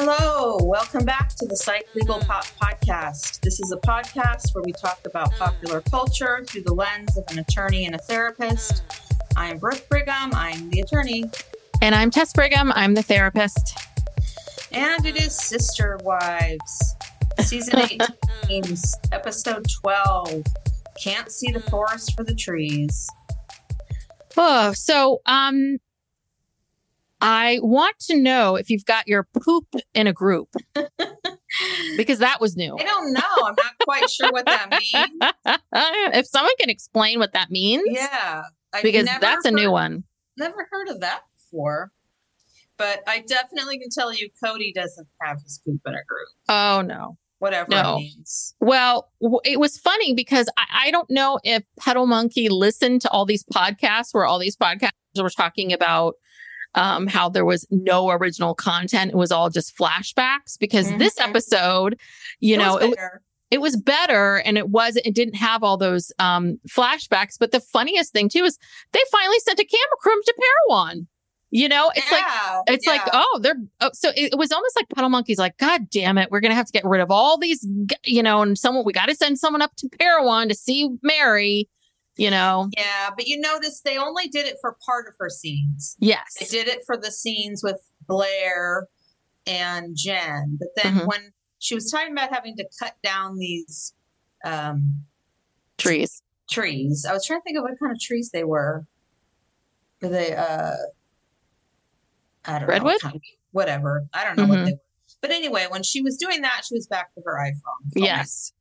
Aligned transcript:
Hello, 0.00 0.58
welcome 0.62 1.04
back 1.04 1.30
to 1.30 1.44
the 1.44 1.56
Psych 1.56 1.88
Legal 1.96 2.20
Pop 2.20 2.44
Podcast. 2.62 3.40
This 3.40 3.58
is 3.58 3.72
a 3.72 3.78
podcast 3.78 4.54
where 4.54 4.62
we 4.62 4.70
talk 4.70 5.00
about 5.04 5.32
popular 5.32 5.80
culture 5.80 6.44
through 6.46 6.62
the 6.62 6.72
lens 6.72 7.18
of 7.18 7.24
an 7.32 7.40
attorney 7.40 7.84
and 7.84 7.96
a 7.96 7.98
therapist. 7.98 8.84
I 9.36 9.48
am 9.50 9.58
Brooke 9.58 9.88
Brigham, 9.88 10.30
I'm 10.34 10.70
the 10.70 10.82
attorney, 10.82 11.24
And 11.82 11.96
I'm 11.96 12.12
Tess 12.12 12.32
Brigham. 12.32 12.70
I'm 12.76 12.94
the 12.94 13.02
therapist. 13.02 13.76
and 14.70 15.04
it 15.04 15.16
is 15.16 15.36
Sister 15.36 15.98
Wives, 16.04 16.94
Season 17.40 17.80
18, 18.44 18.76
Episode 19.10 19.66
12. 19.82 20.44
Can't 21.02 21.32
see 21.32 21.50
the 21.50 21.60
forest 21.62 22.16
for 22.16 22.22
the 22.22 22.36
trees. 22.36 23.08
Oh, 24.36 24.72
so 24.74 25.22
um 25.26 25.78
I 27.20 27.58
want 27.62 27.98
to 28.00 28.16
know 28.16 28.56
if 28.56 28.70
you've 28.70 28.84
got 28.84 29.08
your 29.08 29.26
poop 29.44 29.66
in 29.94 30.06
a 30.06 30.12
group. 30.12 30.48
because 31.96 32.18
that 32.20 32.40
was 32.40 32.56
new. 32.56 32.76
I 32.78 32.84
don't 32.84 33.12
know, 33.12 33.20
I'm 33.44 33.54
not 33.56 33.74
quite 33.84 34.08
sure 34.10 34.30
what 34.30 34.46
that 34.46 34.70
means. 34.70 35.58
if 36.14 36.26
someone 36.26 36.52
can 36.60 36.70
explain 36.70 37.18
what 37.18 37.32
that 37.32 37.50
means, 37.50 37.84
Yeah. 37.86 38.42
I've 38.72 38.82
because 38.82 39.08
that's 39.20 39.46
a 39.46 39.50
new 39.50 39.70
one. 39.70 40.04
Never 40.36 40.68
heard 40.70 40.88
of 40.88 41.00
that 41.00 41.22
before. 41.36 41.90
But 42.76 43.02
I 43.08 43.20
definitely 43.26 43.78
can 43.80 43.88
tell 43.90 44.12
you 44.12 44.28
Kody 44.44 44.72
doesn't 44.72 45.08
have 45.22 45.42
his 45.42 45.60
poop 45.66 45.80
in 45.86 45.94
a 45.94 46.04
group. 46.04 46.28
Oh 46.48 46.82
no. 46.82 47.16
Whatever 47.40 47.70
No. 47.70 47.94
it 47.96 48.00
means. 48.00 48.54
Well, 48.60 49.10
w- 49.22 49.40
it 49.44 49.58
was 49.58 49.78
funny 49.78 50.12
because 50.12 50.48
I, 50.58 50.64
I 50.86 50.90
don't 50.90 51.08
know 51.10 51.38
if 51.44 51.62
Puddle 51.78 52.06
Monkey 52.06 52.48
listened 52.48 53.00
to 53.02 53.10
all 53.10 53.24
these 53.24 53.44
podcasts 53.44 54.12
where 54.12 54.26
all 54.26 54.38
these 54.38 54.56
podcasts 54.56 54.90
were 55.16 55.30
talking 55.30 55.72
about 55.72 56.14
um, 56.74 57.06
how 57.06 57.28
there 57.28 57.44
was 57.44 57.66
no 57.70 58.10
original 58.10 58.54
content. 58.54 59.10
It 59.12 59.16
was 59.16 59.32
all 59.32 59.50
just 59.50 59.76
flashbacks 59.76 60.58
because 60.58 60.92
this 60.98 61.14
Mhm. 61.16 61.28
episode, 61.28 61.98
you 62.40 62.54
It 62.54 62.58
know, 62.58 62.74
was 62.74 62.84
it, 62.84 62.98
it 63.50 63.60
was 63.60 63.76
better 63.76 64.36
and 64.44 64.58
it 64.58 64.68
was 64.68 64.96
it 64.96 65.14
didn't 65.14 65.34
have 65.36 65.62
all 65.62 65.76
those 65.78 66.12
um 66.18 66.60
flashbacks 66.68 67.36
but 67.38 67.50
the 67.50 67.60
funniest 67.60 68.12
thing 68.12 68.28
too 68.28 68.44
is 68.44 68.58
they 68.92 69.00
finally 69.10 69.38
sent 69.40 69.58
a 69.58 69.64
camera 69.64 69.96
crew 70.00 70.20
to 70.22 70.34
Parowan. 70.68 71.06
You 71.50 71.66
know, 71.66 71.90
it's 71.96 72.12
like 72.12 72.20
Yeah, 72.26 72.60
it's 72.66 72.86
like 72.86 73.00
oh 73.14 73.38
they're 73.42 73.56
oh, 73.80 73.88
so 73.94 74.10
it, 74.10 74.34
it 74.34 74.38
was 74.38 74.52
almost 74.52 74.76
like 74.76 74.86
Puddle 74.90 75.08
Monkey's 75.08 75.38
like 75.38 75.56
god 75.56 75.88
damn 75.88 76.18
it 76.18 76.30
we're 76.30 76.40
gonna 76.40 76.54
have 76.54 76.66
to 76.66 76.72
get 76.72 76.84
rid 76.84 77.00
of 77.00 77.10
all 77.10 77.38
these 77.38 77.66
you 78.04 78.22
know 78.22 78.42
and 78.42 78.58
someone 78.58 78.84
we 78.84 78.92
got 78.92 79.06
to 79.08 79.14
send 79.14 79.38
someone 79.38 79.62
up 79.62 79.74
to 79.76 79.88
Parowan 79.98 80.48
to 80.50 80.54
see 80.54 80.90
Meri. 81.02 81.66
You 82.18 82.30
know, 82.30 82.68
Yeah, 82.76 83.10
but 83.16 83.26
you 83.28 83.38
notice 83.40 83.80
they 83.80 83.96
only 83.96 84.26
did 84.28 84.44
it 84.46 84.56
for 84.60 84.76
part 84.84 85.06
of 85.06 85.14
her 85.20 85.30
scenes. 85.30 85.96
yes, 86.00 86.34
They 86.40 86.46
did 86.46 86.66
it 86.68 86.82
for 86.84 86.96
the 86.96 87.12
scenes 87.12 87.62
with 87.62 87.80
Blair 88.08 88.88
and 89.46 89.96
Jen. 89.96 90.58
But 90.58 90.68
then 90.82 90.94
Mhm. 90.96 91.06
when 91.06 91.32
she 91.60 91.74
was 91.76 91.90
talking 91.90 92.10
about 92.12 92.30
having 92.34 92.56
to 92.56 92.68
cut 92.78 92.96
down 93.04 93.38
these 93.38 93.94
um, 94.44 95.04
trees. 95.78 96.22
trees, 96.50 97.04
I 97.08 97.12
was 97.12 97.24
trying 97.24 97.40
to 97.40 97.44
think 97.44 97.56
of 97.58 97.62
what 97.64 97.78
kind 97.80 97.92
of 97.92 98.00
trees 98.00 98.30
they 98.32 98.44
were. 98.44 98.84
Were 100.02 100.08
they, 100.08 100.34
uh, 100.34 100.74
I 102.44 102.52
don't 102.58 102.62
know. 102.62 102.66
Redwood? 102.66 102.92
what 102.94 103.00
kind 103.00 103.14
of- 103.16 103.22
whatever. 103.52 104.06
I 104.12 104.24
don't 104.24 104.36
know 104.36 104.46
what 104.46 104.58
Mhm. 104.58 104.64
they 104.66 104.72
were. 104.72 104.78
But 105.20 105.30
anyway, 105.32 105.66
when 105.68 105.82
she 105.82 106.00
was 106.02 106.16
doing 106.16 106.42
that, 106.42 106.62
she 106.68 106.74
was 106.74 106.86
back 106.86 107.12
to 107.14 107.20
her 107.24 107.36
iPhone. 107.38 107.92
filming. 107.92 108.06
Yes, 108.06 108.52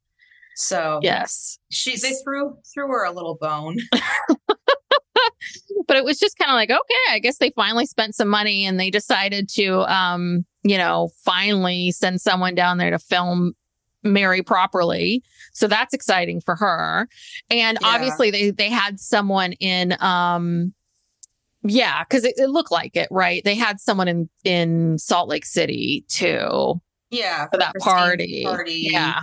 So 0.60 1.00
yes. 1.04 1.60
she 1.70 1.98
they 1.98 2.14
threw 2.24 2.58
threw 2.74 2.88
her 2.88 3.06
a 3.06 3.12
little 3.12 3.36
bone. 3.40 3.78
but 5.88 5.98
it 5.98 6.04
was 6.04 6.20
just 6.20 6.38
kind 6.38 6.50
of 6.52 6.56
like 6.56 6.70
okay 6.70 7.14
i 7.14 7.20
guess 7.20 7.38
they 7.38 7.52
finally 7.52 7.86
spent 7.86 8.16
some 8.16 8.28
money 8.28 8.66
and 8.66 8.80
they 8.80 8.90
decided 8.90 9.48
to 9.50 9.80
um 9.92 10.46
you 10.64 10.78
know 10.78 11.10
finally 11.24 11.92
send 11.92 12.20
someone 12.22 12.56
down 12.56 12.78
there 12.78 12.90
to 12.92 13.00
film 13.00 13.54
Meri 14.04 14.42
properly 14.44 15.24
so 15.54 15.68
that's 15.68 15.94
exciting 15.94 16.40
for 16.42 16.56
her 16.56 17.08
and 17.50 17.78
Yeah. 17.82 17.88
obviously 17.88 18.32
they 18.32 18.52
they 18.52 18.70
had 18.70 19.00
someone 19.00 19.54
in 19.54 19.96
um 20.02 20.74
yeah 21.64 22.04
because 22.04 22.24
it, 22.24 22.36
it 22.38 22.50
looked 22.50 22.72
like 22.72 22.96
it 22.96 23.08
right 23.12 23.42
they 23.44 23.56
had 23.56 23.80
someone 23.80 24.08
in 24.08 24.30
in 24.44 24.98
salt 24.98 25.30
lake 25.30 25.46
city 25.46 26.06
too 26.10 26.80
Yeah, 27.12 27.48
for 27.52 27.58
that 27.58 27.74
party 27.80 28.44
Party. 28.44 28.88
yeah 28.92 29.22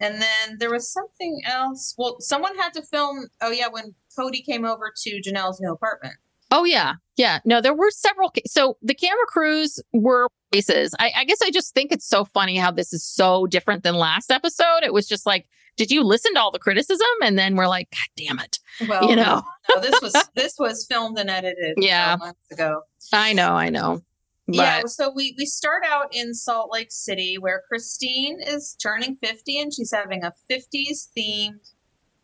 And 0.00 0.20
then 0.20 0.58
there 0.58 0.70
was 0.70 0.92
something 0.92 1.40
else. 1.46 1.94
Well, 1.96 2.16
someone 2.20 2.56
had 2.56 2.72
to 2.74 2.82
film. 2.82 3.28
Oh 3.40 3.50
yeah, 3.50 3.68
when 3.70 3.94
Kody 4.18 4.44
came 4.44 4.64
over 4.64 4.92
to 5.04 5.20
Janelle's 5.20 5.60
new 5.60 5.72
apartment. 5.72 6.14
Oh 6.50 6.64
yeah, 6.64 6.94
yeah. 7.16 7.40
No, 7.44 7.60
there 7.60 7.74
were 7.74 7.90
several. 7.90 8.30
ca- 8.30 8.42
So 8.46 8.76
the 8.82 8.94
camera 8.94 9.24
crews 9.26 9.80
were 9.92 10.28
places. 10.52 10.94
I, 10.98 11.10
I 11.16 11.24
guess 11.24 11.40
I 11.42 11.50
just 11.50 11.74
think 11.74 11.90
it's 11.92 12.06
so 12.08 12.24
funny 12.24 12.56
how 12.56 12.70
this 12.70 12.92
is 12.92 13.04
so 13.04 13.46
different 13.46 13.82
than 13.82 13.94
last 13.96 14.30
episode. 14.30 14.82
It 14.84 14.92
was 14.92 15.08
just 15.08 15.26
like, 15.26 15.48
did 15.76 15.90
you 15.90 16.02
listen 16.04 16.34
to 16.34 16.40
all 16.40 16.50
the 16.52 16.58
criticism? 16.60 17.06
And 17.22 17.36
then 17.38 17.56
we're 17.56 17.66
like, 17.66 17.90
God 17.90 18.24
damn 18.24 18.38
it. 18.38 18.58
Well, 18.88 19.10
You 19.10 19.16
know. 19.16 19.42
no, 19.74 19.80
this 19.80 20.00
was 20.00 20.14
this 20.34 20.54
was 20.58 20.86
filmed 20.88 21.18
and 21.18 21.28
edited. 21.30 21.74
Yeah. 21.78 22.16
months 22.18 22.50
ago. 22.52 22.82
I 23.12 23.32
know, 23.32 23.52
I 23.54 23.70
know. 23.70 24.02
But 24.46 24.54
yeah. 24.56 24.82
So 24.86 25.12
we 25.14 25.34
we 25.36 25.44
start 25.46 25.82
out 25.84 26.14
in 26.14 26.32
Salt 26.32 26.70
Lake 26.72 26.90
City 26.92 27.36
where 27.38 27.62
Christine 27.68 28.38
is 28.40 28.76
turning 28.80 29.16
fifty 29.16 29.58
and 29.60 29.72
she's 29.74 29.92
having 29.92 30.22
a 30.24 30.32
fifties 30.48 31.10
themed 31.16 31.72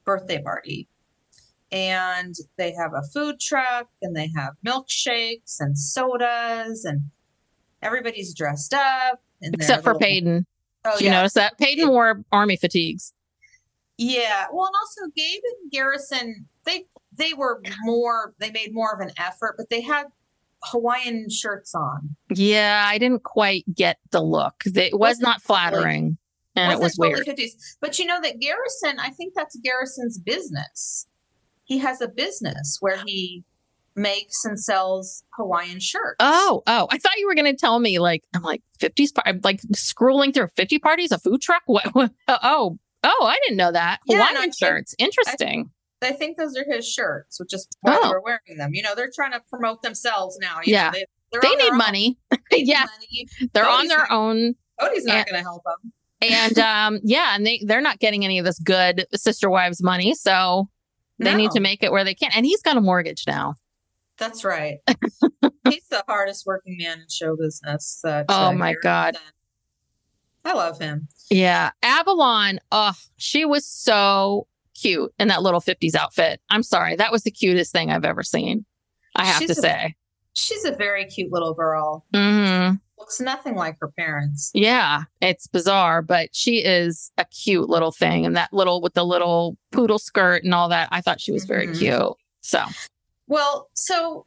birthday 0.04 0.40
party. 0.40 0.88
And 1.72 2.34
they 2.58 2.72
have 2.74 2.92
a 2.94 3.02
food 3.14 3.40
truck 3.40 3.88
and 4.02 4.14
they 4.14 4.30
have 4.36 4.52
milkshakes 4.64 5.56
and 5.58 5.76
sodas 5.78 6.84
and 6.84 7.00
everybody's 7.82 8.34
dressed 8.34 8.74
up. 8.74 9.20
except 9.40 9.82
for 9.82 9.94
little- 9.94 10.06
Paedon. 10.08 10.44
Oh, 10.84 10.92
Did 10.92 11.00
you 11.00 11.06
yeah. 11.10 11.16
notice 11.18 11.32
that? 11.34 11.58
Paedon 11.58 11.88
wore 11.88 12.24
army 12.32 12.56
fatigues. 12.56 13.12
Yeah. 13.98 14.46
Well, 14.52 14.66
and 14.66 14.74
also 14.80 15.10
Gabe 15.16 15.40
and 15.62 15.70
Garrison, 15.72 16.46
they 16.64 16.86
they 17.16 17.32
were 17.34 17.62
more 17.84 18.34
they 18.38 18.50
made 18.50 18.72
more 18.74 18.92
of 18.92 19.00
an 19.00 19.12
effort, 19.18 19.54
but 19.56 19.70
they 19.70 19.80
had 19.80 20.06
Hawaiian 20.64 21.28
shirts 21.30 21.74
on. 21.74 22.16
Yeah, 22.34 22.84
I 22.86 22.98
didn't 22.98 23.24
quite 23.24 23.64
get 23.74 23.98
the 24.10 24.20
look. 24.20 24.62
It 24.66 24.92
was 24.92 24.98
Wasn't 25.00 25.22
not 25.24 25.42
flattering. 25.42 26.18
And 26.54 26.72
it 26.72 26.78
was 26.78 26.96
totally 26.96 27.22
weird. 27.26 27.38
50s. 27.38 27.76
But 27.80 27.98
you 27.98 28.06
know 28.06 28.20
that 28.20 28.38
Garrison, 28.38 29.00
I 29.00 29.10
think 29.10 29.32
that's 29.34 29.56
Garrison's 29.56 30.18
business. 30.18 31.06
He 31.64 31.78
has 31.78 32.00
a 32.00 32.08
business 32.08 32.76
where 32.80 33.02
he 33.06 33.44
makes 33.94 34.44
and 34.44 34.60
sells 34.60 35.22
Hawaiian 35.36 35.80
shirts. 35.80 36.16
Oh, 36.20 36.62
oh! 36.66 36.88
I 36.90 36.98
thought 36.98 37.16
you 37.16 37.26
were 37.26 37.34
going 37.34 37.50
to 37.50 37.56
tell 37.56 37.78
me 37.78 37.98
like 37.98 38.24
I'm 38.34 38.42
like 38.42 38.62
50s. 38.80 39.14
par- 39.14 39.24
I'm 39.26 39.40
like 39.42 39.62
scrolling 39.74 40.34
through 40.34 40.48
50 40.56 40.78
parties, 40.78 41.12
a 41.12 41.18
food 41.18 41.40
truck. 41.40 41.62
What? 41.66 41.86
what- 41.94 42.12
oh, 42.28 42.78
oh! 43.02 43.24
I 43.26 43.38
didn't 43.44 43.56
know 43.56 43.72
that. 43.72 44.00
Yeah, 44.06 44.26
Hawaiian 44.26 44.52
shirts. 44.52 44.94
Interesting. 44.98 45.70
I 46.04 46.12
think 46.12 46.36
those 46.38 46.56
are 46.56 46.64
his 46.68 46.86
shirts, 46.88 47.38
which 47.40 47.52
is 47.54 47.66
why 47.80 47.98
Oh. 48.02 48.10
we're 48.10 48.20
wearing 48.20 48.56
them. 48.58 48.74
You 48.74 48.82
know, 48.82 48.94
they're 48.94 49.10
trying 49.14 49.32
to 49.32 49.40
promote 49.50 49.82
themselves 49.82 50.38
now. 50.40 50.58
Yeah. 50.64 50.90
know, 50.90 50.98
they, 51.32 51.38
they 51.42 51.54
need 51.56 51.72
money. 51.72 52.18
They 52.30 52.38
need 52.58 52.68
Yeah. 52.68 52.84
money. 52.86 53.50
They're 53.52 53.68
on 53.68 53.88
their 53.88 53.98
not- 53.98 54.10
own. 54.10 54.54
Kody's 54.80 55.04
not 55.04 55.26
going 55.26 55.38
to 55.38 55.42
help 55.42 55.62
them. 55.64 55.92
And 56.20 56.58
um, 56.60 57.00
yeah, 57.04 57.34
and 57.34 57.46
they 57.46 57.62
they're 57.66 57.80
not 57.80 57.98
getting 57.98 58.24
any 58.24 58.38
of 58.38 58.44
this 58.44 58.58
good 58.58 59.06
sister 59.14 59.48
wives 59.50 59.82
money. 59.82 60.14
So 60.14 60.68
They 61.18 61.34
need 61.34 61.50
to 61.52 61.60
make 61.60 61.82
it 61.84 61.92
where 61.92 62.04
they 62.04 62.14
can. 62.14 62.30
And 62.34 62.44
he's 62.46 62.62
got 62.62 62.76
a 62.76 62.80
mortgage 62.80 63.24
now. 63.26 63.54
That's 64.18 64.44
right. 64.44 64.78
He's 65.68 65.86
the 65.88 66.04
hardest 66.06 66.44
working 66.46 66.76
man 66.78 67.00
in 67.00 67.06
show 67.08 67.34
business. 67.36 68.00
Uh, 68.04 68.24
Oh 68.28 68.52
my. 68.52 68.74
God. 68.82 69.16
I 70.44 70.52
love 70.54 70.78
him. 70.78 71.08
Yeah. 71.30 71.70
Avalon, 71.82 72.58
oh, 72.72 72.92
she 73.16 73.44
was 73.44 73.66
so 73.66 74.46
cute 74.74 75.12
in 75.18 75.28
that 75.28 75.42
little 75.42 75.60
50s 75.60 75.94
outfit. 75.94 76.40
I'm 76.50 76.62
sorry. 76.62 76.96
That 76.96 77.12
was 77.12 77.22
the 77.22 77.30
cutest 77.30 77.72
thing 77.72 77.90
I've 77.90 78.04
ever 78.04 78.22
seen. 78.22 78.64
I 79.16 79.24
have 79.26 79.40
She's 79.42 79.52
to 79.54 79.58
a- 79.58 79.62
say. 79.62 79.94
She's 80.34 80.64
a 80.64 80.72
very 80.72 81.04
cute 81.06 81.30
little 81.32 81.52
girl. 81.54 82.04
hmm 82.14 82.70
Looks 82.98 83.20
nothing 83.20 83.56
like 83.56 83.76
her 83.80 83.88
parents. 83.98 84.50
Yeah. 84.54 85.02
It's 85.20 85.46
bizarre, 85.48 86.02
but 86.02 86.28
she 86.32 86.58
is 86.64 87.10
a 87.18 87.24
cute 87.24 87.68
little 87.68 87.90
thing. 87.90 88.24
And 88.24 88.36
that 88.36 88.52
little, 88.52 88.80
with 88.80 88.94
the 88.94 89.04
little 89.04 89.56
poodle 89.72 89.98
skirt 89.98 90.44
and 90.44 90.54
all 90.54 90.68
that, 90.68 90.88
I 90.92 91.00
thought 91.00 91.20
she 91.20 91.32
was 91.32 91.44
very 91.44 91.66
Mhm. 91.66 91.78
cute. 91.78 92.16
So, 92.42 92.62
Well, 93.26 93.68
so 93.74 94.24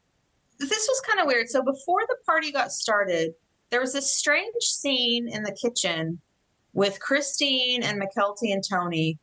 this 0.59 0.69
was 0.87 1.01
kind 1.07 1.19
of 1.21 1.27
weird. 1.27 1.49
So 1.49 1.61
before 1.63 2.01
the 2.07 2.17
party 2.25 2.51
got 2.51 2.71
started, 2.71 3.33
there 3.69 3.79
was 3.79 3.93
this 3.93 4.11
strange 4.15 4.53
scene 4.61 5.27
in 5.29 5.43
the 5.43 5.51
kitchen 5.53 6.19
with 6.73 6.99
Christine 6.99 7.81
and 7.81 7.99
Mykelti 8.01 8.51
and 8.53 8.63
Tony 8.67 9.17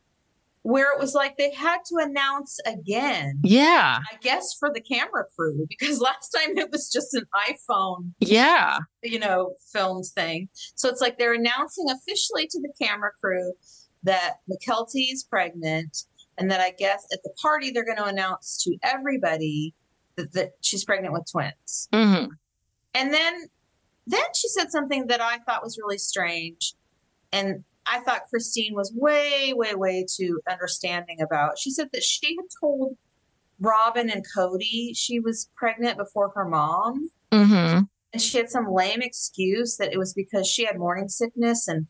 where 0.62 0.93
it 0.94 1.00
was 1.00 1.12
like 1.14 1.37
they 1.37 1.50
had 1.53 1.79
to 1.87 1.97
announce 2.00 2.59
again. 2.67 3.41
yeah. 3.43 3.99
I 4.12 4.17
guess 4.20 4.55
for 4.59 4.70
the 4.73 4.81
camera 4.81 5.25
crew 5.37 5.67
because 5.69 6.00
last 6.09 6.29
time 6.31 6.56
it 6.56 6.70
was 6.70 6.91
just 6.91 7.12
an 7.14 7.25
iPhone, 7.49 8.12
Yeah. 8.20 8.79
you 9.03 9.19
know, 9.19 9.55
filmed 9.73 10.05
thing. 10.14 10.49
So 10.76 10.88
it's 10.88 11.00
like 11.00 11.19
they're 11.19 11.35
announcing 11.35 11.87
officially 11.91 12.47
to 12.47 12.61
the 12.61 12.73
camera 12.81 13.11
crew 13.20 13.53
that 14.05 14.35
Mykelti's 14.50 15.25
pregnant 15.25 15.97
and 16.38 16.50
that 16.50 16.61
I 16.61 16.70
guess 16.70 17.06
at 17.12 17.23
the 17.25 17.32
party 17.43 17.70
they're 17.73 17.85
going 17.85 17.99
to 17.99 18.05
announce 18.05 18.62
to 18.65 18.76
everybody 18.82 19.75
that, 20.17 20.32
that 20.35 20.50
she's 20.61 20.85
pregnant 20.85 21.12
with 21.12 21.25
twins. 21.31 21.88
hmm 21.93 22.26
And 22.94 23.12
then 23.12 23.47
then 24.06 24.25
she 24.35 24.49
said 24.49 24.70
something 24.70 25.06
that 25.08 25.20
I 25.20 25.38
thought 25.38 25.62
was 25.62 25.79
really 25.81 25.99
strange 25.99 26.75
and 27.32 27.65
I 27.87 28.00
thought 28.00 28.29
Christine 28.31 28.75
was 28.75 28.93
way 28.94 29.52
way 29.55 29.75
way 29.75 30.06
too 30.08 30.40
understanding 30.50 31.20
about. 31.20 31.58
She 31.58 31.70
said 31.70 31.90
that 31.93 32.02
she 32.02 32.37
had 32.37 32.46
told 32.61 32.96
Robyn 33.61 34.11
and 34.11 34.25
Kody 34.37 34.93
she 34.94 35.20
was 35.20 35.50
pregnant 35.56 35.99
before 35.99 36.32
her 36.34 36.49
mom 36.49 37.11
hmm 37.32 37.81
and 38.12 38.20
she 38.20 38.37
had 38.37 38.50
some 38.50 38.70
lame 38.70 39.00
excuse 39.00 39.76
that 39.79 39.93
it 39.93 39.99
was 39.99 40.12
because 40.12 40.46
she 40.46 40.67
had 40.67 40.79
morning 40.79 41.08
sickness 41.08 41.67
and 41.67 41.87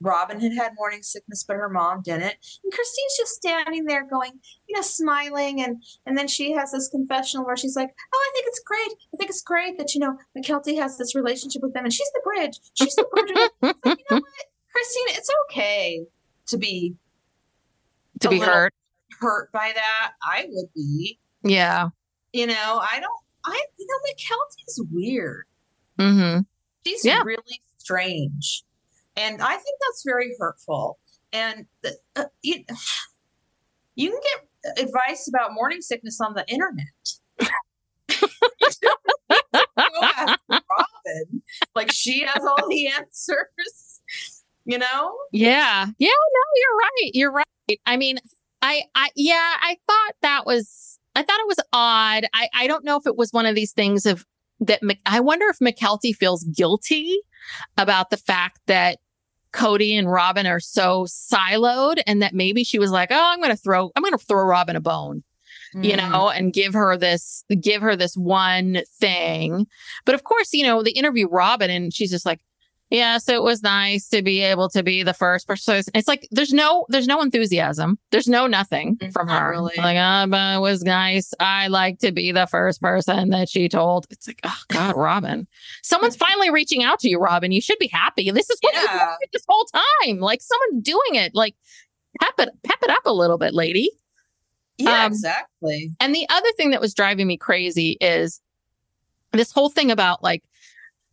Robyn 0.00 0.40
had 0.40 0.52
had 0.52 0.72
morning 0.76 1.02
sickness, 1.02 1.44
but 1.46 1.56
her 1.56 1.68
mom 1.68 2.02
didn't. 2.02 2.34
And 2.62 2.72
Christine's 2.72 3.16
just 3.16 3.34
standing 3.34 3.84
there 3.84 4.06
going, 4.06 4.32
you 4.68 4.76
know, 4.76 4.82
smiling. 4.82 5.62
And, 5.62 5.82
and 6.04 6.18
then 6.18 6.28
she 6.28 6.52
has 6.52 6.72
this 6.72 6.88
confessional 6.88 7.46
where 7.46 7.56
she's 7.56 7.76
like, 7.76 7.88
oh, 7.88 8.30
I 8.30 8.30
think 8.34 8.46
it's 8.46 8.60
great. 8.60 8.92
I 9.14 9.16
think 9.16 9.30
it's 9.30 9.42
great 9.42 9.78
that, 9.78 9.94
you 9.94 10.00
know, 10.00 10.18
Mykelti 10.36 10.76
has 10.76 10.98
this 10.98 11.14
relationship 11.14 11.62
with 11.62 11.72
them 11.72 11.84
and 11.84 11.92
she's 11.92 12.10
the 12.12 12.20
bridge. 12.22 12.60
She's 12.74 12.94
the 12.94 13.06
bridge. 13.10 13.74
Like, 13.84 13.98
you 13.98 14.04
know 14.10 14.16
what, 14.16 14.44
Christine, 14.76 15.16
it's 15.16 15.30
okay 15.48 16.04
to 16.48 16.58
be 16.58 16.94
To 18.20 18.28
be 18.28 18.38
hurt. 18.38 18.74
hurt 19.20 19.50
by 19.52 19.72
that. 19.74 20.12
I 20.22 20.46
would 20.50 20.68
be, 20.74 21.18
Yeah. 21.42 21.88
you 22.34 22.46
know, 22.46 22.54
I 22.82 23.00
don't, 23.00 23.20
I, 23.46 23.64
you 23.78 23.86
know, 23.86 23.98
Mykelti's 24.12 24.82
weird. 24.92 25.46
Mm-hmm. 25.98 26.40
She's 26.86 27.04
Yeah. 27.06 27.22
really 27.24 27.62
strange. 27.78 28.64
And 29.16 29.40
I 29.40 29.52
think 29.56 29.78
that's 29.80 30.02
very 30.04 30.34
hurtful. 30.38 30.98
And 31.32 31.64
the, 31.82 31.96
uh, 32.16 32.24
you, 32.42 32.64
you 33.94 34.10
can 34.10 34.20
get 34.74 34.78
advice 34.84 35.26
about 35.26 35.54
morning 35.54 35.80
sickness 35.80 36.20
on 36.20 36.34
the 36.34 36.46
internet. 36.48 36.84
You 37.40 37.46
don't 38.82 39.00
need 39.30 39.38
to 39.52 39.66
go 39.76 40.02
ask 40.02 40.38
Robyn. 40.50 41.42
Like 41.74 41.90
she 41.92 42.20
has 42.26 42.44
all 42.44 42.68
the 42.68 42.88
answers, 42.98 43.95
you 44.66 44.78
know? 44.78 45.16
Yeah. 45.32 45.86
Yeah. 45.98 46.08
No, 46.08 46.42
you're 46.56 46.76
right. 46.78 47.10
You're 47.14 47.32
right. 47.32 47.80
I 47.86 47.96
mean, 47.96 48.18
I, 48.62 48.82
I, 48.94 49.08
yeah, 49.16 49.54
I 49.60 49.76
thought 49.86 50.12
that 50.22 50.44
was, 50.46 50.98
I 51.14 51.22
thought 51.22 51.40
it 51.40 51.46
was 51.48 51.58
odd. 51.72 52.26
I, 52.34 52.48
I 52.54 52.66
don't 52.66 52.84
know 52.84 52.96
if 52.96 53.06
it 53.06 53.16
was 53.16 53.32
one 53.32 53.46
of 53.46 53.54
these 53.54 53.72
things 53.72 54.06
of 54.06 54.24
that. 54.60 54.82
Mc- 54.82 55.00
I 55.06 55.20
wonder 55.20 55.46
if 55.48 55.58
Mykelti 55.60 56.14
feels 56.14 56.44
guilty 56.44 57.18
about 57.78 58.10
the 58.10 58.16
fact 58.16 58.60
that 58.66 58.98
Kody 59.52 59.98
and 59.98 60.10
Robyn 60.10 60.46
are 60.46 60.60
so 60.60 61.04
siloed 61.06 62.00
and 62.06 62.20
that 62.22 62.34
maybe 62.34 62.64
she 62.64 62.78
was 62.78 62.90
like, 62.90 63.10
oh, 63.10 63.30
I'm 63.32 63.38
going 63.40 63.50
to 63.50 63.56
throw, 63.56 63.90
I'm 63.96 64.02
going 64.02 64.12
to 64.12 64.18
throw 64.18 64.44
Robyn 64.44 64.76
a 64.76 64.80
bone. 64.80 65.22
you 65.74 65.92
Mm. 65.92 66.10
know, 66.10 66.28
and 66.30 66.52
give 66.52 66.74
her 66.74 66.96
this, 66.96 67.44
give 67.60 67.82
her 67.82 67.96
this 67.96 68.14
one 68.16 68.78
thing. 68.98 69.66
But 70.04 70.14
of 70.14 70.24
course, 70.24 70.52
you 70.52 70.64
know, 70.64 70.82
they 70.82 70.90
interview 70.92 71.28
Robyn 71.28 71.70
and 71.70 71.92
she's 71.92 72.10
just 72.10 72.24
like, 72.26 72.40
yes, 72.90 73.28
it 73.28 73.42
was 73.42 73.62
nice 73.62 74.08
to 74.08 74.22
be 74.22 74.40
able 74.42 74.68
to 74.70 74.82
be 74.82 75.02
the 75.02 75.12
first 75.14 75.46
person. 75.46 75.82
It's 75.94 76.08
like, 76.08 76.28
there's 76.30 76.52
no, 76.52 76.86
there's 76.88 77.06
no 77.06 77.20
enthusiasm. 77.22 77.98
There's 78.10 78.28
no 78.28 78.46
nothing 78.46 78.96
from 79.12 79.26
Not 79.26 79.40
her. 79.42 79.50
really. 79.50 79.74
Like, 79.76 79.96
uh, 79.96 80.26
but 80.26 80.56
it 80.56 80.60
was 80.60 80.82
nice. 80.82 81.32
I 81.40 81.68
like 81.68 81.98
to 82.00 82.12
be 82.12 82.32
the 82.32 82.46
first 82.46 82.80
person 82.80 83.30
that 83.30 83.48
she 83.48 83.68
told. 83.68 84.06
It's 84.10 84.26
like, 84.26 84.40
oh 84.44 84.60
God, 84.68 84.96
Robyn, 84.96 85.46
someone's 85.82 86.16
finally 86.26 86.50
reaching 86.50 86.82
out 86.82 86.98
to 87.00 87.08
you, 87.08 87.18
Robyn. 87.18 87.52
You 87.52 87.60
should 87.60 87.78
be 87.78 87.88
happy. 87.88 88.30
This 88.30 88.48
is 88.50 88.58
what 88.60 88.74
you 88.74 88.80
Yeah. 88.82 88.96
wanted 89.06 89.28
this 89.32 89.44
whole 89.48 89.66
time. 90.04 90.18
Like 90.20 90.40
someone 90.42 90.80
doing 90.82 91.14
it. 91.14 91.32
Like, 91.34 91.54
pep 92.20 92.34
it, 92.38 92.48
pep 92.64 92.78
it 92.82 92.90
up 92.90 93.04
a 93.06 93.12
little 93.12 93.38
bit, 93.38 93.52
lady. 93.54 93.90
Yeah, 94.78 95.04
Um, 95.06 95.12
exactly. 95.12 95.90
And 96.00 96.14
the 96.14 96.26
other 96.28 96.48
thing 96.56 96.70
that 96.70 96.80
was 96.80 96.92
driving 96.94 97.26
me 97.26 97.36
crazy 97.38 97.96
is 98.00 98.40
this 99.32 99.50
whole 99.52 99.70
thing 99.70 99.90
about 99.90 100.22
like, 100.22 100.42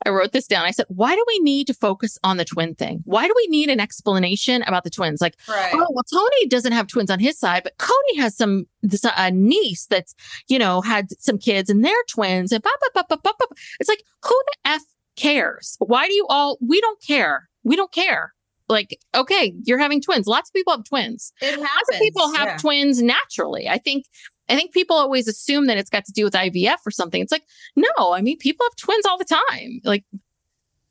I 0.06 0.10
wrote 0.10 0.32
this 0.32 0.48
down. 0.48 0.66
I 0.66 0.72
said, 0.72 0.86
why 0.90 1.16
do 1.16 1.24
we 1.28 1.40
need 1.40 1.68
to 1.68 1.74
focus 1.74 2.18
on 2.24 2.38
the 2.38 2.46
twin 2.46 2.76
thing? 2.76 3.02
Why 3.06 3.28
do 3.28 3.34
we 3.36 3.48
need 3.48 3.70
an 3.70 3.80
explanation 3.80 4.62
about 4.64 4.84
the 4.84 4.90
twins? 4.90 5.22
Like, 5.22 5.36
Right. 5.48 5.72
oh, 5.74 5.88
well, 5.92 6.04
Tony 6.12 6.48
doesn't 6.48 6.72
have 6.74 6.88
twins 6.88 7.10
on 7.10 7.20
his 7.20 7.38
side, 7.38 7.64
but 7.64 7.78
Kody 7.78 8.18
has 8.18 8.36
some, 8.36 8.66
this, 8.82 9.06
a 9.18 9.32
niece 9.32 9.86
that's, 9.88 10.14
you 10.48 10.60
know, 10.60 10.82
had 10.82 11.08
some 11.20 11.38
kids 11.38 11.70
and 11.70 11.84
they're 11.84 11.94
twins 12.10 12.52
and 12.52 12.62
blah, 12.62 12.72
blah, 12.80 13.04
blah, 13.04 13.18
blah, 13.18 13.22
blah, 13.24 13.48
blah. 13.48 13.58
It's 13.80 13.90
like, 13.90 14.04
who 14.24 14.42
the 14.64 14.70
F 14.72 14.82
cares? 15.16 15.76
Why 15.80 16.08
do 16.08 16.14
you 16.14 16.26
all, 16.30 16.58
we 16.62 16.82
don't 16.82 17.02
care. 17.02 17.50
We 17.64 17.76
don't 17.76 17.92
care. 17.92 18.34
Like, 18.70 18.98
okay, 19.14 19.54
you're 19.64 19.78
having 19.78 20.02
twins. 20.02 20.26
Lots 20.26 20.50
of 20.50 20.54
people 20.54 20.74
have 20.74 20.86
twins 20.86 21.34
it 21.42 21.46
happens. 21.48 21.62
lots 21.62 21.90
of 21.94 22.00
people 22.00 22.34
have 22.34 22.48
yeah. 22.48 22.58
twins 22.58 23.02
naturally. 23.02 23.68
I 23.68 23.78
think 23.78 24.06
I 24.50 24.56
think 24.56 24.74
people 24.74 24.96
always 24.98 25.28
assume 25.28 25.68
that 25.68 25.78
it's 25.78 25.90
got 25.90 26.06
to 26.06 26.12
do 26.12 26.24
with 26.26 26.34
IVF 26.34 26.78
or 26.86 26.92
something. 26.92 27.22
It's 27.22 27.32
like, 27.32 27.46
no, 27.76 28.14
I 28.14 28.22
mean 28.22 28.38
people 28.38 28.66
have 28.66 28.76
twins 28.76 29.06
all 29.06 29.18
the 29.18 29.26
time. 29.26 29.80
Like 29.84 30.04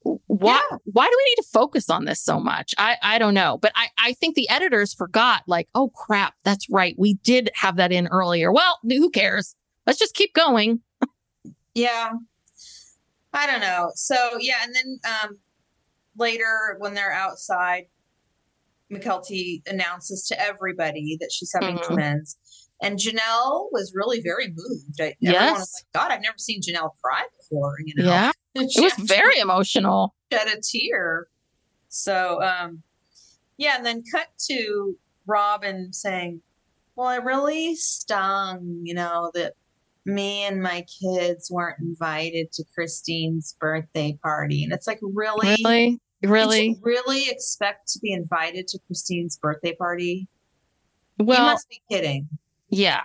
why 0.04 0.60
Yeah. 0.70 0.78
why 0.84 1.04
do 1.06 1.16
we 1.16 1.30
need 1.30 1.42
to 1.42 1.48
focus 1.52 1.88
on 1.90 2.04
this 2.06 2.20
so 2.22 2.40
much? 2.40 2.74
I 2.78 2.96
I 3.02 3.18
don't 3.18 3.34
know. 3.34 3.58
But 3.58 3.72
I 3.74 3.88
I 3.98 4.12
think 4.14 4.34
the 4.34 4.48
editors 4.48 4.94
forgot 4.94 5.42
like, 5.46 5.68
oh 5.74 5.90
crap, 5.90 6.34
that's 6.44 6.68
right. 6.70 6.94
We 6.98 7.14
did 7.22 7.50
have 7.54 7.76
that 7.76 7.92
in 7.92 8.06
earlier. 8.08 8.52
Well, 8.52 8.78
who 8.82 9.10
cares? 9.10 9.54
Let's 9.86 9.98
just 9.98 10.14
keep 10.14 10.34
going. 10.34 10.80
Yeah. 11.74 12.10
I 13.32 13.46
don't 13.46 13.60
know. 13.60 13.90
So 13.94 14.36
yeah, 14.40 14.56
and 14.62 14.74
then 14.74 14.98
um 15.04 15.38
later 16.18 16.76
when 16.78 16.94
they're 16.94 17.12
outside, 17.12 17.84
Mykelti 18.92 19.62
announces 19.66 20.26
to 20.26 20.38
everybody 20.40 21.16
that 21.20 21.30
she's 21.32 21.50
having 21.54 21.78
Mhm. 21.78 21.86
twins. 21.94 22.36
And 22.82 22.98
Janelle 22.98 23.68
was 23.72 23.92
really 23.94 24.20
very 24.20 24.48
moved. 24.48 25.00
I, 25.00 25.14
Everyone 25.24 25.52
was 25.52 25.60
Yes. 25.60 25.84
like, 25.94 26.02
God, 26.02 26.12
I've 26.12 26.22
never 26.22 26.36
seen 26.38 26.60
Janelle 26.60 26.90
cry 27.02 27.24
before, 27.38 27.76
you 27.84 27.94
know. 27.96 28.08
Yeah. 28.10 28.32
It 28.54 28.70
she 28.70 28.82
was 28.82 28.92
very 28.98 29.38
emotional. 29.38 30.14
shed 30.30 30.46
a 30.46 30.60
tear. 30.60 31.28
So 31.88 32.42
um 32.42 32.82
yeah, 33.56 33.76
and 33.76 33.86
then 33.86 34.02
cut 34.12 34.26
to 34.50 34.94
Robyn 35.26 35.92
saying, 35.94 36.42
Well, 36.96 37.10
it 37.16 37.24
really 37.24 37.76
stung, 37.76 38.80
you 38.82 38.92
know, 38.94 39.30
that 39.34 39.54
me 40.04 40.42
and 40.44 40.60
my 40.60 40.84
kids 41.00 41.50
weren't 41.50 41.78
invited 41.80 42.52
to 42.52 42.64
Christine's 42.74 43.56
birthday 43.58 44.18
party. 44.22 44.64
And 44.64 44.72
it's 44.72 44.86
like, 44.86 44.98
really? 45.02 45.56
Really? 45.64 45.98
Really? 46.22 46.78
really 46.82 47.28
expect 47.30 47.88
to 47.92 48.00
be 48.00 48.12
invited 48.12 48.68
to 48.68 48.78
Christine's 48.86 49.38
birthday 49.38 49.74
party? 49.74 50.28
Well, 51.18 51.38
you 51.38 51.44
must 51.52 51.68
be 51.68 51.80
kidding. 51.90 52.28
Yeah. 52.72 53.02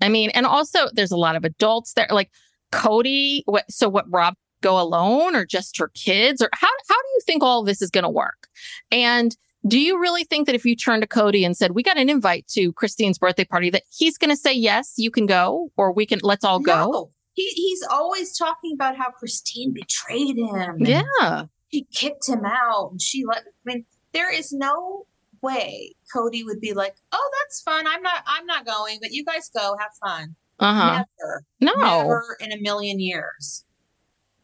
I 0.00 0.08
mean, 0.08 0.30
and 0.30 0.46
also 0.46 0.88
there's 0.92 1.10
a 1.10 1.16
lot 1.16 1.34
of 1.34 1.44
adults 1.44 1.94
there. 1.94 2.06
Like 2.10 2.30
Kody, 2.70 3.42
what 3.46 3.64
so 3.70 3.88
what 3.88 4.04
Rob 4.08 4.34
go 4.60 4.80
alone 4.80 5.34
or 5.34 5.44
just 5.44 5.78
her 5.78 5.88
kids? 5.94 6.40
Or 6.40 6.48
how 6.52 6.68
how 6.88 6.94
do 6.94 7.08
you 7.14 7.20
think 7.26 7.42
all 7.42 7.64
this 7.64 7.82
is 7.82 7.90
gonna 7.90 8.10
work? 8.10 8.46
And 8.92 9.36
do 9.66 9.80
you 9.80 10.00
really 10.00 10.24
think 10.24 10.46
that 10.46 10.54
if 10.54 10.64
you 10.64 10.76
turn 10.76 11.00
to 11.00 11.06
Kody 11.06 11.44
and 11.44 11.56
said, 11.56 11.72
We 11.72 11.82
got 11.82 11.98
an 11.98 12.08
invite 12.08 12.46
to 12.48 12.72
Christine's 12.74 13.18
birthday 13.18 13.44
party, 13.44 13.70
that 13.70 13.82
he's 13.90 14.16
gonna 14.18 14.36
say, 14.36 14.52
Yes, 14.52 14.94
you 14.96 15.10
can 15.10 15.26
go, 15.26 15.72
or 15.76 15.90
we 15.92 16.06
can 16.06 16.20
let's 16.22 16.44
all 16.44 16.60
go? 16.60 16.90
No. 16.90 17.10
He, 17.32 17.48
he's 17.54 17.84
always 17.90 18.36
talking 18.36 18.72
about 18.74 18.96
how 18.96 19.10
Christine 19.10 19.72
betrayed 19.72 20.36
him. 20.36 20.78
Yeah. 20.78 21.44
she 21.72 21.86
kicked 21.92 22.28
him 22.28 22.44
out 22.44 22.90
and 22.90 23.00
she 23.00 23.24
let 23.24 23.38
I 23.38 23.42
mean 23.64 23.84
there 24.12 24.32
is 24.32 24.52
no 24.52 25.06
way 25.42 25.94
Kody 26.14 26.44
would 26.44 26.60
be 26.60 26.72
like, 26.74 26.94
"Oh, 27.12 27.30
that's 27.42 27.60
fun. 27.62 27.86
I'm 27.86 28.02
not. 28.02 28.22
I'm 28.26 28.46
not 28.46 28.66
going, 28.66 28.98
but 29.00 29.10
you 29.12 29.24
guys 29.24 29.50
go. 29.56 29.76
Have 29.78 29.90
fun." 30.04 30.34
Uh 30.60 30.74
huh. 30.74 31.04
Never, 31.20 31.44
No. 31.60 31.74
never 32.02 32.36
in 32.40 32.50
a 32.52 32.60
million 32.60 32.98
years, 32.98 33.64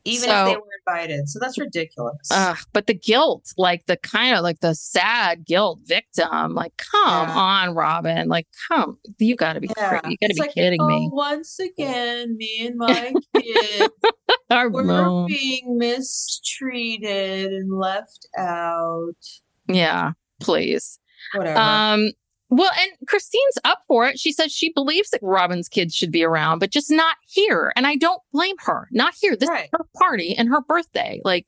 even 0.05 0.29
if 0.31 0.47
they 0.47 0.55
were 0.57 0.63
invited. 0.87 1.29
So 1.29 1.41
that's 1.41 1.59
ridiculous. 1.59 2.15
Ugh, 2.31 2.57
but 2.73 2.87
the 2.87 2.95
guilt, 2.95 3.53
like 3.59 3.87
the 3.87 3.97
kind 3.97 4.37
of 4.37 4.43
like 4.45 4.61
the 4.61 4.77
sad 4.77 5.45
guilt 5.45 5.81
victim, 5.85 6.55
like, 6.55 6.77
come 6.77 7.29
Yeah. 7.29 7.35
on, 7.37 7.75
Robyn. 7.75 8.29
Like, 8.29 8.47
come, 8.69 8.99
you 9.19 9.35
got 9.35 9.55
to 9.55 9.61
be 9.61 9.69
Yeah. 9.77 9.89
cra- 9.99 10.09
you 10.11 10.17
got 10.19 10.27
to 10.29 10.31
It's 10.31 10.35
be 10.39 10.41
like, 10.47 10.55
kidding 10.55 10.81
oh, 10.81 10.87
me. 10.87 11.09
Once 11.13 11.59
again, 11.59 12.37
me 12.37 12.67
and 12.67 12.77
my 12.77 13.13
kids 13.37 13.89
Our 14.51 14.71
were 14.71 14.85
moon. 14.85 15.27
being 15.27 15.79
mistreated 15.79 17.53
and 17.53 17.73
left 17.77 18.29
out. 18.39 19.17
Yeah, 19.67 20.13
please. 20.45 20.99
Whatever. 21.35 21.59
Um, 21.59 22.11
well, 22.51 22.71
and 22.81 23.09
Christine's 23.09 23.59
up 23.65 23.81
for 23.89 24.07
it. 24.07 24.19
She 24.19 24.31
says 24.33 24.53
she 24.53 24.73
believes 24.73 25.11
that 25.11 25.21
Robyn's 25.23 25.69
kids 25.69 25.95
should 25.95 26.13
be 26.13 26.23
around, 26.23 26.59
but 26.61 26.71
just 26.71 26.91
not 26.91 27.17
here. 27.27 27.73
And 27.75 27.87
I 27.87 27.97
don't 27.97 28.23
blame 28.33 28.57
her. 28.61 28.87
Not 28.93 29.15
here. 29.21 29.35
This 29.35 29.49
Right. 29.49 29.65
is 29.65 29.71
her 29.73 29.87
party 29.97 30.37
and 30.37 30.49
her 30.51 30.61
birthday. 30.61 31.21
Like, 31.25 31.47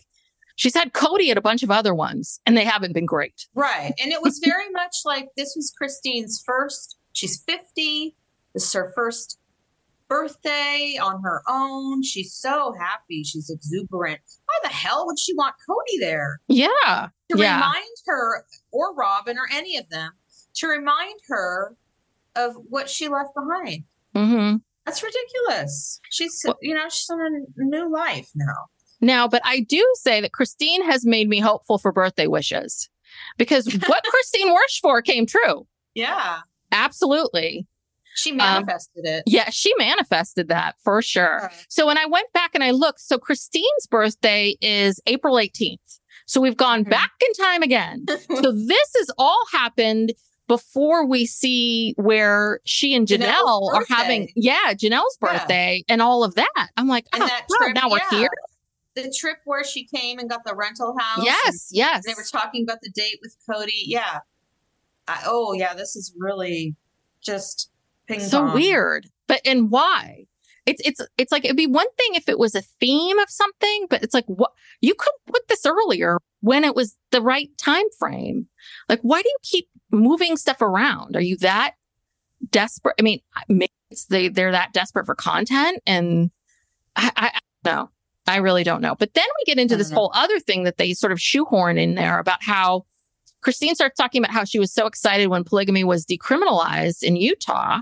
she's 0.56 0.74
had 0.74 0.92
Kody 0.94 1.30
at 1.30 1.36
a 1.38 1.42
bunch 1.42 1.62
of 1.62 1.70
other 1.70 1.94
ones, 1.94 2.40
and 2.46 2.56
they 2.56 2.64
haven't 2.64 2.94
been 2.94 3.06
great. 3.06 3.46
Right. 3.54 3.92
And 4.02 4.10
it 4.10 4.22
was 4.22 4.40
very 4.44 4.68
much 4.72 4.96
like 5.04 5.28
this 5.36 5.52
was 5.54 5.72
Christine's 5.76 6.42
first, 6.44 6.96
she's 7.12 7.42
50. 7.46 8.16
This 8.54 8.64
is 8.64 8.72
her 8.72 8.90
first 8.94 9.38
birthday 10.08 10.98
on 11.02 11.22
her 11.22 11.42
own. 11.48 12.02
She's 12.02 12.32
so 12.34 12.74
happy. 12.78 13.22
She's 13.24 13.50
exuberant. 13.50 14.20
Why 14.46 14.54
the 14.62 14.68
hell 14.68 15.06
would 15.06 15.18
she 15.18 15.34
want 15.34 15.54
Kody 15.68 16.00
there? 16.00 16.40
Yeah. 16.48 17.08
To 17.32 17.38
yeah. 17.38 17.56
remind 17.56 17.84
her, 18.06 18.44
or 18.72 18.94
Robyn, 18.94 19.36
or 19.38 19.46
any 19.52 19.76
of 19.76 19.88
them, 19.90 20.12
to 20.56 20.68
remind 20.68 21.18
her 21.28 21.76
of 22.36 22.54
what 22.68 22.88
she 22.88 23.08
left 23.08 23.30
behind. 23.34 23.84
hmm 24.14 24.56
That's 24.84 25.02
ridiculous. 25.02 26.00
She's, 26.10 26.40
Well- 26.44 26.56
you 26.62 26.74
know, 26.74 26.88
she's 26.88 27.10
on 27.10 27.20
a 27.20 27.64
new 27.64 27.90
life 27.92 28.30
now. 28.34 28.54
Now, 29.00 29.28
but 29.28 29.42
I 29.44 29.60
do 29.60 29.84
say 29.96 30.20
that 30.22 30.32
Christine 30.32 30.82
has 30.84 31.04
made 31.04 31.28
me 31.28 31.38
hopeful 31.38 31.76
for 31.78 31.92
birthday 31.92 32.26
wishes 32.28 32.88
because 33.36 33.66
what 33.86 34.04
Christine 34.04 34.54
wished 34.54 34.80
for 34.80 35.02
came 35.02 35.26
true. 35.26 35.66
Yeah. 35.94 36.38
Absolutely. 36.72 37.66
She 38.16 38.30
Um, 38.32 38.36
manifested 38.38 39.04
it. 39.04 39.22
Yeah, 39.26 39.50
she 39.50 39.72
manifested 39.76 40.48
that 40.48 40.76
for 40.82 41.02
sure. 41.02 41.40
Right. 41.42 41.66
So 41.68 41.86
when 41.86 41.98
I 41.98 42.06
went 42.06 42.32
back 42.32 42.50
and 42.54 42.64
I 42.64 42.70
looked, 42.70 43.00
so 43.00 43.18
Christine's 43.18 43.86
birthday 43.90 44.56
is 44.60 45.00
April 45.06 45.38
18th. 45.38 46.00
So 46.26 46.40
we've 46.40 46.56
gone 46.56 46.84
Mhm. 46.84 46.90
back 46.90 47.12
in 47.24 47.32
time 47.44 47.62
again. 47.62 48.06
so 48.42 48.52
this 48.52 48.90
has 48.98 49.10
all 49.18 49.44
happened 49.52 50.12
before 50.48 51.04
we 51.04 51.26
see 51.26 51.92
where 51.96 52.60
she 52.64 52.94
and 52.94 53.06
Janelle 53.06 53.32
Janelle's 53.44 53.74
are 53.74 53.84
having, 53.88 54.32
yeah, 54.34 54.72
Janelle's 54.74 55.18
Yeah. 55.22 55.32
birthday 55.38 55.84
and 55.88 56.00
all 56.00 56.24
of 56.24 56.34
that. 56.36 56.68
I'm 56.76 56.88
like, 56.88 57.06
oh, 57.12 57.18
that 57.18 57.46
God, 57.48 57.56
trip, 57.64 57.74
now 57.74 57.90
we're 57.90 58.00
here. 58.10 58.30
The 58.94 59.12
trip 59.18 59.38
where 59.44 59.62
she 59.64 59.84
came 59.84 60.18
and 60.18 60.30
got 60.30 60.44
the 60.44 60.54
rental 60.54 60.96
house. 60.98 61.22
Yes, 61.24 61.68
yes. 61.70 62.04
They 62.06 62.14
were 62.14 62.24
talking 62.24 62.62
about 62.62 62.78
the 62.80 62.88
date 62.90 63.18
with 63.20 63.36
Kody. 63.48 63.72
Yeah. 63.84 64.20
I, 65.06 65.22
oh, 65.26 65.52
yeah. 65.52 65.74
This 65.74 65.96
is 65.96 66.14
really 66.16 66.74
just 67.20 67.70
ping 68.06 68.20
so 68.20 68.44
pong. 68.44 68.54
weird. 68.54 69.06
But 69.28 69.40
and 69.44 69.70
why? 69.70 70.26
It's 70.66 70.82
it's 70.84 71.00
it's 71.16 71.30
like 71.30 71.44
it'd 71.44 71.56
be 71.56 71.66
one 71.66 71.86
thing 71.96 72.14
if 72.14 72.28
it 72.28 72.38
was 72.38 72.54
a 72.54 72.62
theme 72.62 73.18
of 73.20 73.30
something 73.30 73.86
but 73.88 74.02
it's 74.02 74.14
like 74.14 74.24
what 74.26 74.50
you 74.80 74.94
could 74.94 75.12
put 75.26 75.46
this 75.46 75.64
earlier 75.64 76.18
when 76.40 76.64
it 76.64 76.74
was 76.74 76.96
the 77.12 77.22
right 77.22 77.56
time 77.56 77.84
frame 77.96 78.48
like 78.88 79.00
why 79.02 79.22
do 79.22 79.28
you 79.28 79.38
keep 79.42 79.68
moving 79.92 80.36
stuff 80.36 80.60
around? 80.60 81.14
Are 81.14 81.20
you 81.20 81.36
that 81.38 81.74
desperate? 82.50 82.96
I 82.98 83.02
mean 83.02 83.20
maybe 83.48 83.72
it's 83.92 84.06
they 84.06 84.28
they're 84.28 84.50
that 84.50 84.72
desperate 84.72 85.06
for 85.06 85.14
content 85.14 85.80
and 85.86 86.32
i 86.96 87.12
i, 87.16 87.26
I 87.28 87.40
don't 87.62 87.76
know. 87.76 87.90
I 88.28 88.38
really 88.38 88.64
don't 88.64 88.82
know. 88.82 88.96
But 88.96 89.14
then 89.14 89.24
we 89.38 89.44
get 89.44 89.60
into 89.60 89.76
this 89.76 89.90
know. 89.90 89.96
whole 89.96 90.12
other 90.14 90.40
thing 90.40 90.64
that 90.64 90.78
they 90.78 90.94
sort 90.94 91.12
of 91.12 91.20
shoehorn 91.20 91.78
in 91.78 91.94
there 91.94 92.18
about 92.18 92.42
how 92.42 92.84
Christine 93.40 93.76
starts 93.76 93.96
talking 93.96 94.20
about 94.20 94.32
how 94.32 94.44
she 94.44 94.58
was 94.58 94.72
so 94.72 94.86
excited 94.86 95.28
when 95.28 95.44
polygamy 95.44 95.84
was 95.84 96.04
decriminalized 96.04 97.02
in 97.04 97.14
Utah. 97.14 97.80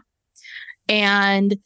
And, 0.88 1.56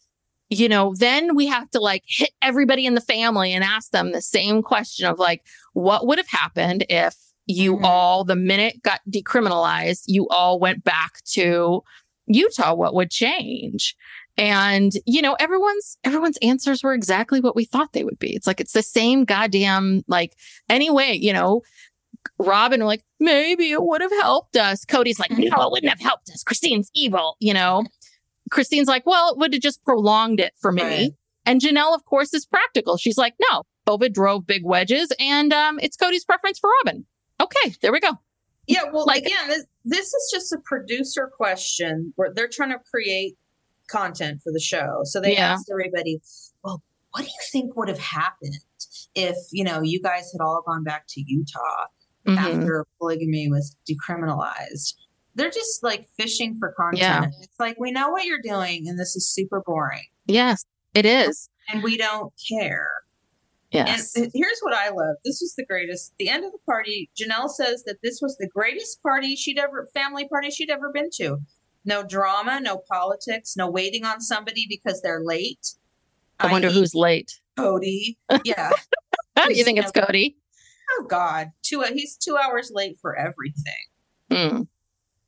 you 0.51 0.69
know, 0.69 0.95
then 0.97 1.35
we 1.35 1.47
have 1.47 1.71
to 1.71 1.81
like 1.81 2.03
hit 2.07 2.31
everybody 2.41 2.87
in 2.87 2.95
the 2.95 3.01
family 3.01 3.53
and 3.53 3.65
ask 3.65 3.91
them 3.91 4.13
the 4.13 4.23
same 4.23 4.63
question 4.63 5.07
of 5.07 5.19
like, 5.19 5.43
what 5.73 6.07
would 6.07 6.19
have 6.19 6.29
happened 6.29 6.85
if 6.89 7.15
you 7.47 7.77
Mhm. 7.77 7.85
all, 7.85 8.25
the 8.25 8.37
minute 8.37 8.83
got 8.83 9.01
decriminalized, 9.11 10.03
you 10.07 10.29
all 10.29 10.59
went 10.59 10.85
back 10.85 11.23
to 11.33 11.83
Utah? 12.27 12.75
What 12.75 12.95
would 12.95 13.11
change? 13.11 13.97
And, 14.37 14.93
you 15.05 15.21
know, 15.21 15.35
everyone's, 15.41 15.99
everyone's 16.05 16.39
answers 16.43 16.85
were 16.85 16.95
exactly 16.95 17.41
what 17.41 17.57
we 17.57 17.65
thought 17.65 17.93
they 17.93 18.05
would 18.05 18.19
be. 18.19 18.37
It's 18.37 18.47
like, 18.47 18.61
it's 18.61 18.73
the 18.73 18.83
same 18.83 19.25
goddamn, 19.25 20.05
like, 20.07 20.37
anyway, 20.69 21.19
you 21.21 21.33
know, 21.33 21.63
Robyn, 22.39 22.81
like, 22.81 23.03
maybe 23.19 23.71
it 23.73 23.83
would 23.83 24.01
have 24.01 24.13
helped 24.13 24.57
us. 24.57 24.85
Kody's 24.85 25.19
like, 25.19 25.31
no, 25.33 25.63
it 25.63 25.73
wouldn't 25.73 25.91
have 25.91 26.01
helped 26.01 26.31
us. 26.31 26.45
Christine's 26.45 26.91
evil, 26.95 27.37
you 27.41 27.53
know. 27.53 27.85
Christine's 28.51 28.89
like, 28.89 29.07
well, 29.07 29.31
it 29.33 29.39
would 29.39 29.53
have 29.53 29.63
just 29.63 29.85
prolonged 29.85 30.41
it 30.41 30.53
for 30.61 30.73
me. 30.73 30.83
Right. 30.83 31.11
And 31.47 31.61
Janelle, 31.61 31.95
of 31.95 32.05
course, 32.05 32.35
is 32.35 32.45
practical. 32.47 32.97
She's 32.99 33.17
like, 33.19 33.35
no, 33.51 33.63
COVID 33.89 34.13
drove 34.13 34.47
big 34.47 34.65
wedges, 34.65 35.11
and 35.19 35.53
um, 35.53 35.79
it's 35.81 35.97
Kody's 35.97 36.25
preference 36.25 36.59
for 36.59 36.71
Robyn. 36.85 37.05
Okay, 37.41 37.75
there 37.81 37.93
we 37.93 38.01
go. 38.01 38.13
Yeah. 38.67 38.83
Well, 38.93 39.07
Like- 39.07 39.25
again, 39.25 39.49
this, 39.49 39.65
this 39.85 40.07
is 40.13 40.31
just 40.33 40.53
a 40.53 40.59
producer 40.65 41.31
question 41.35 42.13
where 42.17 42.33
they're 42.35 42.49
trying 42.49 42.71
to 42.71 42.79
create 42.93 43.37
content 43.89 44.41
for 44.45 44.53
the 44.53 44.61
show. 44.61 45.01
So 45.05 45.21
they 45.21 45.33
Yeah. 45.35 45.53
asked 45.55 45.71
everybody, 45.73 46.21
well, 46.63 46.83
what 47.13 47.21
do 47.23 47.29
you 47.29 47.39
think 47.51 47.75
would 47.77 47.89
have 47.89 47.99
happened 47.99 48.59
if, 49.15 49.37
you 49.53 49.65
know, 49.65 49.81
you 49.83 50.03
guys 50.03 50.31
had 50.33 50.45
all 50.45 50.63
gone 50.67 50.85
back 50.85 51.05
to 51.09 51.23
Utah 51.27 51.87
Mhm. 52.27 52.37
after 52.37 52.85
polygamy 52.99 53.49
was 53.49 53.75
decriminalized. 53.91 54.93
They're 55.35 55.51
just 55.51 55.83
like 55.83 56.09
fishing 56.17 56.57
for 56.59 56.73
content. 56.77 57.01
Yeah. 57.01 57.27
It's 57.43 57.61
like 57.61 57.77
we 57.79 57.93
know 57.93 58.11
what 58.11 58.25
you're 58.25 58.41
doing, 58.43 58.89
and 58.89 58.99
this 58.99 59.15
is 59.17 59.27
super 59.33 59.63
boring, 59.65 60.07
Yes, 60.27 60.65
it 60.95 61.07
is. 61.07 61.49
and 61.69 61.83
we 61.83 61.97
don't 61.97 62.33
care. 62.51 62.91
Yes. 63.71 64.17
And 64.17 64.31
here's 64.35 64.59
what 64.63 64.73
I 64.75 64.89
love. 64.89 65.17
This 65.25 65.41
was 65.43 65.55
the 65.57 65.65
greatest. 65.67 66.15
The 66.19 66.29
end 66.31 66.45
of 66.45 66.53
the 66.53 66.59
party, 66.65 67.11
Janelle 67.21 67.51
says 67.51 67.85
that 67.85 67.99
this 68.03 68.19
was 68.23 68.37
the 68.39 68.49
greatest 68.49 69.03
party 69.03 69.37
she'd 69.37 69.59
ever, 69.59 69.89
family 69.93 70.27
party 70.29 70.51
she'd 70.51 70.71
ever 70.71 70.91
been 70.93 71.11
to. 71.17 71.37
No 71.85 72.03
drama, 72.03 72.61
no 72.61 72.81
politics, 72.91 73.55
no 73.57 73.71
waiting 73.71 74.05
on 74.07 74.21
somebody 74.23 74.67
because 74.69 75.03
they're 75.03 75.23
late. 75.23 75.75
I 76.41 76.51
wonder 76.51 76.69
i.e. 76.69 76.75
who's 76.75 76.95
late. 76.95 77.31
Kody. 77.59 78.17
Yeah. 78.45 78.73
you 79.49 79.65
think 79.65 79.79
it's 79.79 79.93
Kody? 79.93 80.35
oh 80.93 81.05
God. 81.09 81.49
Two. 81.63 81.83
He's 81.93 82.17
two 82.17 82.37
hours 82.37 82.71
late 82.75 82.97
for 83.03 83.17
everything. 83.17 83.85
Mm. 84.31 84.67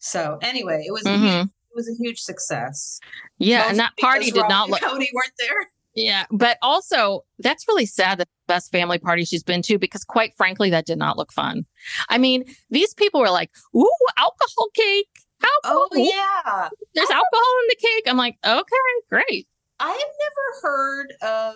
So 0.00 0.38
anyway, 0.42 0.84
it 0.86 0.92
was 0.92 1.06
a 1.06 1.10
Mhm. 1.10 1.20
huge, 1.22 1.46
it 1.46 1.76
was 1.76 1.88
a 1.88 1.94
huge 1.94 2.20
success. 2.20 2.98
Yeah, 3.38 3.66
and 3.68 3.78
that 3.78 3.96
party 3.98 4.30
did 4.30 4.40
Rob 4.40 4.50
not 4.50 4.70
look. 4.70 4.80
Kody 4.80 5.06
weren't 5.14 5.32
there. 5.38 5.70
Yeah, 5.94 6.24
but 6.30 6.56
also 6.62 7.24
that's 7.38 7.66
really 7.68 7.86
sad 7.86 8.18
that 8.18 8.28
the 8.28 8.52
best 8.54 8.70
family 8.70 8.98
party 8.98 9.24
she's 9.24 9.42
been 9.42 9.60
to 9.62 9.78
because 9.78 10.04
quite 10.04 10.34
frankly 10.36 10.70
that 10.70 10.86
did 10.86 10.98
not 10.98 11.16
look 11.18 11.32
fun. 11.32 11.66
I 12.08 12.16
mean, 12.18 12.44
these 12.70 12.94
people 12.94 13.20
were 13.20 13.30
like, 13.30 13.50
"Ooh, 13.76 13.88
alcohol 14.16 14.68
cake. 14.74 15.08
Alcohol. 15.42 15.88
Oh 15.92 15.96
yeah. 15.96 16.68
There's 16.94 17.10
alcohol 17.10 17.54
in 17.62 17.66
the 17.68 17.76
cake." 17.80 18.04
I'm 18.06 18.16
like, 18.16 18.36
"Okay, 18.44 18.92
great." 19.08 19.48
I 19.80 19.90
have 19.90 19.98
never 19.98 20.60
heard 20.62 21.12
of 21.22 21.54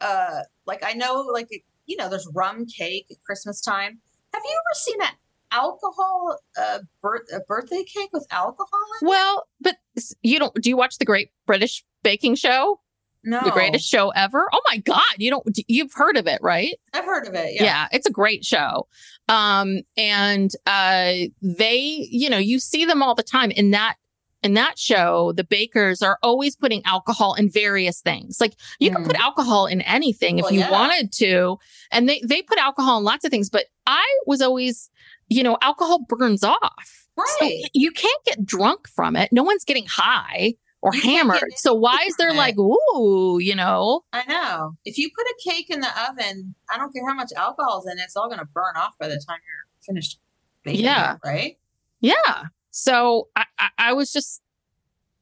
uh 0.00 0.42
like 0.66 0.82
I 0.84 0.92
know 0.94 1.20
like 1.32 1.48
you 1.86 1.96
know 1.96 2.08
there's 2.08 2.28
rum 2.34 2.66
cake 2.66 3.06
at 3.10 3.16
Christmas 3.24 3.60
time. 3.60 4.00
Have 4.32 4.42
you 4.44 4.50
ever 4.50 4.74
seen 4.74 5.02
an 5.02 5.08
alcohol 5.52 6.38
uh 6.58 6.78
birth 7.02 7.22
a 7.34 7.40
birthday 7.40 7.84
cake 7.84 8.10
with 8.12 8.26
alcohol 8.30 8.80
in? 9.02 9.08
Well, 9.08 9.46
but 9.60 9.76
you 10.22 10.38
don't 10.38 10.54
do 10.60 10.68
you 10.70 10.76
watch 10.76 10.98
the 10.98 11.04
Great 11.04 11.30
British 11.46 11.84
Baking 12.02 12.34
Show? 12.34 12.80
No. 13.28 13.40
The 13.42 13.50
greatest 13.50 13.88
show 13.88 14.10
ever? 14.10 14.48
Oh 14.52 14.60
my 14.70 14.76
god, 14.78 15.02
you 15.18 15.30
don't 15.30 15.44
you've 15.66 15.92
heard 15.94 16.16
of 16.16 16.28
it, 16.28 16.38
right? 16.42 16.74
I've 16.94 17.04
heard 17.04 17.26
of 17.26 17.34
it. 17.34 17.54
yeah. 17.54 17.64
Yeah. 17.64 17.88
it's 17.92 18.06
a 18.06 18.12
great 18.12 18.44
show 18.44 18.86
um 19.28 19.80
and 19.96 20.52
uh 20.66 21.12
they 21.42 22.06
you 22.08 22.30
know 22.30 22.38
you 22.38 22.60
see 22.60 22.84
them 22.84 23.02
all 23.02 23.16
the 23.16 23.24
time 23.24 23.50
in 23.50 23.72
that 23.72 23.96
in 24.44 24.54
that 24.54 24.78
show 24.78 25.32
the 25.32 25.42
bakers 25.42 26.02
are 26.02 26.18
always 26.22 26.54
putting 26.54 26.80
alcohol 26.84 27.34
in 27.34 27.50
various 27.50 28.00
things 28.00 28.40
like 28.40 28.54
you 28.78 28.92
can 28.92 29.02
Mm. 29.02 29.06
put 29.08 29.16
alcohol 29.16 29.66
in 29.66 29.80
anything 29.80 30.38
if 30.38 30.48
you 30.52 30.60
yeah. 30.60 30.70
wanted 30.70 31.10
to 31.14 31.58
and 31.90 32.08
they 32.08 32.20
they 32.24 32.42
put 32.42 32.58
alcohol 32.58 32.98
in 32.98 33.04
lots 33.04 33.24
of 33.24 33.32
things 33.32 33.50
but 33.50 33.64
i 33.88 34.06
was 34.28 34.40
always 34.40 34.88
you 35.28 35.42
know 35.42 35.56
alcohol 35.62 36.00
burns 36.08 36.42
off 36.44 37.06
So 37.38 37.44
Right. 37.46 37.64
you 37.72 37.90
can't 37.90 38.24
get 38.24 38.44
drunk 38.44 38.88
from 38.88 39.16
it 39.16 39.30
no 39.32 39.42
one's 39.42 39.64
getting 39.64 39.86
high 39.88 40.54
or 40.82 40.94
You 40.94 41.00
hammered 41.02 41.52
so 41.56 41.74
why 41.74 41.98
is 42.06 42.16
there 42.16 42.32
like 42.34 42.56
ooh 42.58 43.38
you 43.40 43.54
know 43.54 44.02
I 44.12 44.24
know. 44.28 44.72
If 44.84 44.98
you 44.98 45.10
put 45.16 45.26
a 45.26 45.50
cake 45.50 45.70
in 45.70 45.80
the 45.80 45.88
oven, 46.08 46.54
I 46.70 46.76
don't 46.78 46.92
care 46.92 47.06
how 47.06 47.14
much 47.14 47.30
alcohol's 47.36 47.86
in 47.86 47.98
it, 47.98 48.02
it's 48.02 48.16
all 48.16 48.28
gonna 48.28 48.44
burn 48.44 48.76
off 48.76 48.92
by 48.98 49.08
the 49.08 49.22
time 49.26 49.38
you're 49.46 49.84
finished 49.84 50.18
baking 50.64 50.84
Yeah. 50.84 51.14
it, 51.14 51.20
right? 51.24 51.58
Yeah. 52.00 52.44
So 52.70 53.28
I, 53.34 53.44
I, 53.58 53.68
I 53.78 53.92
was 53.94 54.12
just 54.12 54.42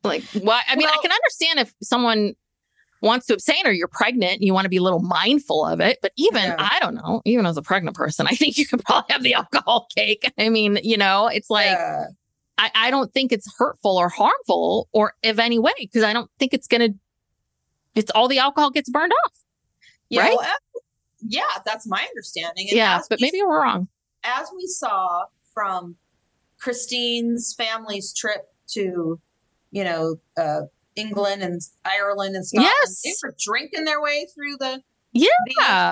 like, 0.03 0.23
why? 0.33 0.63
I 0.69 0.77
mean, 0.77 0.89
I 0.89 0.99
can 1.01 1.13
understand 1.13 1.61
if 1.61 1.73
someone 1.83 2.35
wants 3.05 3.27
to 3.27 3.35
abstain 3.35 3.67
or 3.67 3.71
you're 3.73 3.89
pregnant 3.89 4.33
and 4.35 4.43
you 4.43 4.53
want 4.55 4.65
to 4.65 4.69
be 4.69 4.79
a 4.79 4.83
little 4.83 5.03
mindful 5.03 5.65
of 5.67 5.81
it. 5.81 5.99
But 6.03 6.13
even, 6.17 6.43
Yeah. 6.45 6.57
I 6.59 6.79
don't 6.81 6.95
know, 6.95 7.23
even 7.25 7.47
as 7.47 7.57
a 7.57 7.63
pregnant 7.63 7.97
person, 7.97 8.27
I 8.31 8.35
think 8.35 8.59
you 8.59 8.67
could 8.67 8.83
probably 8.85 9.13
have 9.13 9.23
the 9.23 9.35
alcohol 9.35 9.87
cake. 9.97 10.31
I 10.39 10.49
mean, 10.49 10.79
you 10.83 10.97
know, 10.97 11.29
it's 11.29 11.51
like, 11.51 11.67
Yeah. 11.67 12.07
I, 12.59 12.71
I 12.75 12.91
don't 12.91 13.13
think 13.13 13.33
it's 13.33 13.53
hurtful 13.59 13.97
or 13.97 14.09
harmful 14.09 14.89
or 14.93 15.15
of 15.25 15.39
any 15.39 15.59
way 15.59 15.73
because 15.79 16.03
I 16.05 16.13
don't 16.13 16.31
think 16.39 16.55
it's 16.55 16.67
going 16.69 16.93
to, 16.93 16.99
it's 17.95 18.11
all 18.13 18.29
the 18.29 18.39
alcohol 18.39 18.71
gets 18.71 18.89
burned 18.91 19.13
off. 19.25 19.33
Yeah, 20.09 20.23
Right? 20.23 20.37
well, 20.37 20.49
yeah, 21.27 21.43
that's 21.65 21.87
my 21.87 22.01
understanding. 22.09 22.69
And 22.69 22.77
yeah. 22.77 23.01
But 23.09 23.19
we- 23.21 23.27
maybe 23.27 23.43
we're 23.43 23.63
wrong. 23.63 23.89
as 24.23 24.49
we 24.55 24.67
saw 24.67 25.25
from 25.53 25.97
Christine's 26.59 27.55
family's 27.55 28.13
trip 28.15 28.53
to, 28.69 29.21
you 29.71 29.85
know, 29.85 30.17
uh, 30.37 30.63
England 30.97 31.43
and 31.43 31.61
Ireland 31.85 32.37
and 32.37 32.47
Scotland, 32.47 32.73
Yes. 32.81 33.01
they 33.03 33.13
were 33.23 33.35
drinking 33.45 33.85
their 33.85 34.01
way 34.01 34.27
through 34.35 34.57
the 34.59 34.81
Yeah. 35.13 35.29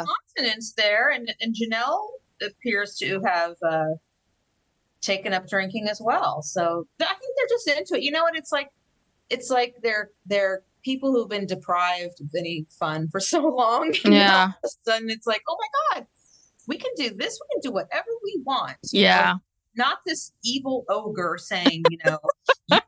the 0.04 0.06
continents 0.36 0.72
there, 0.76 1.08
and 1.10 1.32
and 1.40 1.54
Janelle 1.54 2.00
appears 2.40 2.96
to 2.98 3.20
have 3.24 3.54
uh, 3.68 3.94
taken 5.00 5.32
up 5.32 5.48
drinking 5.48 5.88
as 5.88 6.00
well. 6.00 6.42
So 6.42 6.86
I 7.00 7.04
think 7.04 7.36
they're 7.36 7.48
just 7.48 7.68
into 7.68 7.94
it. 7.96 8.02
You 8.04 8.10
know 8.12 8.22
what? 8.22 8.36
It's 8.36 8.52
like 8.52 8.68
it's 9.30 9.50
like 9.50 9.76
they're 9.82 10.10
they're 10.26 10.62
people 10.84 11.12
who've 11.12 11.28
been 11.28 11.46
deprived 11.46 12.20
of 12.20 12.28
any 12.36 12.66
fun 12.78 13.08
for 13.08 13.20
so 13.32 13.40
long. 13.40 13.94
Yeah. 14.04 14.40
All 14.40 14.48
of 14.48 14.54
a 14.64 14.90
sudden, 14.90 15.10
it's 15.10 15.26
like, 15.26 15.42
oh 15.48 15.56
my 15.60 15.98
god, 16.00 16.06
we 16.66 16.76
can 16.76 16.90
do 16.96 17.10
this. 17.14 17.40
We 17.40 17.54
can 17.54 17.70
do 17.70 17.72
whatever 17.72 18.08
we 18.24 18.40
want. 18.44 18.76
you 18.92 19.02
know? 19.02 19.06
Yeah. 19.08 19.34
Not 19.74 19.98
this 20.06 20.32
evil 20.44 20.84
ogre 20.90 21.38
saying, 21.38 21.82
you 21.90 21.98
know, 22.04 22.18
you, 22.70 22.78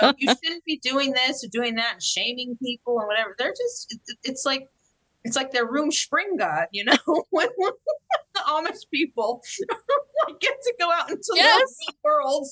know, 0.00 0.12
you 0.18 0.28
shouldn't 0.42 0.64
be 0.64 0.78
doing 0.82 1.12
this 1.12 1.44
or 1.44 1.48
doing 1.48 1.74
that 1.76 1.94
and 1.94 2.02
shaming 2.02 2.56
people 2.62 2.98
and 2.98 3.06
whatever. 3.06 3.34
They're 3.38 3.54
just, 3.56 3.96
it's 4.24 4.44
like, 4.44 4.68
it's 5.24 5.36
like 5.36 5.52
their 5.52 5.66
rumspringa 5.70 6.38
god, 6.38 6.66
you 6.72 6.84
know, 6.84 6.96
when, 7.30 7.48
when 7.56 7.72
the 8.34 8.40
Amish 8.40 8.88
people 8.92 9.42
get 10.40 10.54
to 10.62 10.74
go 10.80 10.90
out 10.90 11.10
into 11.10 11.22
Yes. 11.34 11.60
the 11.86 11.92
real 12.04 12.14
world. 12.16 12.46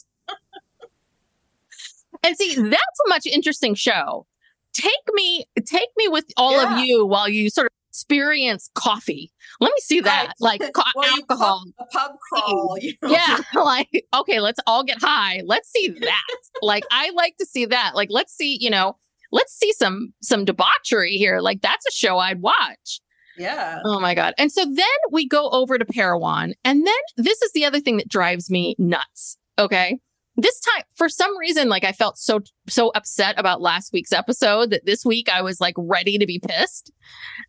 And 2.23 2.37
see, 2.37 2.55
that's 2.55 3.01
a 3.07 3.09
much 3.09 3.27
interesting 3.27 3.75
show. 3.75 4.27
Take 4.73 4.93
me, 5.15 5.47
take 5.65 5.89
me 5.97 6.09
with 6.09 6.27
all 6.37 6.53
Yeah. 6.53 6.79
of 6.79 6.85
you 6.85 7.07
while 7.07 7.29
you 7.29 7.51
sort 7.51 7.67
of 7.67 7.73
experience 8.01 8.71
coffee. 8.75 9.31
Let 9.61 9.69
me 9.69 9.81
see 9.81 10.01
that, 10.01 10.27
Right. 10.41 10.61
like 10.63 10.73
co- 10.73 10.83
Well, 10.97 11.05
alcohol. 11.11 11.65
pub, 11.79 11.87
a 11.93 11.99
pub 11.99 12.13
crawl, 12.29 12.77
you 12.81 12.95
know. 13.03 13.11
Yeah, 13.11 13.39
like 13.55 14.07
okay, 14.15 14.41
let's 14.41 14.61
all 14.67 14.85
get 14.85 14.99
high. 15.01 15.43
Let's 15.45 15.71
see 15.71 15.89
that. 15.89 16.23
like 16.63 16.85
I 16.91 17.11
like 17.11 17.37
to 17.39 17.47
see 17.47 17.67
that. 17.67 17.93
Like 17.95 18.09
let's 18.11 18.33
see, 18.35 18.57
you 18.61 18.71
know, 18.71 18.97
let's 19.33 19.53
see 19.53 19.73
some 19.73 20.13
some 20.23 20.45
debauchery 20.45 21.17
here. 21.17 21.41
Like 21.41 21.61
that's 21.61 21.87
a 21.87 21.93
show 21.93 22.19
I'd 22.19 22.41
watch. 22.41 23.01
Yeah. 23.37 23.81
Oh 23.85 24.01
my 24.01 24.15
god. 24.15 24.35
And 24.39 24.51
so 24.51 24.65
then 24.65 24.87
we 25.13 25.27
go 25.29 25.51
over 25.51 25.79
to 25.79 25.85
Parowan, 25.85 26.55
and 26.65 26.87
then 26.87 26.95
this 27.17 27.41
is 27.43 27.53
the 27.53 27.65
other 27.65 27.81
thing 27.81 27.99
that 27.99 28.09
drives 28.09 28.51
me 28.51 28.75
nuts. 28.79 29.37
Okay. 29.59 29.99
This 30.41 30.61
time, 30.61 30.85
for 30.95 31.09
some 31.09 31.37
reason, 31.39 31.69
like 31.69 31.85
I 31.85 31.93
felt 31.93 32.19
so 32.19 32.41
so 32.69 32.91
upset 32.95 33.35
about 33.39 33.61
last 33.61 33.93
week's 33.93 34.13
episode 34.13 34.71
that 34.71 34.87
this 34.87 35.05
week 35.05 35.29
I 35.29 35.43
was 35.43 35.61
like 35.61 35.75
ready 35.77 36.19
to 36.19 36.27
be 36.27 36.39
pissed. 36.39 36.91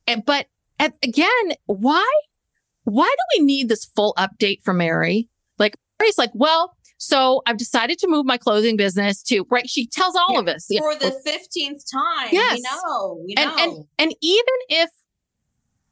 And 0.08 0.24
but 0.26 0.48
at, 0.80 0.94
again, 1.04 1.54
why 1.66 2.10
why 2.84 3.06
do 3.08 3.40
we 3.40 3.46
need 3.46 3.70
this 3.70 3.86
full 3.86 4.14
update 4.18 4.64
from 4.64 4.78
Meri? 4.78 5.30
Like 5.60 5.76
Meri's 6.00 6.18
like, 6.18 6.32
well, 6.34 6.76
so 6.98 7.42
I've 7.46 7.58
decided 7.58 7.98
to 8.00 8.08
move 8.08 8.26
my 8.26 8.38
clothing 8.38 8.78
business 8.78 9.24
to 9.24 9.46
right. 9.50 9.70
She 9.70 9.88
tells 9.88 10.16
all 10.16 10.34
Yeah, 10.34 10.40
of 10.40 10.48
us 10.48 10.68
yeah, 10.70 10.82
For 10.82 10.96
the 10.96 11.12
15th 11.26 11.84
time. 11.92 12.30
Yes. 12.32 12.58
We 12.58 12.62
know. 12.62 13.24
We 13.26 13.34
know. 13.36 13.42
and 13.44 13.60
and 13.60 13.86
and 14.00 14.16
even 14.22 14.54
if 14.70 14.90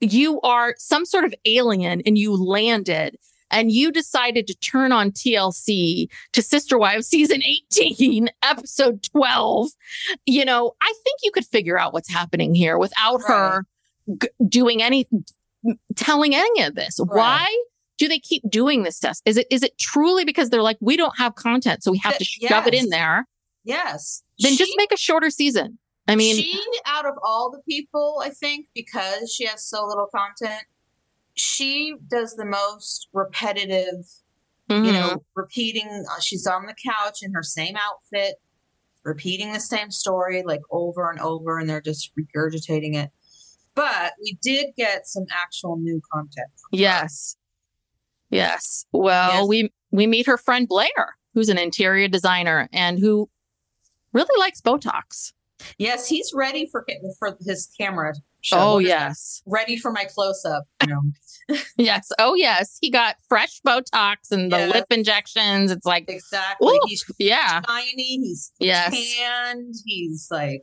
you 0.01 0.39
are 0.41 0.75
some 0.77 1.06
sort 1.06 1.25
of 1.25 1.34
alien 1.45 2.02
and 2.06 2.17
you 2.17 2.34
landed 2.36 3.17
and 3.51 3.71
you 3.71 3.91
decided 3.91 4.47
to 4.47 4.55
turn 4.55 4.91
on 4.91 5.12
TLC 5.12 6.07
to 6.33 6.41
Sister 6.41 6.77
Wives 6.77 7.07
season 7.07 7.41
18 7.43 8.29
episode 8.43 9.03
12 9.03 9.69
you 10.25 10.45
know 10.45 10.73
I 10.81 10.93
think 11.03 11.19
you 11.23 11.31
could 11.31 11.45
figure 11.45 11.79
out 11.79 11.93
what's 11.93 12.09
happening 12.09 12.55
here 12.55 12.77
without 12.77 13.21
her 13.27 13.65
g- 14.21 14.29
doing 14.47 14.81
any 14.81 15.07
telling 15.95 16.35
any 16.35 16.63
of 16.63 16.75
this. 16.75 16.99
Right. 16.99 17.17
why 17.17 17.63
do 17.97 18.07
they 18.07 18.19
keep 18.19 18.43
doing 18.49 18.83
this 18.83 18.99
test 18.99 19.21
is 19.25 19.38
it 19.38 19.47
is 19.51 19.62
it 19.62 19.77
truly 19.77 20.23
because 20.23 20.49
they're 20.49 20.62
like 20.62 20.77
we 20.79 20.95
don't 20.95 21.17
have 21.17 21.35
content 21.35 21.83
so 21.83 21.91
we 21.91 21.97
have 21.97 22.17
to 22.17 22.23
shove 22.23 22.67
it 22.67 22.73
in 22.73 22.89
there. 22.89 23.27
Yes. 23.63 24.23
then 24.39 24.55
just 24.55 24.71
make 24.77 24.91
a 24.91 24.97
shorter 24.97 25.29
season. 25.29 25.77
I 26.07 26.15
mean 26.15 26.35
she 26.38 26.59
out 26.88 27.05
of 27.05 27.13
all 27.23 27.51
the 27.51 27.62
people 27.69 28.19
i 28.23 28.29
think 28.29 28.67
because 28.73 29.31
she 29.31 29.45
has 29.45 29.63
so 29.63 29.85
little 29.85 30.07
content 30.07 30.63
she 31.39 31.95
does 32.10 32.36
the 32.36 32.45
most 32.45 33.08
repetitive 33.13 34.06
you 34.69 34.75
mhm. 34.75 34.93
know 34.93 35.23
repeating 35.36 35.88
uh, 36.12 36.19
she's 36.21 36.45
on 36.45 36.65
the 36.65 36.75
couch 36.86 37.19
in 37.23 37.34
her 37.34 37.41
same 37.43 37.75
outfit 37.78 38.36
repeating 39.04 39.52
the 39.54 39.60
same 39.60 39.89
story 39.89 40.43
like 40.45 40.62
over 40.71 41.10
and 41.10 41.19
over 41.21 41.58
and 41.58 41.69
they're 41.69 41.82
just 41.82 42.12
regurgitating 42.15 42.95
it 42.95 43.10
but 43.75 44.13
we 44.21 44.38
did 44.41 44.67
get 44.78 45.08
some 45.08 45.25
actual 45.32 45.78
new 45.78 46.02
content 46.13 46.49
Yes. 46.71 47.36
Yes. 48.30 48.86
Well, 48.91 49.32
Yes. 49.34 49.47
we 49.47 49.73
we 49.91 50.06
meet 50.06 50.28
her 50.28 50.38
friend 50.38 50.67
Blair, 50.67 51.15
who's 51.34 51.49
an 51.49 51.58
interior 51.58 52.08
designer 52.08 52.69
and 52.71 52.99
who 52.99 53.28
really 54.13 54.39
likes 54.39 54.62
Botox. 54.62 55.34
yes 55.80 56.08
he's 56.08 56.32
ready 56.34 56.67
for 56.71 56.86
for 57.17 57.36
his 57.45 57.69
camera 57.80 58.13
show 58.41 58.58
Oh 58.60 58.73
What 58.75 58.84
is 58.84 58.89
that? 58.89 58.93
yes. 59.08 59.41
ready 59.47 59.78
for 59.78 59.91
my 59.91 60.06
close-up 60.06 60.63
you 60.84 60.88
know 60.93 61.02
Yes. 61.77 62.09
Oh 62.19 62.35
yes. 62.35 62.77
He 62.81 62.89
got 62.89 63.15
fresh 63.27 63.59
Botox 63.65 64.31
and 64.31 64.51
the 64.51 64.57
Yes. 64.57 64.73
lip 64.75 64.85
injections. 64.91 65.71
It's 65.71 65.85
like 65.85 66.09
exactly 66.09 66.73
oof, 66.75 66.79
he's 66.88 67.03
yeah. 67.17 67.62
shiny 67.67 67.93
he's 68.19 68.51
Yes. 68.59 68.93
tanned 69.17 69.75
he's 69.85 70.27
like 70.29 70.62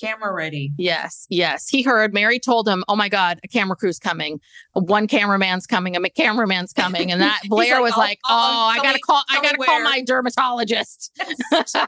camera 0.00 0.32
ready 0.34 0.72
Yes, 0.76 1.24
yes. 1.30 1.68
He 1.68 1.80
heard 1.82 2.12
Meri 2.12 2.40
told 2.40 2.66
him, 2.66 2.82
"Oh 2.88 2.96
my 2.96 3.08
God, 3.08 3.38
a 3.44 3.48
camera 3.48 3.76
crew's 3.76 4.00
coming. 4.00 4.40
One 4.72 5.06
cameraman's 5.06 5.66
coming. 5.68 5.94
A 5.94 6.10
cameraman's 6.10 6.72
coming." 6.72 7.12
And 7.12 7.20
that 7.20 7.42
Blair 7.48 7.74
like, 7.74 7.82
was 7.84 7.92
"Oh, 7.94 8.00
like, 8.00 8.18
oh, 8.24 8.28
"Oh, 8.28 8.72
I 8.76 8.82
gotta 8.82 8.98
call. 8.98 9.22
I 9.30 9.40
gotta 9.40 9.56
call 9.56 9.76
where." 9.76 9.84
my 9.84 10.02
dermatologist." 10.02 11.12
I 11.52 11.86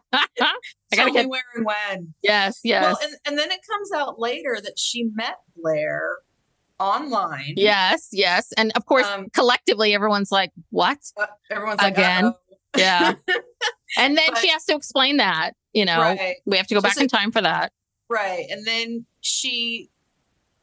Tell 0.92 1.06
gotta 1.06 1.06
me 1.06 1.12
get. 1.12 1.28
where 1.28 1.42
and 1.56 1.64
when 1.66 2.14
Yes, 2.22 2.60
yes, 2.62 2.84
Well, 2.84 2.98
and, 3.02 3.16
and 3.26 3.38
then 3.38 3.50
it 3.50 3.60
comes 3.68 3.90
out 3.92 4.20
later 4.20 4.58
that 4.62 4.78
she 4.78 5.08
met 5.14 5.38
Blair 5.56 6.18
online. 6.78 7.54
yes, 7.56 8.08
yes. 8.12 8.52
And 8.56 8.72
of 8.76 8.86
course, 8.86 9.06
Um, 9.06 9.28
collectively, 9.30 9.94
everyone's 9.94 10.30
like, 10.30 10.52
"What?" 10.70 10.98
Uh, 11.16 11.26
everyone's 11.50 11.80
like, 11.80 11.94
Again? 11.94 12.24
"Uh-oh." 12.26 12.38
Yeah. 12.76 13.14
and 13.98 14.18
then 14.18 14.28
But- 14.28 14.38
she 14.38 14.48
has 14.48 14.64
to 14.66 14.74
explain 14.76 15.16
that. 15.18 15.52
You 15.72 15.84
know, 15.86 15.98
Right, 16.00 16.36
we 16.46 16.56
have 16.58 16.66
to 16.68 16.74
go 16.74 16.80
back 16.80 16.96
in 16.98 17.08
time 17.08 17.32
for 17.32 17.40
that. 17.42 17.72
right. 18.08 18.46
And 18.50 18.66
then 18.66 19.06
she 19.20 19.90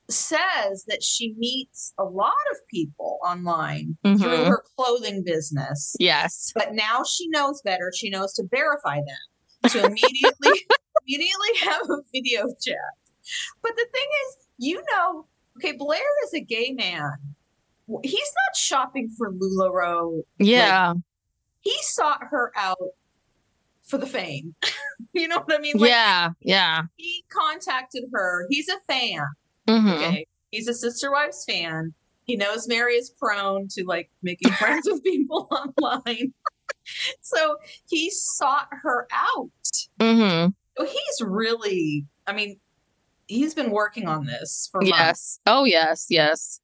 says 0.09 0.83
that 0.87 1.01
she 1.01 1.33
meets 1.37 1.93
a 1.97 2.03
lot 2.03 2.33
of 2.51 2.57
people 2.67 3.19
online 3.25 3.97
through 4.03 4.17
Mhm. 4.17 4.47
her 4.47 4.63
clothing 4.75 5.23
business. 5.23 5.95
Yes. 5.99 6.51
But 6.55 6.73
now 6.73 7.03
she 7.03 7.27
knows 7.29 7.61
better. 7.63 7.91
She 7.95 8.09
knows 8.09 8.33
to 8.33 8.43
verify 8.51 8.97
them 8.97 9.69
to 9.71 9.79
immediately 9.85 10.65
immediately 11.07 11.57
have 11.61 11.89
a 11.89 11.97
video 12.13 12.47
chat. 12.61 12.93
But 13.61 13.75
the 13.75 13.85
thing 13.93 14.07
is, 14.27 14.37
you 14.57 14.83
know, 14.91 15.25
okay, 15.57 15.73
Blair 15.73 16.01
is 16.25 16.33
a 16.33 16.39
gay 16.41 16.71
man. 16.71 17.11
He's 18.03 18.13
not 18.47 18.55
shopping 18.55 19.09
for 19.17 19.31
LuLaRoe 19.31 20.23
Yeah. 20.39 20.93
he 21.61 21.75
sought 21.81 22.21
her 22.31 22.51
out 22.55 22.79
for 23.83 23.97
the 23.97 24.05
fame. 24.07 24.55
you 25.13 25.27
know 25.27 25.39
what 25.39 25.53
I 25.53 25.59
mean? 25.59 25.73
Like, 25.77 25.89
yeah. 25.89 26.29
Yeah. 26.41 26.81
He 26.95 27.25
contacted 27.29 28.05
her. 28.13 28.47
He's 28.49 28.69
a 28.69 28.79
fan. 28.87 29.25
Mhm. 29.67 29.95
Okay. 29.95 30.27
He's 30.51 30.67
a 30.67 30.73
Sister 30.73 31.11
Wives 31.11 31.43
fan. 31.45 31.93
He 32.25 32.37
knows 32.37 32.67
Meri 32.69 32.93
is 32.93 33.09
prone 33.09 33.67
to 33.71 33.83
like 33.85 34.09
making 34.21 34.51
friends 34.53 34.87
with 34.89 35.03
people 35.03 35.47
online. 35.51 36.33
so 37.21 37.57
he 37.89 38.09
sought 38.11 38.69
her 38.71 39.07
out. 39.11 39.49
hmm 39.99 40.47
So 40.77 40.85
he's 40.85 41.21
really, 41.21 42.05
I 42.25 42.31
mean, 42.33 42.59
he's 43.27 43.53
been 43.53 43.71
working 43.71 44.07
on 44.07 44.25
this 44.25 44.69
for 44.71 44.81
months. 44.81 44.97
Yes. 44.97 45.39
Oh, 45.45 45.63
yes. 45.63 46.07
Yes. 46.09 46.59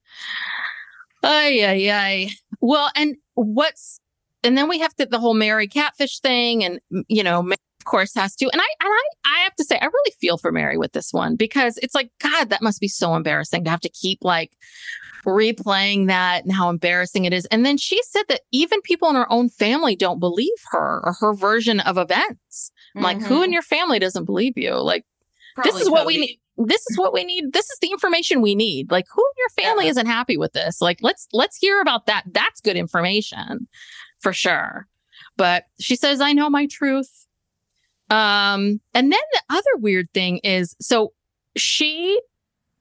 Ay, 1.23 1.63
ay, 1.65 1.91
ay. 1.91 2.29
Well, 2.61 2.89
and 2.95 3.15
what's, 3.35 3.99
and 4.43 4.57
then 4.57 4.69
we 4.69 4.79
have 4.79 4.95
to, 4.95 5.05
the 5.05 5.19
whole 5.19 5.33
Meri 5.33 5.67
catfish 5.67 6.19
thing. 6.19 6.63
And, 6.63 6.79
you 7.07 7.23
know, 7.23 7.41
Meri, 7.41 7.57
of 7.81 7.85
course, 7.85 8.13
has 8.15 8.35
to. 8.37 8.49
And 8.51 8.61
I, 8.61 8.65
and 8.81 8.89
I, 8.89 9.03
I 9.25 9.39
have 9.41 9.55
to 9.55 9.63
say, 9.63 9.77
I 9.79 9.85
really 9.85 10.13
feel 10.19 10.37
for 10.37 10.51
Meri 10.51 10.77
with 10.77 10.93
this 10.93 11.11
one 11.13 11.35
because 11.35 11.77
it's 11.77 11.95
like, 11.95 12.11
God, 12.19 12.49
that 12.49 12.61
must 12.61 12.79
be 12.79 12.87
so 12.87 13.15
embarrassing 13.15 13.63
to 13.63 13.69
have 13.69 13.81
to 13.81 13.89
keep 13.89 14.19
like 14.21 14.51
replaying 15.25 16.07
that 16.07 16.43
and 16.43 16.53
how 16.53 16.69
embarrassing 16.69 17.25
it 17.25 17.33
is. 17.33 17.45
And 17.47 17.65
then 17.65 17.77
she 17.77 18.01
said 18.03 18.23
that 18.29 18.41
even 18.51 18.81
people 18.81 19.09
in 19.09 19.15
her 19.15 19.31
own 19.31 19.49
family 19.49 19.95
don't 19.95 20.19
believe 20.19 20.53
her 20.71 21.01
or 21.03 21.13
her 21.19 21.33
version 21.33 21.79
of 21.81 21.97
events. 21.97 22.71
I'm 22.95 23.03
Like, 23.03 23.21
who 23.21 23.35
in 23.35 23.47
mm-hmm. 23.47 23.53
your 23.53 23.61
family 23.61 23.99
doesn't 23.99 24.25
believe 24.25 24.57
you? 24.57 24.75
Like, 24.75 25.05
this 25.63 25.71
Probably 25.73 25.81
is 25.81 25.89
what 25.89 26.05
we 26.05 26.17
need. 26.17 26.39
This 26.67 26.85
is 26.89 26.97
what 26.97 27.13
we 27.13 27.23
need. 27.23 27.53
This 27.53 27.69
is 27.69 27.77
the 27.81 27.91
information 27.91 28.41
we 28.41 28.53
need. 28.55 28.91
Like, 28.91 29.05
who 29.13 29.21
in 29.21 29.33
your 29.37 29.65
family 29.65 29.85
Yeah. 29.85 29.91
isn't 29.91 30.05
happy 30.07 30.37
with 30.37 30.53
this? 30.53 30.81
Like, 30.81 30.99
let's 31.01 31.27
let's 31.31 31.57
hear 31.57 31.79
about 31.81 32.05
that. 32.07 32.23
That's 32.31 32.59
good 32.61 32.75
information 32.75 33.67
for 34.19 34.33
sure. 34.33 34.87
But 35.37 35.63
she 35.79 35.95
says, 35.95 36.19
I 36.19 36.33
know 36.33 36.49
my 36.49 36.67
truth. 36.67 37.25
Um, 38.09 38.81
and 38.93 39.11
then 39.11 39.19
the 39.33 39.41
other 39.49 39.77
weird 39.77 40.09
thing 40.13 40.39
is 40.39 40.75
so 40.81 41.13
she 41.55 42.19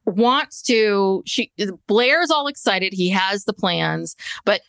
wants 0.05 0.61
to 0.63 1.21
she 1.25 1.51
Blair's 1.87 2.31
all 2.31 2.47
excited. 2.47 2.93
He 2.93 3.09
has 3.09 3.45
the 3.45 3.53
plans, 3.53 4.15
but 4.43 4.61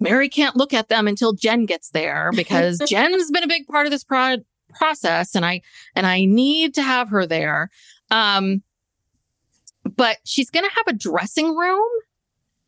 Meri 0.00 0.28
can't 0.28 0.56
look 0.56 0.74
at 0.74 0.88
them 0.88 1.06
until 1.06 1.32
Jen 1.32 1.64
gets 1.66 1.90
there 1.90 2.30
because 2.36 2.78
Jen's 2.88 3.30
been 3.30 3.44
a 3.44 3.48
big 3.48 3.66
part 3.68 3.86
of 3.86 3.92
this 3.92 4.04
pro- 4.04 4.38
process 4.74 5.34
and 5.34 5.44
I 5.46 5.62
and 5.94 6.06
I 6.06 6.24
need 6.24 6.74
to 6.74 6.82
have 6.82 7.08
her 7.10 7.24
there. 7.26 7.70
Um 8.10 8.62
but 9.96 10.18
she's 10.24 10.50
going 10.50 10.64
to 10.64 10.70
have 10.76 10.86
a 10.88 10.92
dressing 10.92 11.56
room 11.56 11.88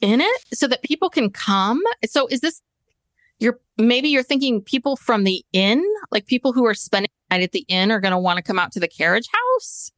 in 0.00 0.20
it 0.20 0.44
so 0.52 0.66
that 0.66 0.83
people 0.83 1.09
can 1.11 1.31
come. 1.31 1.81
So 2.07 2.26
is 2.28 2.40
this 2.40 2.61
you're 3.38 3.59
maybe 3.76 4.09
you're 4.09 4.22
thinking 4.22 4.61
people 4.62 4.96
from 4.96 5.24
the 5.24 5.44
inn, 5.52 5.83
like 6.11 6.26
people 6.26 6.52
who 6.52 6.64
are 6.66 6.74
spending 6.74 7.11
the 7.31 7.37
night 7.37 7.42
at 7.44 7.52
the 7.52 7.64
inn 7.68 7.90
are 7.92 8.00
going 8.00 8.12
to 8.12 8.18
want 8.18 8.38
to 8.38 8.42
come 8.42 8.59
out 8.59 8.72
to 8.72 8.81
the 8.81 8.88
carriage 8.88 9.28
house? 9.33 9.90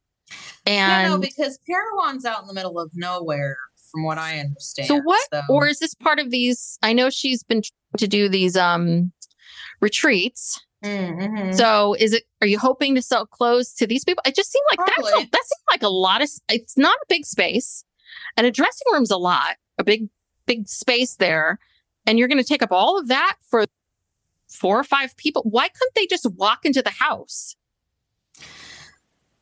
And 0.65 1.03
no, 1.03 1.15
no, 1.15 1.21
because 1.21 1.59
Parowan's 1.67 2.25
out 2.25 2.41
in 2.41 2.47
the 2.47 2.53
middle 2.53 2.79
of 2.79 2.89
nowhere, 2.95 3.57
from 3.91 4.03
what 4.03 4.17
I 4.17 4.39
understand. 4.39 4.87
So 4.87 4.99
what? 4.99 5.21
so- 5.31 5.41
Or 5.49 5.67
is 5.67 5.79
this 5.79 5.93
part 5.93 6.19
of 6.19 6.31
these? 6.31 6.79
I 6.81 6.93
know 6.93 7.09
she's 7.09 7.43
been 7.43 7.61
trying 7.61 7.99
to 7.99 8.07
do 8.07 8.27
these 8.27 8.57
um 8.57 9.11
retreats. 9.79 10.59
Mm, 10.85 11.17
mhm. 11.17 11.55
So 11.55 11.95
is 11.95 12.13
it? 12.13 12.23
Are 12.41 12.47
you 12.47 12.59
hoping 12.59 12.95
to 12.95 13.01
sell 13.01 13.25
clothes 13.25 13.73
to 13.75 13.87
these 13.87 14.03
people? 14.03 14.21
It 14.25 14.35
just 14.35 14.51
seemed 14.51 14.65
like 14.71 14.87
that's 14.87 15.09
a, 15.09 15.29
that 15.31 15.43
seemed 15.43 15.67
like 15.71 15.83
a 15.83 15.89
lot 15.89 16.21
of. 16.21 16.29
It's 16.49 16.77
not 16.77 16.95
a 16.95 17.05
big 17.09 17.25
space, 17.25 17.83
and 18.37 18.45
a 18.45 18.51
dressing 18.51 18.85
room's 18.93 19.11
a 19.11 19.17
lot, 19.17 19.55
a 19.77 19.83
big 19.83 20.09
big 20.45 20.67
space 20.67 21.15
there, 21.15 21.59
and 22.05 22.19
you're 22.19 22.27
going 22.27 22.41
to 22.41 22.47
take 22.47 22.61
up 22.61 22.71
all 22.71 22.99
of 22.99 23.07
that 23.07 23.37
for 23.49 23.65
four 24.47 24.79
or 24.79 24.83
five 24.83 25.17
people. 25.17 25.41
Why 25.43 25.67
couldn't 25.67 25.95
they 25.95 26.05
just 26.05 26.29
walk 26.31 26.65
into 26.65 26.81
the 26.81 26.91
house? 26.91 27.55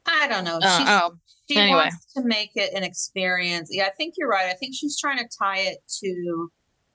I 0.05 0.27
don't 0.27 0.43
know. 0.43 0.59
Uh, 0.61 0.85
oh, 0.87 1.17
she 1.49 1.57
anyway. 1.57 1.75
wants 1.75 2.13
to 2.13 2.23
make 2.23 2.51
it 2.55 2.73
an 2.73 2.83
experience. 2.83 3.69
Yeah, 3.71 3.85
I 3.85 3.91
think 3.91 4.15
you're 4.17 4.29
right. 4.29 4.47
I 4.47 4.53
think 4.53 4.75
she's 4.75 4.99
trying 4.99 5.17
to 5.17 5.27
tie 5.37 5.59
it 5.59 5.77
to 5.99 6.51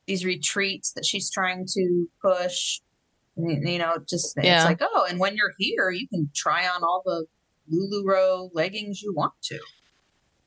these 0.06 0.24
retreats 0.24 0.92
that 0.92 1.04
she's 1.04 1.30
trying 1.30 1.66
to 1.74 2.06
push. 2.20 2.80
You 3.38 3.78
know, 3.78 3.98
just 4.08 4.34
Yeah. 4.42 4.56
it's 4.56 4.64
like, 4.64 4.80
oh, 4.82 5.06
and 5.08 5.18
when 5.20 5.36
you're 5.36 5.52
here, 5.58 5.90
you 5.90 6.08
can 6.08 6.28
try 6.34 6.66
on 6.66 6.82
all 6.82 7.02
the 7.04 7.26
Lululemon 7.72 8.50
leggings 8.52 9.00
you 9.02 9.12
want 9.14 9.34
to. 9.44 9.58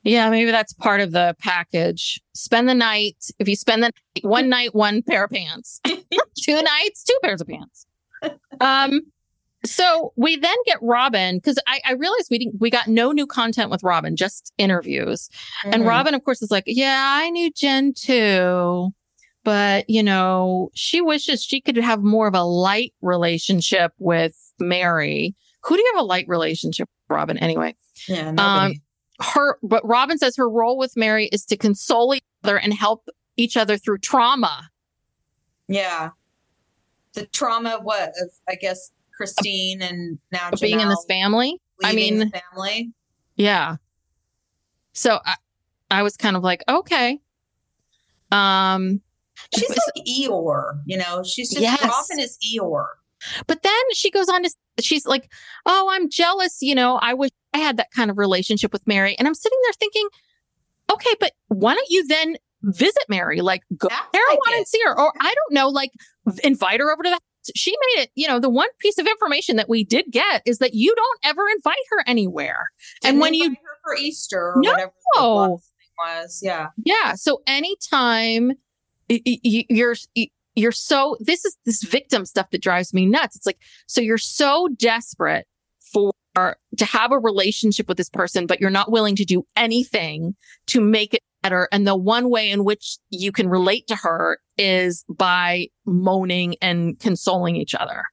Yeah, 0.03 0.29
maybe 0.31 0.49
that's 0.51 0.73
part 0.73 0.99
of 0.99 1.11
the 1.11 1.35
package. 1.39 2.19
Spend 2.33 2.67
the 2.67 2.73
night. 2.73 3.17
If 3.39 3.47
you 3.47 3.55
spend 3.55 3.83
the 3.83 3.91
night, 4.15 4.23
one 4.25 4.49
night, 4.49 4.73
one 4.73 5.03
pair 5.03 5.23
of 5.25 5.29
pants. 5.31 5.79
two 5.85 6.61
nights, 6.61 7.03
two 7.03 7.17
pairs 7.23 7.39
of 7.39 7.47
pants. 7.47 7.85
Um, 8.59 9.01
so 9.63 10.11
we 10.15 10.37
then 10.37 10.55
get 10.65 10.79
Robyn 10.81 11.37
because 11.37 11.59
I, 11.67 11.81
I 11.85 11.93
realized 11.93 12.29
we 12.31 12.39
didn't, 12.39 12.59
we 12.59 12.71
got 12.71 12.87
no 12.87 13.11
new 13.11 13.27
content 13.27 13.69
with 13.69 13.83
Robyn, 13.83 14.15
just 14.15 14.51
interviews. 14.57 15.29
And 15.63 15.83
Mhm. 15.83 15.87
Robyn, 15.87 16.15
of 16.15 16.23
course, 16.23 16.41
is 16.41 16.49
like, 16.49 16.63
yeah, 16.65 16.99
I 17.19 17.29
knew 17.29 17.51
Jen 17.51 17.93
too. 17.93 18.89
But, 19.43 19.89
you 19.89 20.03
know, 20.03 20.69
she 20.75 21.01
wishes 21.01 21.43
she 21.43 21.61
could 21.61 21.75
have 21.77 22.03
more 22.03 22.27
of 22.27 22.35
a 22.35 22.43
light 22.43 22.93
relationship 23.01 23.91
with 23.97 24.35
Meri. 24.59 25.35
Who 25.63 25.75
do 25.75 25.81
you 25.81 25.91
have 25.95 26.03
a 26.03 26.05
light 26.05 26.25
relationship 26.27 26.87
with, 27.09 27.15
Robyn, 27.15 27.37
anyway? 27.39 27.75
yeah, 28.07 28.29
Um, 28.29 28.35
nobody. 28.35 28.81
her 29.33 29.57
but 29.63 29.83
Robyn 29.85 30.17
says 30.19 30.35
her 30.37 30.49
role 30.49 30.77
with 30.77 30.95
Meri 30.95 31.25
is 31.27 31.43
to 31.45 31.57
console 31.57 32.13
each 32.15 32.23
other 32.43 32.57
and 32.57 32.73
help 32.73 33.07
each 33.37 33.57
other 33.57 33.77
through 33.77 33.97
trauma. 33.99 34.69
yeah. 35.67 36.09
The 37.13 37.25
trauma 37.25 37.71
of 37.71 37.83
what? 37.83 38.09
Of 38.21 38.29
I 38.47 38.55
guess 38.55 38.89
Christine 39.17 39.81
and 39.81 40.17
now 40.31 40.49
of 40.53 40.59
being 40.61 40.79
in 40.79 40.87
this 40.87 41.03
family. 41.09 41.59
I 41.83 41.93
mean, 41.93 42.19
the 42.19 42.29
family. 42.53 42.91
yeah. 43.35 43.75
So 44.93 45.19
I, 45.25 45.35
I 45.89 46.03
was 46.03 46.15
kind 46.15 46.37
of 46.37 46.43
like, 46.43 46.63
okay. 46.69 47.19
Um, 48.31 49.01
She's 49.57 49.69
like 49.69 50.05
Eeyore, 50.07 50.79
you 50.85 50.97
know. 50.97 51.23
She's 51.23 51.49
just 51.49 51.61
Yes. 51.61 51.81
Robyn 51.81 52.23
is 52.23 52.37
Eeyore. 52.45 52.87
but 53.47 53.61
then 53.63 53.73
she 53.93 54.09
goes 54.11 54.27
on 54.29 54.43
to 54.43 54.49
she's 54.79 55.05
like, 55.05 55.31
"Oh, 55.65 55.89
I'm 55.91 56.09
jealous, 56.09 56.57
you 56.61 56.73
know. 56.75 56.95
I 57.01 57.13
wish 57.13 57.31
I 57.53 57.59
had 57.59 57.77
that 57.77 57.91
kind 57.95 58.09
of 58.09 58.17
relationship 58.17 58.71
with 58.73 58.85
Meri." 58.87 59.15
And 59.19 59.27
I'm 59.27 59.35
sitting 59.35 59.57
there 59.65 59.73
thinking, 59.73 60.07
"Okay, 60.91 61.13
but 61.19 61.33
why 61.49 61.73
don't 61.75 61.89
you 61.89 62.07
then 62.07 62.37
visit 62.63 63.03
Meri? 63.09 63.41
Like 63.41 63.61
go 63.77 63.87
there 63.89 64.21
like 64.29 64.39
and 64.57 64.67
see 64.67 64.79
her 64.85 64.97
or 64.99 65.11
I 65.19 65.33
don't 65.33 65.53
know, 65.53 65.69
like 65.69 65.91
invite 66.43 66.79
her 66.79 66.91
over 66.91 67.03
to 67.03 67.09
the 67.09 67.13
house." 67.13 67.21
She 67.55 67.71
made 67.71 68.03
it, 68.03 68.11
you 68.15 68.27
know, 68.27 68.39
the 68.39 68.51
one 68.51 68.67
piece 68.79 68.99
of 68.99 69.07
information 69.07 69.55
that 69.55 69.67
we 69.67 69.83
did 69.83 70.05
get 70.11 70.43
is 70.45 70.59
that 70.59 70.75
you 70.75 70.93
don't 70.95 71.19
ever 71.23 71.41
invite 71.55 71.75
her 71.89 72.03
anywhere. 72.05 72.69
And 73.03 73.13
Didn't 73.15 73.21
when 73.21 73.33
you- 73.33 73.45
invite 73.45 73.57
her 73.63 73.77
for 73.83 73.95
Easter 73.97 74.53
or 74.57 74.61
No. 75.15 75.59
was, 75.97 76.39
yeah. 76.43 76.67
Yeah. 76.85 77.15
So 77.15 77.41
anytime 77.47 78.51
you're 79.25 79.95
you're 80.55 80.71
so 80.71 81.17
this 81.19 81.45
is 81.45 81.57
this 81.65 81.83
victim 81.83 82.25
stuff 82.25 82.49
that 82.51 82.61
drives 82.61 82.93
me 82.93 83.05
nuts. 83.05 83.35
It's 83.35 83.45
like 83.45 83.59
so 83.87 84.01
you're 84.01 84.17
so 84.17 84.67
desperate 84.77 85.47
for 85.91 86.13
to 86.77 86.85
have 86.85 87.11
a 87.11 87.19
relationship 87.19 87.87
with 87.87 87.97
this 87.97 88.09
person, 88.09 88.47
but 88.47 88.61
you're 88.61 88.69
not 88.69 88.91
willing 88.91 89.15
to 89.17 89.25
do 89.25 89.45
anything 89.55 90.35
to 90.67 90.79
make 90.79 91.13
it 91.13 91.21
better. 91.43 91.67
And 91.71 91.85
the 91.85 91.95
one 91.95 92.29
way 92.29 92.49
in 92.49 92.63
which 92.63 92.97
you 93.09 93.31
can 93.31 93.49
relate 93.49 93.87
to 93.87 93.95
her 93.97 94.39
is 94.57 95.03
by 95.09 95.67
moaning 95.85 96.55
and 96.61 96.97
consoling 96.99 97.55
each 97.55 97.75
other, 97.75 98.03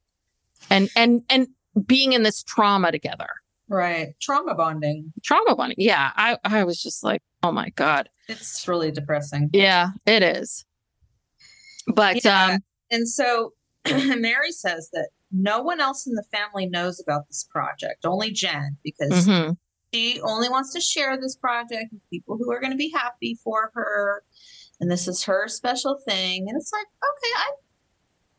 and 0.71 0.91
and 0.97 1.23
and 1.31 1.49
being 1.87 2.13
in 2.13 2.25
this 2.25 2.43
trauma 2.43 2.91
together. 2.91 3.29
Right. 3.69 4.15
Trauma 4.21 4.55
bonding. 4.55 5.13
Trauma 5.23 5.55
bonding. 5.55 5.77
Yeah. 5.79 6.11
I 6.17 6.39
I 6.45 6.65
was 6.65 6.83
just 6.83 7.05
like, 7.05 7.23
oh 7.43 7.53
my 7.53 7.71
god. 7.71 8.09
It's 8.29 8.67
really 8.67 8.91
depressing. 8.91 9.51
Yeah, 9.53 9.91
it 10.07 10.23
is. 10.23 10.65
But 11.95 12.25
Yeah. 12.25 12.47
um 12.55 12.61
And 12.91 13.09
so 13.09 13.53
Meri 13.87 14.53
says 14.53 14.89
that 14.93 15.11
no 15.31 15.61
one 15.63 15.81
else 15.81 16.07
in 16.07 16.15
the 16.15 16.25
family 16.33 16.67
knows 16.67 17.01
about 17.01 17.27
this 17.29 17.47
project, 17.51 18.05
only 18.05 18.31
Jen, 18.31 18.77
because 18.83 19.27
mhm. 19.27 19.57
she 19.93 20.21
only 20.23 20.49
wants 20.49 20.73
to 20.75 20.81
share 20.81 21.19
this 21.21 21.37
project 21.37 21.93
with 21.93 22.01
people 22.11 22.37
who 22.39 22.51
are 22.51 22.61
going 22.61 22.71
to 22.73 22.77
be 22.79 22.91
happy 22.91 23.39
for 23.45 23.71
her. 23.75 24.23
And 24.81 24.91
this 24.91 25.07
is 25.09 25.23
her 25.25 25.49
special 25.49 25.99
thing. 26.09 26.47
And 26.49 26.57
it's 26.57 26.73
like, 26.73 26.87
okay, 26.87 27.33
I 27.37 27.51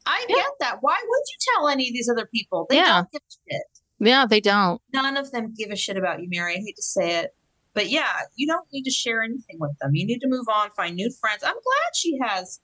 I 0.05 0.25
Yeah. 0.29 0.35
get 0.37 0.51
that. 0.61 0.77
Why 0.81 0.97
would 1.01 1.23
you 1.27 1.53
tell 1.53 1.67
any 1.69 1.87
of 1.87 1.93
these 1.93 2.09
other 2.09 2.25
people? 2.33 2.65
They 2.69 2.77
Yeah. 2.77 3.01
don't 3.01 3.11
give 3.11 3.21
a 3.21 3.53
shit. 3.53 3.63
yeah, 3.99 4.25
they 4.25 4.39
don't. 4.41 4.81
None 4.93 5.17
of 5.17 5.31
them 5.31 5.53
give 5.55 5.69
a 5.71 5.75
shit 5.75 5.97
about 5.97 6.21
you, 6.21 6.27
Meri. 6.29 6.55
I 6.55 6.59
hate 6.59 6.75
to 6.77 6.81
say 6.81 7.19
it. 7.19 7.35
But 7.75 7.89
yeah, 7.89 8.21
you 8.35 8.47
don't 8.47 8.65
need 8.73 8.83
to 8.83 8.91
share 8.91 9.21
anything 9.21 9.57
with 9.59 9.77
them. 9.79 9.93
You 9.93 10.05
need 10.07 10.19
to 10.19 10.27
move 10.27 10.47
on, 10.51 10.71
find 10.71 10.95
new 10.95 11.11
friends. 11.21 11.43
I'm 11.43 11.53
glad 11.53 11.95
she 11.95 12.17
has 12.23 12.59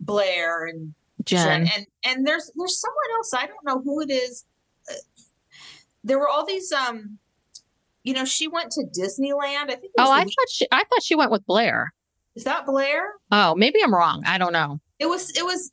Blair 0.00 0.66
and 0.66 0.94
Jen. 1.24 1.68
and 1.74 1.86
and 2.04 2.26
there's 2.26 2.50
there's 2.56 2.78
someone 2.80 3.16
else. 3.16 3.32
I 3.34 3.46
don't 3.46 3.64
know 3.64 3.80
who 3.82 4.00
it 4.02 4.10
is. 4.10 4.44
Uh, 4.90 4.94
There 6.02 6.18
were 6.18 6.28
all 6.28 6.44
these 6.46 6.70
um 6.72 7.18
you 8.02 8.12
know, 8.12 8.26
she 8.26 8.48
went 8.48 8.70
to 8.72 8.82
Disneyland. 8.82 9.70
I 9.70 9.76
think 9.76 9.92
Oh, 9.98 10.10
I 10.12 10.24
thought 10.24 10.50
she 10.50 10.66
I 10.70 10.84
thought 10.84 11.02
she 11.02 11.14
went 11.14 11.30
with 11.30 11.46
Blair. 11.46 11.92
is 12.34 12.44
that 12.44 12.66
Blair? 12.66 13.12
Oh, 13.30 13.54
maybe 13.54 13.78
I'm 13.82 13.94
wrong. 13.94 14.22
I 14.26 14.36
don't 14.38 14.52
know. 14.52 14.80
It 14.98 15.06
was 15.06 15.30
it 15.36 15.44
was 15.44 15.72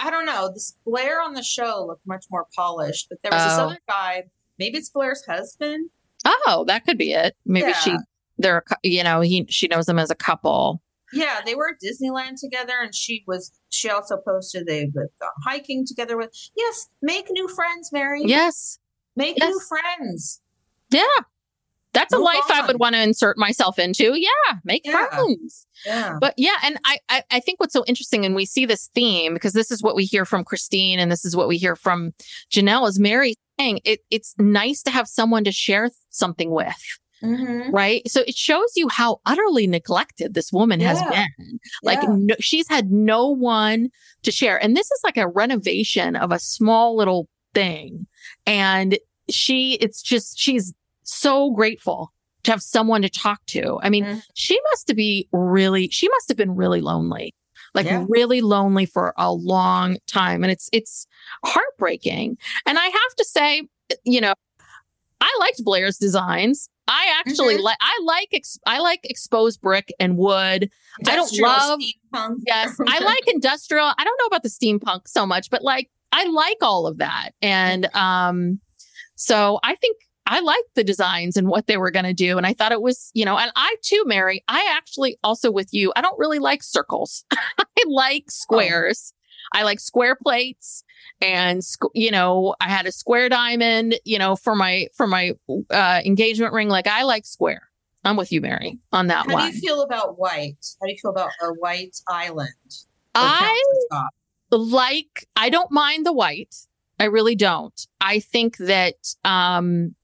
I 0.00 0.10
don't 0.10 0.24
know. 0.26 0.50
This 0.52 0.76
Blair 0.86 1.20
on 1.20 1.34
the 1.34 1.42
show 1.42 1.84
looked 1.86 2.06
much 2.06 2.24
more 2.30 2.46
polished, 2.54 3.08
but 3.10 3.18
there 3.22 3.32
was 3.32 3.42
this 3.44 3.58
Oh. 3.58 3.64
other 3.66 3.80
guy. 3.88 4.24
Maybe 4.58 4.78
it's 4.78 4.88
Blair's 4.90 5.24
husband. 5.26 5.90
Oh, 6.24 6.64
that 6.68 6.84
could 6.86 6.98
be 6.98 7.12
it. 7.12 7.36
Maybe 7.44 7.72
she 7.74 7.90
Yeah. 7.90 7.96
they're 8.38 8.58
a 8.58 8.62
cou- 8.62 8.76
you 8.82 9.02
know, 9.04 9.20
he 9.20 9.44
she 9.50 9.66
knows 9.68 9.86
them 9.86 9.98
as 9.98 10.10
a 10.10 10.14
couple. 10.14 10.80
Yeah, 11.12 11.40
they 11.44 11.54
were 11.54 11.70
at 11.70 11.76
Disneyland 11.82 12.34
together, 12.40 12.74
and 12.82 12.94
she 12.94 13.24
was. 13.26 13.50
She 13.70 13.88
also 13.90 14.16
posted 14.18 14.66
they've 14.66 14.92
gone 14.92 15.08
uh, 15.22 15.26
hiking 15.44 15.86
together 15.86 16.16
with. 16.16 16.30
Yes, 16.56 16.88
make 17.02 17.26
new 17.30 17.48
friends, 17.48 17.90
Meri. 17.92 18.22
Yes. 18.24 18.78
make 19.16 19.38
new 19.40 19.60
friends. 19.60 20.40
Yeah. 20.90 21.02
That's 21.94 22.12
a 22.12 22.16
Move 22.16 22.26
life 22.26 22.44
I 22.50 22.66
would 22.66 22.78
want 22.78 22.94
to 22.94 23.02
insert 23.02 23.38
myself 23.38 23.78
into. 23.78 24.12
Yeah, 24.14 24.58
make 24.62 24.82
Yeah. 24.84 25.06
friends. 25.08 25.66
Yeah, 25.86 26.18
But 26.20 26.34
yeah, 26.36 26.56
and 26.62 26.78
I, 26.84 26.98
I 27.08 27.22
I 27.30 27.40
think 27.40 27.60
what's 27.60 27.72
so 27.72 27.82
interesting, 27.86 28.26
and 28.26 28.34
we 28.34 28.44
see 28.44 28.66
this 28.66 28.90
theme 28.94 29.32
because 29.32 29.54
this 29.54 29.70
is 29.70 29.82
what 29.82 29.96
we 29.96 30.04
hear 30.04 30.24
from 30.26 30.44
Christine, 30.44 30.98
and 31.00 31.10
this 31.10 31.24
is 31.24 31.34
what 31.34 31.48
we 31.48 31.56
hear 31.56 31.74
from 31.74 32.12
Janelle, 32.52 32.86
is 32.88 32.98
Meri 32.98 33.34
saying 33.58 33.80
it, 33.84 34.00
it's 34.10 34.34
nice 34.38 34.82
to 34.82 34.90
have 34.90 35.08
someone 35.08 35.44
to 35.44 35.50
share 35.52 35.90
something 36.10 36.50
with. 36.50 36.76
Mhm. 37.22 37.72
right? 37.72 38.08
So 38.08 38.22
it 38.26 38.36
shows 38.36 38.72
you 38.76 38.88
how 38.88 39.20
utterly 39.26 39.66
neglected 39.66 40.34
this 40.34 40.52
woman 40.52 40.80
has 40.80 41.00
been. 41.10 41.58
Like 41.82 42.00
Yeah. 42.02 42.14
no, 42.16 42.34
she's 42.40 42.68
had 42.68 42.90
no 42.92 43.28
one 43.28 43.88
to 44.22 44.30
share. 44.30 44.62
And 44.62 44.76
this 44.76 44.90
is 44.90 45.00
like 45.02 45.16
a 45.16 45.28
renovation 45.28 46.14
of 46.16 46.30
a 46.32 46.38
small 46.38 46.96
little 46.96 47.28
thing. 47.54 48.06
And 48.46 48.98
she, 49.28 49.74
it's 49.74 50.00
just, 50.02 50.38
she's 50.38 50.72
so 51.02 51.50
grateful 51.50 52.12
to 52.44 52.50
have 52.52 52.62
someone 52.62 53.02
to 53.02 53.08
talk 53.08 53.44
to. 53.46 53.78
I 53.82 53.90
mean, 53.90 54.04
Mhm. 54.04 54.22
she 54.34 54.58
must 54.70 54.88
have 54.88 54.96
be 54.96 55.28
really, 55.32 55.88
she 55.88 56.08
must 56.08 56.28
have 56.28 56.36
been 56.36 56.54
really 56.54 56.80
lonely. 56.80 57.34
Like 57.74 57.86
Yeah. 57.86 58.04
really 58.08 58.40
lonely 58.40 58.86
for 58.86 59.12
a 59.18 59.32
long 59.32 59.98
time. 60.06 60.42
And 60.44 60.50
it's, 60.52 60.70
it's 60.72 61.06
heartbreaking. 61.44 62.38
And 62.64 62.78
I 62.78 62.84
have 62.84 63.14
to 63.18 63.24
say, 63.24 63.64
you 64.04 64.20
know, 64.20 64.34
I 65.20 65.36
liked 65.40 65.64
Blair's 65.64 65.98
designs. 65.98 66.70
I 66.88 67.14
actually 67.20 67.58
Mhm. 67.58 67.62
like 67.62 67.76
I 67.80 68.00
like 68.04 68.28
ex- 68.32 68.58
I 68.66 68.78
like 68.80 69.00
exposed 69.04 69.60
brick 69.60 69.92
and 70.00 70.16
wood. 70.16 70.70
I 71.06 71.14
don't 71.16 71.30
Industrial 71.32 71.48
love- 71.50 71.80
steampunk. 71.80 72.36
Yes, 72.46 72.76
I 72.88 72.98
like 73.00 73.28
industrial. 73.28 73.92
I 73.98 74.04
don't 74.04 74.18
know 74.20 74.26
about 74.26 74.42
the 74.42 74.48
steampunk 74.48 75.02
so 75.06 75.26
much, 75.26 75.50
but 75.50 75.62
like 75.62 75.90
I 76.12 76.24
like 76.24 76.56
all 76.62 76.86
of 76.86 76.98
that. 76.98 77.30
And 77.42 77.94
um 77.94 78.60
so 79.16 79.60
I 79.62 79.74
think 79.74 79.98
I 80.30 80.40
liked 80.40 80.74
the 80.74 80.84
designs 80.84 81.36
and 81.36 81.48
what 81.48 81.66
they 81.68 81.76
were 81.78 81.90
going 81.90 82.04
to 82.04 82.12
do 82.12 82.36
and 82.36 82.46
I 82.46 82.52
thought 82.52 82.70
it 82.72 82.82
was, 82.82 83.10
you 83.14 83.24
know, 83.24 83.38
and 83.38 83.50
I 83.56 83.76
too 83.82 84.02
Meri, 84.06 84.44
I 84.46 84.74
actually 84.76 85.18
also 85.24 85.50
with 85.50 85.68
you, 85.72 85.90
I 85.96 86.02
don't 86.02 86.18
really 86.18 86.38
like 86.38 86.62
circles. 86.62 87.24
I 87.58 87.64
like 87.86 88.30
squares. 88.30 89.12
I 89.52 89.62
like 89.62 89.80
square 89.80 90.16
plates 90.16 90.84
and 91.20 91.62
you 91.94 92.10
know 92.10 92.54
i 92.60 92.68
had 92.68 92.86
a 92.86 92.92
square 92.92 93.28
diamond 93.28 93.98
you 94.04 94.18
know 94.18 94.36
for 94.36 94.54
my 94.54 94.86
for 94.94 95.06
my 95.06 95.32
uh 95.70 96.00
engagement 96.04 96.52
ring. 96.52 96.68
Like 96.68 96.86
i 96.86 97.02
like 97.02 97.26
square. 97.26 97.62
I'm 98.04 98.16
with 98.16 98.30
you 98.32 98.40
Meri 98.40 98.78
on 98.92 99.08
that 99.08 99.26
How 99.26 99.32
one 99.32 99.42
How 99.42 99.50
do 99.50 99.56
you 99.56 99.60
feel 99.60 99.82
about 99.82 100.18
white? 100.18 100.56
How 100.80 100.86
do 100.86 100.92
you 100.92 100.98
feel 100.98 101.10
about 101.10 101.30
a 101.42 101.48
white 101.54 101.96
island? 102.08 102.48
i 103.14 103.62
like 104.50 105.26
i 105.36 105.50
don't 105.50 105.70
mind 105.70 106.06
the 106.06 106.12
white. 106.12 106.54
I 107.00 107.04
really 107.04 107.36
don't. 107.36 107.86
I 108.00 108.20
think 108.20 108.56
that 108.58 108.96
um 109.24 109.94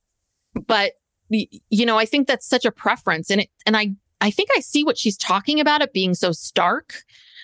but 0.67 0.93
you 1.29 1.85
know 1.85 1.97
i 1.97 2.05
think 2.05 2.27
that's 2.27 2.47
such 2.47 2.65
a 2.65 2.71
preference. 2.71 3.29
And 3.29 3.41
it 3.41 3.49
and 3.65 3.77
i 3.77 3.91
i 4.21 4.29
think 4.29 4.49
i 4.55 4.59
see 4.59 4.83
what 4.83 4.97
she's 4.97 5.17
talking 5.17 5.59
about 5.59 5.81
it 5.81 5.93
being 5.93 6.13
so 6.13 6.31
stark 6.31 6.95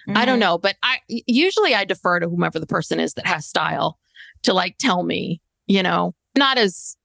I 0.10 0.26
don't 0.26 0.38
Mhm. 0.38 0.42
know, 0.42 0.58
but 0.58 0.76
I 0.84 1.00
usually 1.08 1.76
I 1.76 1.86
defer 1.86 2.20
to 2.20 2.28
whomever 2.30 2.60
the 2.60 2.68
person 2.68 3.00
is 3.00 3.14
that 3.14 3.26
has 3.28 3.48
style 3.48 4.00
to 4.44 4.54
like 4.54 4.78
tell 4.80 5.04
me, 5.04 5.42
you 5.68 5.84
know, 5.84 6.16
not 6.36 6.58
as 6.58 6.98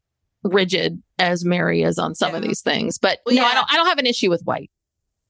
rigid 0.43 1.03
as 1.19 1.45
Meri 1.45 1.83
is 1.83 1.99
on 1.99 2.15
some 2.15 2.35
of 2.35 2.43
these 2.43 2.63
things, 2.63 2.99
but 2.99 3.19
Well, 3.27 3.35
no, 3.35 3.45
I 3.45 3.55
don't 3.55 3.67
I 3.73 3.77
don't 3.77 3.87
have 3.89 3.99
an 3.99 4.07
issue 4.07 4.31
with 4.31 4.43
white. 4.45 4.71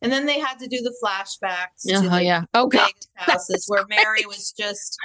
And 0.02 0.12
then 0.12 0.26
they 0.26 0.38
had 0.38 0.58
to 0.58 0.68
do 0.68 0.82
the 0.82 0.94
flashbacks 1.02 1.86
to 1.86 1.94
Oh 1.96 2.10
the 2.10 2.22
yeah. 2.24 2.44
Oh 2.54 2.66
god. 2.66 2.90
Houses 3.14 3.64
where 3.66 3.84
Meri 3.88 4.26
was 4.26 4.52
just, 4.52 4.96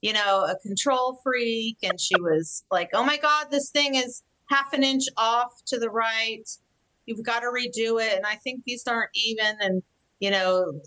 you 0.00 0.12
know, 0.12 0.44
a 0.44 0.56
control 0.60 1.20
freak 1.22 1.78
and 1.82 2.00
she 2.00 2.14
was 2.20 2.64
like, 2.70 2.90
oh 2.92 3.04
my 3.04 3.16
God, 3.16 3.48
this 3.50 3.70
thing 3.70 3.96
is 3.96 4.22
half 4.48 4.72
an 4.72 4.84
inch 4.84 5.02
off 5.16 5.52
to 5.66 5.78
the 5.78 5.90
right. 5.90 6.48
You've 7.06 7.24
got 7.24 7.40
to 7.40 7.46
redo 7.46 8.00
it. 8.00 8.16
And 8.16 8.24
I 8.24 8.36
think 8.36 8.62
these 8.64 8.84
aren't 8.86 9.10
even. 9.14 9.56
And, 9.60 9.82
you 10.20 10.30
know, 10.30 10.80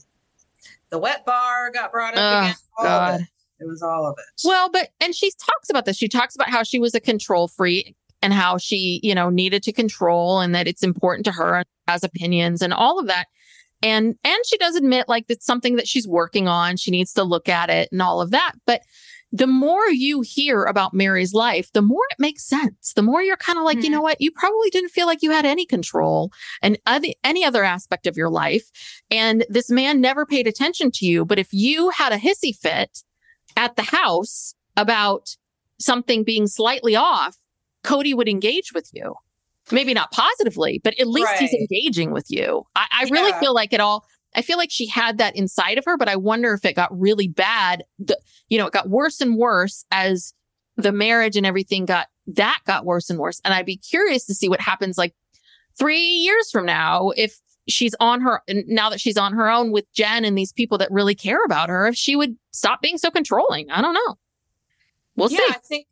the 0.92 1.00
wet 1.00 1.26
bar 1.26 1.72
got 1.72 1.92
brought 1.92 2.16
up 2.16 2.20
Oh, 2.20 2.40
again. 2.46 2.56
All 2.78 2.86
God. 2.86 3.22
It. 3.22 3.28
it 3.64 3.68
was 3.68 3.82
all 3.82 4.08
of 4.08 4.16
it. 4.18 4.26
Well, 4.48 4.70
but 4.70 4.90
and 5.00 5.16
she 5.16 5.32
talks 5.32 5.70
about 5.70 5.86
this. 5.86 5.98
She 5.98 6.08
talks 6.08 6.36
about 6.36 6.50
how 6.50 6.64
she 6.64 6.80
was 6.80 6.96
a 6.96 7.00
control 7.00 7.48
freak 7.48 7.96
and 8.22 8.34
how 8.34 8.58
she, 8.58 9.00
you 9.04 9.16
know, 9.16 9.30
needed 9.30 9.64
to 9.64 9.72
control 9.72 10.40
and 10.40 10.54
that 10.56 10.68
it's 10.68 10.84
important 10.84 11.26
to 11.26 11.32
her 11.32 11.64
has 11.88 12.04
opinions 12.04 12.62
and 12.62 12.74
all 12.74 13.00
of 13.00 13.08
that. 13.08 13.26
And 13.82 14.16
and 14.24 14.38
she 14.46 14.58
does 14.58 14.76
admit 14.76 15.08
like 15.08 15.26
it's 15.30 15.46
something 15.46 15.76
that 15.78 15.88
she's 15.88 16.08
working 16.08 16.48
on. 16.48 16.76
She 16.78 16.92
needs 16.92 17.14
to 17.14 17.24
look 17.24 17.48
at 17.48 17.70
it 17.70 17.90
and 17.92 18.02
all 18.02 18.20
of 18.22 18.32
that. 18.32 18.54
But 18.66 18.82
the 19.32 19.48
more 19.48 19.86
you 19.90 20.22
hear 20.22 20.64
about 20.64 20.94
Meri's 20.94 21.34
life, 21.34 21.72
the 21.74 21.82
more 21.84 22.02
it 22.10 22.20
makes 22.20 22.44
sense. 22.44 22.94
The 22.96 23.04
more 23.04 23.22
you're 23.22 23.38
kind 23.38 23.60
of 23.60 23.64
like, 23.64 23.78
you 23.84 23.90
Mhm. 23.90 23.92
know 23.92 24.02
what? 24.02 24.20
You 24.20 24.32
probably 24.32 24.70
didn't 24.72 24.90
feel 24.90 25.06
like 25.06 25.22
you 25.22 25.30
had 25.32 25.46
any 25.46 25.66
control 25.66 26.32
and 26.64 26.80
other, 26.88 27.10
any 27.24 27.46
other 27.46 27.64
aspect 27.64 28.08
of 28.08 28.18
your 28.18 28.30
life. 28.30 28.66
And 29.12 29.46
this 29.50 29.70
man 29.70 30.02
never 30.02 30.26
paid 30.26 30.48
attention 30.48 30.90
to 30.96 31.06
you. 31.06 31.26
But 31.26 31.38
if 31.38 31.50
you 31.52 31.90
had 31.90 32.12
a 32.12 32.18
hissy 32.18 32.56
fit 32.56 33.04
at 33.56 33.76
the 33.76 33.84
house 33.84 34.56
about 34.76 35.36
something 35.80 36.24
being 36.24 36.48
slightly 36.48 36.96
off, 36.96 37.36
Kody 37.84 38.16
would 38.16 38.28
engage 38.28 38.74
with 38.74 38.90
you. 38.94 39.14
Maybe 39.72 39.94
not 39.94 40.12
positively, 40.12 40.82
but 40.84 41.00
at 41.00 41.06
least 41.08 41.32
he's 41.38 41.54
engaging 41.54 42.12
with 42.12 42.26
you. 42.30 42.64
I, 42.76 42.86
I 42.92 43.04
really 43.12 43.30
Yeah. 43.30 43.40
feel 43.40 43.54
like 43.54 43.74
it 43.74 43.80
all. 43.80 44.04
I 44.36 44.42
feel 44.42 44.58
like 44.58 44.72
she 44.72 44.88
had 44.88 45.18
that 45.18 45.36
inside 45.36 45.78
of 45.78 45.86
her, 45.86 45.98
but 45.98 46.08
I 46.08 46.16
wonder 46.16 46.54
if 46.54 46.64
it 46.64 46.76
got 46.76 46.98
really 46.98 47.28
bad. 47.28 47.84
The, 47.98 48.20
you 48.48 48.58
know, 48.58 48.68
it 48.68 48.74
got 48.74 48.90
worse 48.90 49.22
and 49.22 49.36
worse 49.38 49.86
as 49.92 50.34
the 50.78 50.92
marriage 50.92 51.36
and 51.36 51.46
everything 51.46 51.86
got 51.86 52.08
that 52.28 52.60
got 52.66 52.86
worse 52.86 53.10
and 53.10 53.20
worse. 53.20 53.42
And 53.44 53.54
I'd 53.54 53.66
be 53.66 53.78
curious 53.78 54.26
to 54.28 54.36
see 54.36 54.48
what 54.48 54.62
happens 54.62 54.98
like 54.98 55.16
three 55.78 56.00
years 56.00 56.52
from 56.52 56.66
now 56.66 57.10
if 57.18 57.40
she's 57.68 57.96
on 58.00 58.22
her 58.22 58.42
now 58.48 58.90
that 58.90 59.02
she's 59.02 59.18
on 59.18 59.34
her 59.34 59.50
own 59.50 59.72
with 59.72 59.92
Jen 59.94 60.26
and 60.26 60.38
these 60.38 60.54
people 60.54 60.78
that 60.78 60.92
really 60.92 61.16
care 61.16 61.44
about 61.44 61.70
her, 61.70 61.88
if 61.88 61.96
she 61.96 62.16
would 62.16 62.36
stop 62.52 62.82
being 62.82 62.98
so 62.98 63.10
controlling. 63.10 63.70
I 63.72 63.82
don't 63.82 63.94
know. 63.94 64.18
We'll 65.16 65.32
yeah, 65.32 65.38
see. 65.38 65.46
I 65.50 65.58
think, 65.68 65.88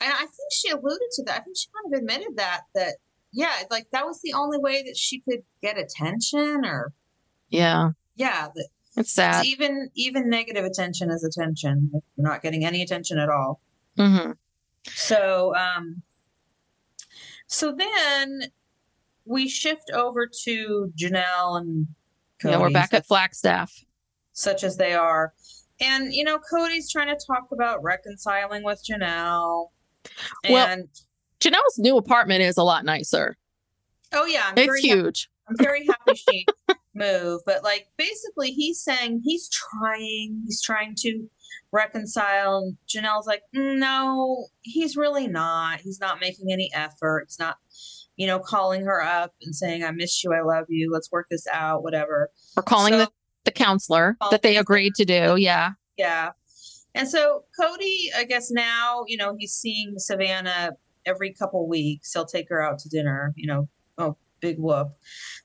and 0.00 0.12
I 0.12 0.18
think 0.18 0.52
she 0.52 0.70
alluded 0.70 1.08
to 1.12 1.22
that. 1.24 1.40
I 1.40 1.44
think 1.44 1.56
she 1.56 1.68
kind 1.74 1.94
of 1.94 1.98
admitted 1.98 2.36
that, 2.36 2.62
that, 2.74 2.96
yeah, 3.32 3.52
like 3.70 3.86
that 3.92 4.06
was 4.06 4.20
the 4.22 4.34
only 4.34 4.58
way 4.58 4.82
that 4.84 4.96
she 4.96 5.20
could 5.20 5.42
get 5.62 5.78
attention 5.78 6.64
or, 6.64 6.92
Yeah, 7.48 7.90
yeah, 8.16 8.48
it's 8.96 9.12
sad. 9.12 9.40
It's 9.40 9.48
even 9.48 9.90
even 9.94 10.28
negative 10.28 10.64
attention 10.64 11.10
is 11.10 11.24
attention. 11.24 11.90
If 11.94 12.02
you're 12.16 12.26
not 12.28 12.42
getting 12.42 12.64
any 12.64 12.82
attention 12.82 13.18
at 13.18 13.28
all. 13.28 13.60
hmm 13.96 14.32
So 14.94 15.54
um 15.56 16.02
so 17.46 17.72
then 17.74 18.42
we 19.24 19.48
shift 19.48 19.90
over 19.92 20.28
to 20.44 20.92
Janelle 20.98 21.58
and 21.60 21.86
Kody, 22.42 22.50
Yeah, 22.52 22.58
we're 22.58 22.70
back 22.70 22.92
at 22.94 23.06
Flagstaff. 23.06 23.72
such 24.32 24.64
as 24.64 24.76
they 24.76 24.94
are. 24.94 25.32
And 25.80 26.12
you 26.12 26.24
know, 26.24 26.38
Kody's 26.52 26.90
trying 26.90 27.08
to 27.08 27.18
talk 27.26 27.48
about 27.52 27.82
reconciling 27.82 28.62
with 28.64 28.82
Janelle. 28.88 29.68
Well, 30.48 30.66
And 30.68 30.88
Janelle's 31.40 31.78
new 31.78 31.96
apartment 31.96 32.42
is 32.42 32.56
a 32.56 32.62
lot 32.62 32.84
nicer. 32.84 33.36
oh 34.12 34.24
yeah, 34.26 34.44
I'm 34.48 34.58
It's 34.58 34.66
happy 34.68 34.80
huge. 34.88 35.28
I'm 35.48 35.56
very 35.56 35.86
happy 35.86 36.14
she 36.14 36.46
moved. 36.98 37.44
But 37.46 37.62
like 37.64 37.88
basically 37.96 38.50
he's 38.50 38.82
saying 38.82 39.22
he's 39.24 39.48
trying, 39.48 40.42
he's 40.44 40.60
trying 40.62 40.94
to 40.98 41.26
reconcile. 41.72 42.58
And 42.58 42.76
Janelle's 42.88 43.26
like, 43.26 43.42
"Mm, 43.54 43.78
no, 43.78 44.46
he's 44.62 44.96
really 44.96 45.28
not. 45.28 45.80
He's 45.80 46.00
not 46.00 46.20
making 46.20 46.52
any 46.52 46.70
effort. 46.74 47.26
He's 47.28 47.38
not, 47.38 47.56
you 48.16 48.26
know, 48.26 48.38
calling 48.38 48.84
her 48.84 49.02
up 49.02 49.34
and 49.42 49.54
saying, 49.54 49.84
I 49.84 49.90
miss 49.90 50.22
you, 50.24 50.32
I 50.32 50.42
love 50.42 50.66
you, 50.68 50.90
let's 50.92 51.10
work 51.12 51.26
this 51.30 51.46
out, 51.52 51.82
whatever. 51.82 52.30
We're 52.56 52.62
calling 52.62 52.92
So- 52.94 52.98
the, 52.98 53.10
the 53.44 53.52
counselor 53.52 54.16
that 54.30 54.42
they 54.42 54.56
agreed 54.56 54.94
to 54.96 55.04
do. 55.04 55.36
Yeah. 55.36 55.72
Yeah. 55.96 56.30
And 56.94 57.08
so 57.08 57.44
Kody, 57.58 58.06
I 58.16 58.24
guess 58.24 58.50
now, 58.50 59.04
you 59.06 59.16
know, 59.16 59.36
he's 59.38 59.52
seeing 59.52 59.94
Savannah 59.98 60.72
every 61.06 61.32
couple 61.32 61.68
weeks. 61.68 62.12
He'll 62.12 62.26
take 62.26 62.48
her 62.48 62.60
out 62.62 62.78
to 62.80 62.88
dinner, 62.88 63.32
you 63.36 63.46
know, 63.46 63.68
oh, 63.98 64.16
big 64.40 64.58
whoop. 64.58 64.88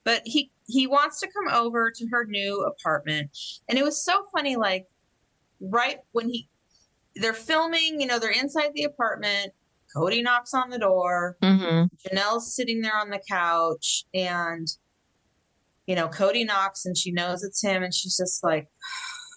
But 0.04 0.22
he 0.26 0.52
he 0.68 0.88
wants 0.88 1.20
to 1.20 1.28
come 1.28 1.54
over 1.54 1.92
to 1.92 2.08
her 2.12 2.26
new 2.26 2.62
apartment. 2.64 3.30
And 3.70 3.78
it 3.78 3.84
was 3.84 4.04
so 4.04 4.26
funny, 4.36 4.56
like 4.56 4.86
right 5.60 5.98
when 6.12 6.30
he 6.30 6.50
they're 7.16 7.34
filming, 7.34 8.02
you 8.02 8.08
know, 8.08 8.18
they're 8.20 8.32
inside 8.32 8.72
the 8.74 8.84
apartment. 8.86 9.52
Kody 9.96 10.24
knocks 10.24 10.54
on 10.54 10.70
the 10.72 10.80
door. 10.80 11.38
hmm 11.44 11.84
Janelle's 12.08 12.56
sitting 12.56 12.82
there 12.82 12.98
on 12.98 13.10
the 13.10 13.22
couch 13.30 14.06
and 14.14 14.68
you 15.86 15.96
know, 15.96 16.08
Kody 16.08 16.46
knocks 16.46 16.86
and 16.86 16.98
she 16.98 17.12
knows 17.12 17.44
it's 17.44 17.62
him 17.62 17.84
and 17.84 17.94
she's 17.94 18.18
just 18.18 18.44
like 18.44 18.68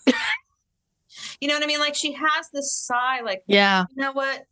You 1.41 1.49
know 1.49 1.55
what 1.55 1.62
I 1.62 1.67
mean? 1.67 1.81
Like 1.81 1.95
she 1.95 2.12
has 2.12 2.49
this 2.53 2.73
sigh 2.87 3.21
like, 3.23 3.43
Yeah. 3.47 3.85
you 3.95 4.03
know 4.03 4.12
what? 4.12 4.43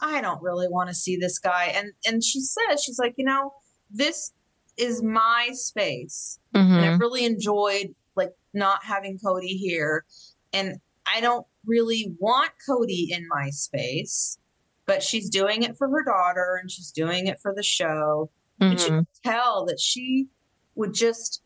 I 0.00 0.20
don't 0.22 0.42
really 0.42 0.68
want 0.68 0.88
to 0.88 0.94
see 0.94 1.16
this 1.16 1.38
guy 1.38 1.66
and 1.76 1.92
and 2.06 2.24
she 2.24 2.40
says 2.40 2.82
she's 2.82 2.98
like, 2.98 3.14
you 3.18 3.24
know, 3.24 3.52
this 3.90 4.32
is 4.80 5.02
my 5.02 5.50
space. 5.52 6.38
Hmm 6.54 6.60
and 6.60 6.84
I 6.84 6.88
really 6.96 7.24
enjoyed 7.24 7.94
like 8.16 8.30
not 8.54 8.84
having 8.84 9.18
Kody 9.18 9.56
here. 9.58 10.04
And 10.52 10.78
I 11.06 11.20
don't 11.20 11.46
really 11.66 12.14
want 12.18 12.50
Kody 12.68 13.06
in 13.10 13.26
my 13.28 13.50
space, 13.50 14.38
but 14.86 15.02
she's 15.02 15.28
doing 15.28 15.62
it 15.62 15.76
for 15.76 15.88
her 15.88 16.04
daughter 16.04 16.58
and 16.60 16.70
she's 16.70 16.90
doing 16.90 17.26
it 17.26 17.38
for 17.40 17.54
the 17.54 17.62
show. 17.62 18.30
And 18.60 18.78
you 18.80 18.86
could 18.86 19.06
tell 19.24 19.64
that 19.66 19.80
she 19.80 20.26
would 20.74 20.92
just 20.94 21.42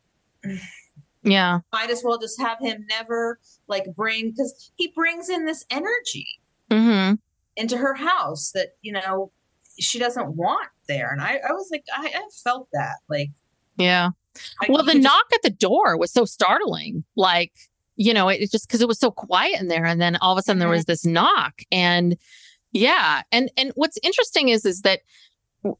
Yeah. 1.22 1.60
might 1.72 1.90
as 1.90 2.02
well 2.04 2.18
just 2.18 2.40
have 2.40 2.58
him 2.60 2.84
never 2.88 3.38
like 3.66 3.86
bring 3.96 4.30
because 4.30 4.72
he 4.76 4.92
brings 4.94 5.28
in 5.28 5.46
this 5.46 5.64
energy 5.70 6.26
hmm 6.70 7.14
into 7.56 7.76
her 7.76 7.94
house 7.94 8.50
that 8.52 8.70
you 8.82 8.92
know 8.92 9.30
she 9.78 9.98
doesn't 9.98 10.36
want 10.36 10.68
there. 10.88 11.10
And 11.12 11.20
I, 11.20 11.40
I 11.48 11.52
was 11.52 11.68
like, 11.70 11.84
I, 11.96 12.06
I 12.14 12.22
felt 12.42 12.68
that. 12.72 12.96
Like, 13.08 13.30
Yeah. 13.76 14.10
I, 14.62 14.66
Well, 14.68 14.82
the 14.84 14.92
just- 14.92 15.02
knock 15.04 15.26
at 15.32 15.42
the 15.42 15.50
door 15.50 15.96
was 15.96 16.12
so 16.12 16.24
startling. 16.24 17.04
Like, 17.16 17.52
you 17.96 18.12
know, 18.12 18.28
it, 18.28 18.40
it 18.40 18.50
just 18.50 18.66
because 18.66 18.80
it 18.80 18.88
was 18.88 18.98
so 18.98 19.10
quiet 19.10 19.60
in 19.60 19.68
there, 19.68 19.84
and 19.84 20.00
then 20.00 20.16
all 20.16 20.32
of 20.32 20.38
a 20.38 20.42
sudden 20.42 20.58
there 20.58 20.68
Mhm. 20.68 20.72
was 20.72 20.84
this 20.86 21.04
knock, 21.06 21.62
and 21.70 22.16
yeah, 22.72 23.22
and 23.30 23.52
and 23.56 23.70
what's 23.76 23.96
interesting 24.02 24.48
is 24.48 24.64
is 24.64 24.82
that, 24.82 25.02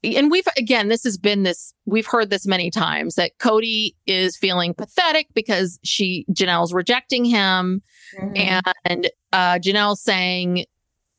and 0.04 0.30
we've 0.30 0.46
again, 0.56 0.86
this 0.88 1.02
has 1.02 1.18
been 1.18 1.42
this 1.42 1.74
we've 1.86 2.06
heard 2.06 2.30
this 2.30 2.46
many 2.46 2.70
times 2.70 3.16
that 3.16 3.36
Kody 3.38 3.96
is 4.06 4.36
feeling 4.36 4.74
pathetic 4.74 5.26
because 5.34 5.80
she 5.82 6.24
Janelle's 6.32 6.72
rejecting 6.72 7.24
him, 7.24 7.82
Mhm. 8.20 8.62
and 8.84 9.10
uh 9.32 9.58
Janelle 9.58 9.96
saying 9.96 10.66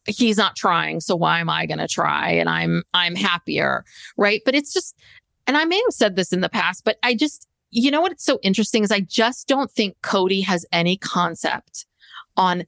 he's 0.07 0.37
not 0.37 0.55
trying 0.55 0.99
so 0.99 1.15
why 1.15 1.39
am 1.39 1.49
I 1.49 1.65
going 1.65 1.79
to 1.79 1.87
try? 1.87 2.31
And 2.31 2.49
I'm 2.49 2.83
I'm 2.93 3.15
happier 3.15 3.83
right? 4.17 4.41
But 4.45 4.55
it's 4.55 4.73
just 4.73 4.97
and 5.47 5.57
I 5.57 5.65
may 5.65 5.77
have 5.85 5.93
said 5.93 6.15
this 6.15 6.31
in 6.33 6.41
the 6.41 6.49
past 6.49 6.83
but 6.85 6.97
I 7.03 7.15
just 7.15 7.47
you 7.71 7.91
know 7.91 8.01
what's 8.01 8.23
so 8.23 8.39
interesting 8.41 8.83
is 8.83 8.91
I 8.91 9.01
just 9.01 9.47
don't 9.47 9.71
think 9.71 9.97
Kody 10.01 10.43
has 10.45 10.65
any 10.71 10.97
concept 10.97 11.85
on 12.37 12.65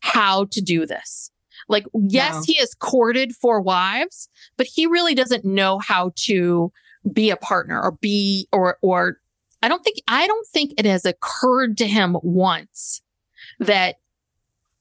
how 0.00 0.46
to 0.46 0.60
do 0.60 0.86
this. 0.86 1.30
Like 1.68 1.86
yes 1.94 2.34
No. 2.34 2.42
he 2.46 2.54
has 2.56 2.74
courted 2.74 3.34
four 3.36 3.60
wives 3.60 4.28
but 4.56 4.66
he 4.66 4.86
really 4.86 5.14
doesn't 5.14 5.44
know 5.44 5.78
how 5.78 6.12
to 6.26 6.72
be 7.12 7.30
a 7.30 7.36
partner 7.36 7.80
or 7.80 7.92
be 7.92 8.48
or 8.52 8.76
or 8.82 9.18
I 9.62 9.68
don't 9.68 9.84
think 9.84 9.98
I 10.08 10.26
don't 10.26 10.46
think 10.48 10.72
it 10.78 10.86
has 10.86 11.04
occurred 11.04 11.76
to 11.78 11.86
him 11.86 12.16
once 12.22 13.02
that 13.58 13.96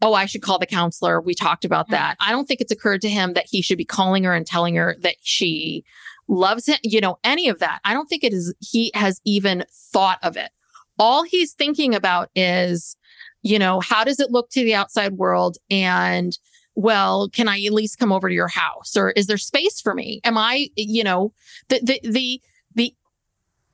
oh 0.01 0.13
I 0.13 0.25
should 0.25 0.41
call 0.41 0.59
the 0.59 0.65
counselor. 0.65 1.19
We 1.21 1.33
talked 1.33 1.65
about 1.65 1.87
Mhm. 1.87 1.91
that. 1.91 2.17
I 2.19 2.31
don't 2.31 2.47
think 2.47 2.61
it's 2.61 2.71
occurred 2.71 3.01
to 3.01 3.09
him 3.09 3.33
that 3.33 3.47
he 3.49 3.61
should 3.61 3.77
be 3.77 3.85
calling 3.85 4.23
her 4.23 4.33
and 4.33 4.45
telling 4.45 4.75
her 4.75 4.95
that 5.01 5.15
she 5.21 5.83
loves 6.27 6.67
him 6.67 6.77
you 6.83 7.01
know 7.01 7.17
any 7.23 7.49
of 7.49 7.59
that. 7.59 7.79
I 7.85 7.93
don't 7.93 8.07
think 8.07 8.23
it 8.23 8.33
is 8.33 8.53
he 8.59 8.91
has 8.93 9.19
even 9.25 9.65
thought 9.91 10.19
of 10.23 10.37
it. 10.37 10.51
All 10.97 11.23
he's 11.23 11.53
thinking 11.53 11.95
about 11.95 12.29
is 12.35 12.95
you 13.41 13.57
know 13.59 13.79
how 13.79 14.03
does 14.03 14.19
it 14.19 14.31
look 14.31 14.49
to 14.51 14.63
the 14.63 14.75
outside 14.75 15.13
world? 15.13 15.57
And 15.69 16.37
well 16.75 17.27
can 17.29 17.47
I 17.47 17.59
at 17.65 17.73
least 17.73 17.97
come 17.99 18.11
over 18.11 18.29
to 18.29 18.35
your 18.35 18.47
house? 18.47 18.95
Or 18.95 19.11
is 19.11 19.27
there 19.27 19.37
space 19.37 19.81
for 19.81 19.93
me? 19.95 20.21
Am 20.23 20.37
I 20.37 20.69
you 20.75 21.03
know 21.03 21.33
the 21.69 21.79
the 21.83 21.99
the 22.09 22.41
the 22.75 22.95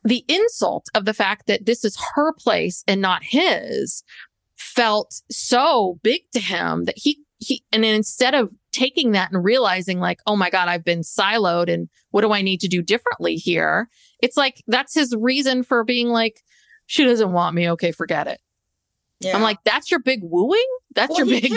the 0.04 0.24
insult 0.28 0.86
of 0.94 1.06
the 1.06 1.14
fact 1.16 1.48
that 1.48 1.66
this 1.66 1.84
is 1.84 1.98
her 2.14 2.32
place 2.34 2.84
and 2.88 3.02
not 3.02 3.24
his 3.24 4.04
felt 4.58 5.22
so 5.30 6.00
big 6.04 6.22
to 6.34 6.40
him 6.40 6.86
that 6.86 6.96
he 6.98 7.20
he 7.40 7.64
and 7.72 7.84
then 7.84 7.94
instead 7.96 8.34
of 8.34 8.50
taking 8.72 9.12
that 9.12 9.32
and 9.32 9.44
realizing 9.44 10.00
like 10.00 10.20
oh 10.28 10.36
my 10.36 10.50
god 10.50 10.68
I've 10.68 10.86
been 10.86 11.02
siloed 11.02 11.72
and 11.72 11.90
what 12.12 12.22
do 12.22 12.32
I 12.32 12.42
need 12.42 12.62
to 12.62 12.68
do 12.68 12.82
differently 12.82 13.36
here 13.36 13.90
it's 14.22 14.38
like 14.38 14.64
that's 14.68 14.94
his 14.96 15.14
reason 15.18 15.64
for 15.64 15.84
being 15.84 16.08
like 16.08 16.42
she 16.86 17.04
doesn't 17.04 17.32
want 17.34 17.56
me 17.56 17.70
okay 17.72 17.92
forget 17.92 18.28
it 18.28 18.40
Yeah. 19.20 19.36
I'm 19.36 19.42
like 19.42 19.58
that's 19.66 19.92
your 19.92 20.00
big 20.00 20.22
wooing 20.24 20.66
that's 20.94 21.10
Well, 21.10 21.28
your 21.28 21.42
big 21.42 21.52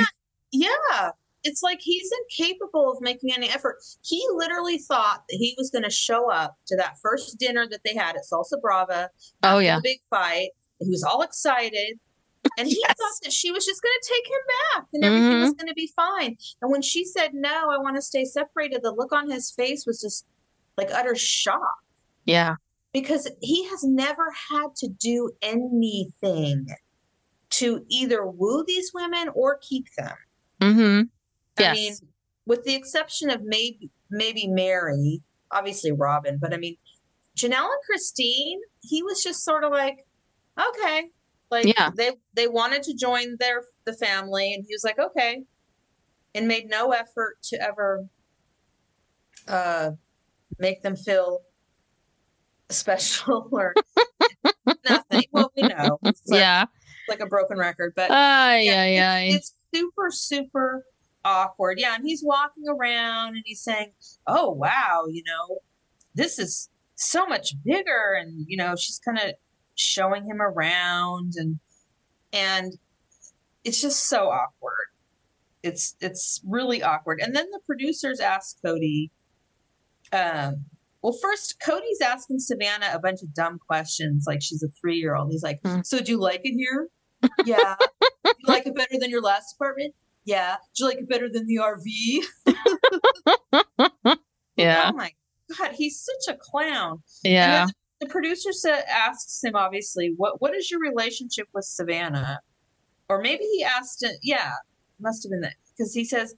yeah. 0.53 1.11
It's 1.45 1.63
like 1.63 1.79
he's 1.81 2.11
incapable 2.25 2.91
of 2.91 3.01
making 3.01 3.33
any 3.33 3.49
effort. 3.49 3.77
He 4.03 4.23
literally 4.35 4.79
thought 4.79 5.23
that 5.29 5.37
he 5.37 5.55
was 5.57 5.71
going 5.71 5.85
to 5.85 5.91
show 5.91 6.29
up 6.31 6.57
to 6.67 6.77
that 6.77 6.97
first 7.01 7.39
dinner 7.39 7.67
that 7.71 7.81
they 7.85 7.95
had 7.95 8.17
at 8.17 8.23
Salsa 8.31 8.61
Brava. 8.61 9.11
oh 9.45 9.59
yeah 9.59 9.79
big 9.83 10.01
fight. 10.11 10.51
He 10.81 10.89
was 10.91 11.05
all 11.05 11.23
excited. 11.23 11.99
And 12.59 12.67
he 12.69 12.79
Yes. 12.81 12.97
thought 12.99 13.19
that 13.25 13.33
she 13.33 13.51
was 13.51 13.65
just 13.65 13.83
going 13.83 13.95
to 14.03 14.09
take 14.15 14.27
him 14.27 14.41
back 14.75 14.87
and 14.93 15.05
everything 15.05 15.31
Mm-hmm. 15.31 15.41
was 15.43 15.53
going 15.55 15.69
to 15.69 15.75
be 15.75 15.91
fine. 15.95 16.37
And 16.63 16.71
when 16.71 16.83
she 16.83 17.05
said, 17.05 17.31
No, 17.35 17.71
I 17.71 17.79
want 17.79 17.97
to 17.97 18.03
stay 18.03 18.25
separated, 18.25 18.83
the 18.83 18.93
look 18.93 19.13
on 19.13 19.31
his 19.31 19.51
face 19.51 19.85
was 19.87 20.01
just 20.01 20.27
like 20.77 20.91
utter 20.93 21.17
shock 21.17 21.61
yeah 22.25 22.55
because 22.93 23.29
he 23.41 23.65
has 23.69 23.83
never 23.85 24.33
had 24.51 24.69
to 24.77 24.89
do 25.01 25.31
anything 25.43 26.67
to 27.51 27.85
either 27.89 28.27
woo 28.27 28.65
these 28.67 28.93
women 28.95 29.29
or 29.35 29.59
keep 29.61 29.87
them. 29.97 30.15
mm-hmm 30.61 31.01
I 31.59 31.73
mean, 31.73 31.95
with 32.47 32.63
the 32.65 32.75
exception 32.77 33.31
of 33.31 33.41
maybe 33.43 33.91
maybe 34.11 34.47
Meri, 34.47 35.21
obviously 35.51 35.91
Robyn, 35.91 36.39
but 36.41 36.55
I 36.55 36.59
mean, 36.59 36.77
Janelle 37.37 37.65
and 37.65 37.83
Christine, 37.87 38.61
he 38.83 39.03
was 39.03 39.23
just 39.23 39.45
sort 39.45 39.65
of 39.65 39.73
like, 39.73 40.07
okay, 40.59 41.11
like 41.51 41.67
Yeah. 41.67 41.91
they 41.97 42.13
they 42.35 42.49
wanted 42.49 42.83
to 42.85 42.95
join 42.95 43.37
their 43.39 43.65
the 43.85 43.93
family, 43.93 44.53
and 44.55 44.65
he 44.67 44.75
was 44.75 44.85
like, 44.85 44.99
okay, 44.99 45.45
and 46.35 46.47
made 46.49 46.69
no 46.69 46.93
effort 46.93 47.39
to 47.45 47.61
ever 47.63 48.07
uh 49.47 49.93
make 50.59 50.83
them 50.83 50.97
feel 50.97 51.41
special 52.69 53.49
or 53.53 53.75
nothing. 54.89 55.25
Well, 55.33 55.53
we 55.57 55.63
know, 55.63 55.99
like, 56.03 56.15
yeah 56.27 56.65
like 57.09 57.21
a 57.21 57.27
broken 57.27 57.57
record, 57.59 57.95
but 57.97 58.11
ay 58.11 58.61
yeah, 58.61 58.83
ay 58.83 58.99
ay 59.01 59.23
it's, 59.35 59.55
it's 59.73 59.81
super, 59.81 60.11
super 60.11 60.85
awkward. 61.25 61.79
Yeah, 61.81 61.95
and 61.95 62.05
he's 62.05 62.23
walking 62.23 62.65
around 62.69 63.37
and 63.37 63.43
he's 63.47 63.63
saying, 63.63 63.93
"Oh 64.27 64.51
wow, 64.51 65.07
you 65.11 65.23
know, 65.27 65.59
this 66.15 66.39
is 66.39 66.69
so 66.97 67.27
much 67.27 67.55
bigger," 67.65 68.15
and 68.21 68.45
you 68.47 68.57
know, 68.57 68.77
she's 68.77 68.99
kind 68.99 69.19
of 69.19 69.33
showing 69.79 70.25
him 70.27 70.43
around, 70.43 71.33
and 71.37 71.59
and 72.33 72.73
it's 73.65 73.81
just 73.81 74.09
so 74.09 74.29
awkward. 74.29 74.89
It's 75.63 75.97
it's 76.01 76.41
really 76.47 76.83
awkward. 76.83 77.21
And 77.23 77.35
then 77.35 77.47
the 77.51 77.61
producers 77.67 78.21
ask 78.21 78.57
Kody. 78.65 79.11
Um, 80.13 80.65
well, 81.03 81.13
first 81.13 81.61
Kody's 81.61 82.01
asking 82.03 82.39
Savannah 82.41 82.91
a 82.93 82.99
bunch 82.99 83.23
of 83.23 83.33
dumb 83.35 83.59
questions, 83.67 84.25
like 84.27 84.43
she's 84.43 84.63
a 84.63 84.69
three 84.81 84.97
year 84.97 85.15
old. 85.15 85.31
He's 85.31 85.43
like, 85.43 85.61
Hmm. 85.65 85.81
"So 85.85 86.01
do 86.01 86.13
you 86.13 86.21
like 86.21 86.41
it 86.45 86.55
here?" 86.57 86.89
Yeah. 87.45 87.75
Do 87.79 88.33
you 88.39 88.53
like 88.53 88.67
it 88.67 88.75
better 88.77 88.99
than 89.01 89.11
your 89.11 89.23
last 89.23 89.55
apartment? 89.55 89.95
Yeah. 90.25 90.57
Do 90.77 90.85
you 90.85 90.89
like 90.91 90.99
it 90.99 91.09
better 91.09 91.29
than 91.29 91.47
the 91.47 91.57
RV? 91.57 92.25
yeah 94.57 94.91
Oh 94.93 94.97
my 94.97 95.13
god, 95.57 95.73
he's 95.73 96.01
such 96.01 96.35
a 96.35 96.39
clown. 96.39 97.03
yeah 97.25 97.67
the, 98.01 98.07
producer 98.07 98.53
said, 98.53 98.85
asks 98.89 99.43
him 99.43 99.55
obviously, 99.55 100.15
what 100.17 100.41
what 100.41 100.55
is 100.55 100.71
your 100.71 100.81
relationship 100.81 101.49
with 101.53 101.65
Savannah? 101.65 102.41
Or 103.09 103.21
maybe 103.21 103.45
he 103.45 103.65
asked 103.65 104.03
it. 104.03 104.17
Yeah, 104.23 104.53
must 105.01 105.25
have 105.25 105.31
been 105.31 105.41
that 105.41 105.55
because 105.77 105.95
he 105.95 106.05
says, 106.05 106.35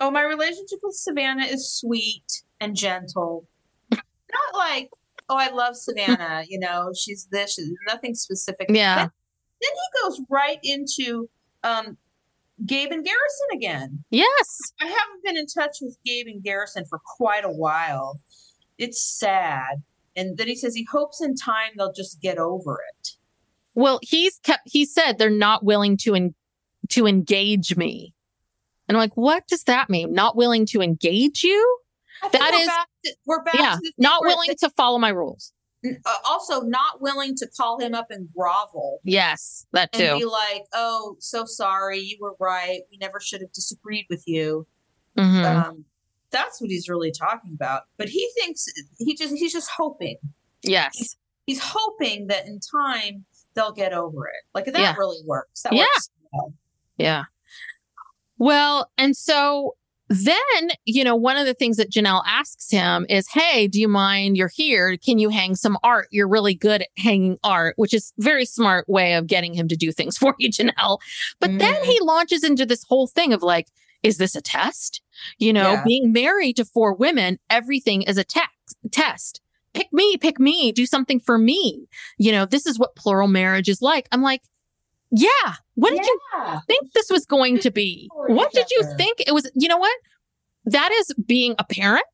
"Oh, 0.00 0.10
my 0.10 0.22
relationship 0.22 0.78
with 0.82 0.94
Savannah 0.94 1.46
is 1.46 1.72
sweet 1.72 2.42
and 2.60 2.76
gentle, 2.76 3.46
not 3.90 4.54
like." 4.54 4.90
Oh, 5.30 5.36
I 5.36 5.50
love 5.50 5.74
Savannah. 5.76 6.44
You 6.48 6.58
know, 6.58 6.92
she's 6.94 7.26
this. 7.30 7.54
She's 7.54 7.72
nothing 7.86 8.14
specific. 8.14 8.66
Yeah. 8.68 8.96
Then, 8.96 9.10
then 9.62 9.70
he 9.72 10.02
goes 10.02 10.20
right 10.28 10.58
into 10.62 11.28
um, 11.62 11.96
Gabe 12.66 12.92
and 12.92 13.04
Garrison 13.04 13.48
again. 13.52 14.04
yes 14.10 14.60
I 14.80 14.86
haven't 14.86 15.24
been 15.24 15.36
in 15.36 15.46
touch 15.46 15.78
with 15.80 15.96
Gabe 16.04 16.26
and 16.28 16.42
Garrison 16.42 16.84
for 16.84 17.00
quite 17.16 17.44
a 17.44 17.50
while. 17.50 18.20
It's 18.78 19.02
sad. 19.02 19.82
And 20.16 20.36
then 20.36 20.46
he 20.48 20.54
says 20.56 20.74
he 20.74 20.86
hopes 20.90 21.20
in 21.20 21.34
time 21.34 21.70
they'll 21.76 21.92
just 21.92 22.20
get 22.20 22.38
over 22.38 22.78
it. 22.98 23.10
Well, 23.74 23.98
he's 24.02 24.38
kept. 24.38 24.62
He 24.66 24.84
said 24.84 25.18
they're 25.18 25.30
not 25.30 25.64
willing 25.64 25.96
to 25.98 26.14
en- 26.14 26.34
to 26.90 27.06
engage 27.06 27.76
me, 27.76 28.14
and 28.88 28.96
I'm 28.96 29.00
like, 29.00 29.16
what 29.16 29.46
does 29.48 29.64
that 29.64 29.90
mean? 29.90 30.12
Not 30.12 30.36
willing 30.36 30.66
to 30.66 30.80
engage 30.82 31.42
you? 31.42 31.78
That 32.32 32.50
we're 32.52 32.60
is- 32.60 32.66
back 32.66 32.86
to, 33.04 33.14
we're 33.26 33.42
back 33.42 33.54
Yeah, 33.56 33.72
to 33.74 33.80
the 33.80 33.92
not 33.98 34.22
willing 34.22 34.54
to 34.60 34.70
follow 34.70 34.98
my 34.98 35.08
rules. 35.08 35.52
uh, 35.84 36.16
also 36.24 36.60
not 36.60 37.02
willing 37.02 37.34
to 37.36 37.46
call 37.56 37.78
him 37.80 37.94
up 37.94 38.06
and 38.10 38.28
grovel 38.34 39.00
Yes, 39.02 39.66
that 39.72 39.90
and 39.92 40.18
be 40.20 40.24
like, 40.24 40.62
"Oh, 40.72 41.16
so 41.18 41.44
sorry, 41.44 41.98
you 41.98 42.16
were 42.20 42.36
right. 42.38 42.82
We 42.90 42.96
never 42.98 43.18
should 43.20 43.40
have 43.40 43.52
disagreed 43.52 44.06
with 44.08 44.22
you." 44.26 44.66
Mhm. 45.18 45.44
Um, 45.44 45.84
that's 46.34 46.60
what 46.60 46.68
he's 46.68 46.88
really 46.88 47.10
talking 47.12 47.52
about. 47.54 47.84
But 47.96 48.08
he 48.10 48.28
thinks 48.38 48.66
he 48.98 49.14
just 49.14 49.34
he's 49.34 49.52
just 49.52 49.70
hoping. 49.70 50.18
yes, 50.62 51.16
He's 51.46 51.60
hoping 51.62 52.26
that 52.28 52.46
in 52.46 52.58
time 52.60 53.24
they'll 53.54 53.72
get 53.72 53.92
over 53.94 54.26
it. 54.28 54.42
Like 54.54 54.64
that 54.66 54.76
Yeah. 54.78 54.94
really 54.96 55.18
works. 55.24 55.62
That 55.62 55.72
Yeah. 55.72 55.82
works. 55.82 56.10
well. 56.32 56.52
yeah. 56.98 57.24
Well, 58.38 58.90
and 58.98 59.16
so 59.16 59.76
then, 60.08 60.36
you 60.84 61.02
know, 61.04 61.16
one 61.16 61.36
of 61.36 61.46
the 61.46 61.54
things 61.54 61.76
that 61.78 61.90
Janelle 61.90 62.22
asks 62.26 62.70
him 62.70 63.06
is, 63.08 63.26
Hey, 63.28 63.68
do 63.68 63.80
you 63.80 63.88
mind? 63.88 64.36
You're 64.36 64.50
here. 64.52 64.96
Can 64.98 65.18
you 65.18 65.28
hang 65.30 65.54
some 65.54 65.78
art? 65.82 66.08
You're 66.10 66.28
really 66.28 66.54
good 66.54 66.82
at 66.82 66.88
hanging 66.98 67.38
art, 67.42 67.74
which 67.78 67.94
is 67.94 68.12
very 68.18 68.44
smart 68.44 68.88
way 68.88 69.14
of 69.14 69.26
getting 69.26 69.54
him 69.54 69.68
to 69.68 69.76
do 69.76 69.92
things 69.92 70.16
for 70.18 70.34
you, 70.38 70.50
Janelle. 70.50 70.98
But 71.40 71.58
then 71.58 71.74
Mhm. 71.74 71.84
he 71.84 72.00
launches 72.00 72.44
into 72.44 72.66
this 72.66 72.84
whole 72.88 73.06
thing 73.06 73.32
of 73.32 73.42
like, 73.42 73.68
is 74.04 74.18
this 74.18 74.36
a 74.36 74.40
test? 74.40 75.00
You 75.38 75.52
know, 75.52 75.72
Yeah. 75.72 75.82
being 75.84 76.12
married 76.12 76.56
to 76.56 76.64
four 76.64 76.94
women, 76.94 77.38
everything 77.50 78.02
is 78.02 78.16
a 78.18 78.24
text 78.24 78.76
test. 78.92 79.40
Pick 79.72 79.92
me, 79.92 80.16
pick 80.16 80.38
me, 80.38 80.70
do 80.70 80.86
something 80.86 81.18
for 81.18 81.36
me. 81.38 81.86
You 82.18 82.30
know, 82.30 82.46
this 82.46 82.64
is 82.66 82.78
what 82.78 82.94
plural 82.94 83.26
marriage 83.26 83.68
is 83.68 83.82
like. 83.82 84.06
I'm 84.12 84.22
like, 84.22 84.42
yeah. 85.10 85.54
What 85.74 85.90
did 85.90 86.04
you 86.06 86.20
think 86.68 86.92
this 86.92 87.10
was 87.10 87.26
going 87.26 87.58
to 87.60 87.70
be? 87.70 88.08
What 88.28 88.52
did 88.52 88.66
you 88.70 88.82
think 88.96 89.20
it 89.26 89.32
was? 89.34 89.50
You 89.54 89.68
know 89.68 89.78
what? 89.78 89.96
That 90.66 90.92
is 90.92 91.12
being 91.26 91.54
a 91.58 91.64
parent. 91.64 92.04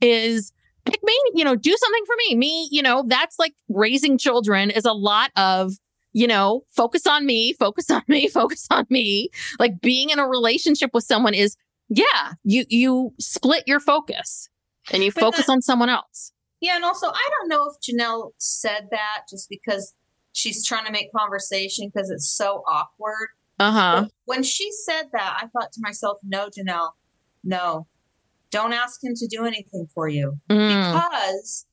is 0.00 0.52
pick 0.84 1.00
me, 1.02 1.16
you 1.34 1.44
know, 1.44 1.54
do 1.56 1.74
something 1.78 2.04
for 2.04 2.14
me. 2.28 2.34
Me, 2.34 2.68
you 2.70 2.82
know, 2.82 3.04
that's 3.06 3.38
like 3.38 3.54
raising 3.68 4.18
children 4.18 4.70
is 4.70 4.84
a 4.84 4.92
lot 4.92 5.30
of, 5.36 5.72
you 6.14 6.26
know, 6.26 6.64
focus 6.70 7.06
on 7.06 7.26
me, 7.26 7.52
focus 7.52 7.90
on 7.90 8.02
me, 8.08 8.28
focus 8.40 8.66
on 8.70 8.86
me. 8.88 9.28
Like 9.58 9.80
being 9.82 10.08
in 10.08 10.18
a 10.18 10.26
relationship 10.26 10.90
with 10.94 11.04
someone 11.04 11.34
is, 11.34 11.56
yeah, 11.90 12.32
you 12.44 12.64
you 12.70 13.12
split 13.20 13.64
your 13.66 13.80
focus 13.80 14.48
and 14.92 15.02
you 15.04 15.12
But 15.12 15.20
focus 15.20 15.46
that- 15.46 15.52
on 15.52 15.60
someone 15.60 15.90
else. 15.90 16.32
Yeah, 16.60 16.76
and 16.76 16.84
also 16.84 17.08
I 17.08 17.28
don't 17.40 17.48
know 17.50 17.68
if 17.70 17.76
Janelle 17.82 18.30
said 18.38 18.86
that 18.90 19.24
just 19.28 19.50
because 19.50 19.92
she's 20.32 20.64
trying 20.66 20.86
to 20.86 20.92
make 20.92 21.12
conversation 21.12 21.90
because 21.92 22.08
it's 22.08 22.30
so 22.34 22.62
awkward. 22.66 23.28
Uh-huh. 23.60 24.06
When 24.24 24.42
she 24.42 24.70
said 24.72 25.04
that, 25.12 25.38
I 25.42 25.46
thought 25.48 25.72
to 25.72 25.80
myself, 25.82 26.18
no, 26.24 26.48
Janelle, 26.48 26.90
no, 27.44 27.86
don't 28.50 28.72
ask 28.72 29.02
him 29.04 29.12
to 29.14 29.26
do 29.28 29.44
anything 29.44 29.86
for 29.94 30.08
you 30.08 30.38
Mm, 30.48 30.68
because 30.68 31.66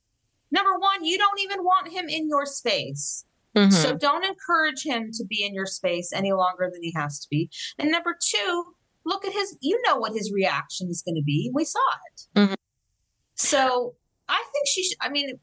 number 0.52 0.78
one, 0.78 1.06
you 1.06 1.18
don't 1.18 1.40
even 1.40 1.64
want 1.64 1.88
him 1.92 2.10
in 2.10 2.28
your 2.28 2.46
space. 2.46 3.24
Mhm. 3.56 3.74
So 3.74 3.96
don't 3.96 4.24
encourage 4.26 4.84
him 4.84 5.12
to 5.14 5.26
be 5.26 5.44
in 5.44 5.54
your 5.54 5.66
space 5.66 6.12
any 6.14 6.32
longer 6.32 6.70
than 6.72 6.82
he 6.82 6.94
has 6.96 7.20
to 7.20 7.28
be. 7.30 7.50
And 7.78 7.92
number 7.92 8.18
two, 8.22 8.76
look 9.06 9.26
at 9.26 9.34
his, 9.34 9.58
you 9.62 9.82
know 9.86 9.98
what 9.98 10.14
his 10.14 10.32
reaction 10.32 10.90
is 10.90 11.02
going 11.02 11.16
to 11.16 11.24
be. 11.24 11.52
We 11.54 11.66
saw 11.66 11.80
it. 12.08 12.40
Mhm. 12.40 12.56
So 13.36 13.96
I 14.30 14.44
think 14.54 14.68
she, 14.68 14.84
should, 14.84 14.98
I 15.02 15.10
mean, 15.10 15.40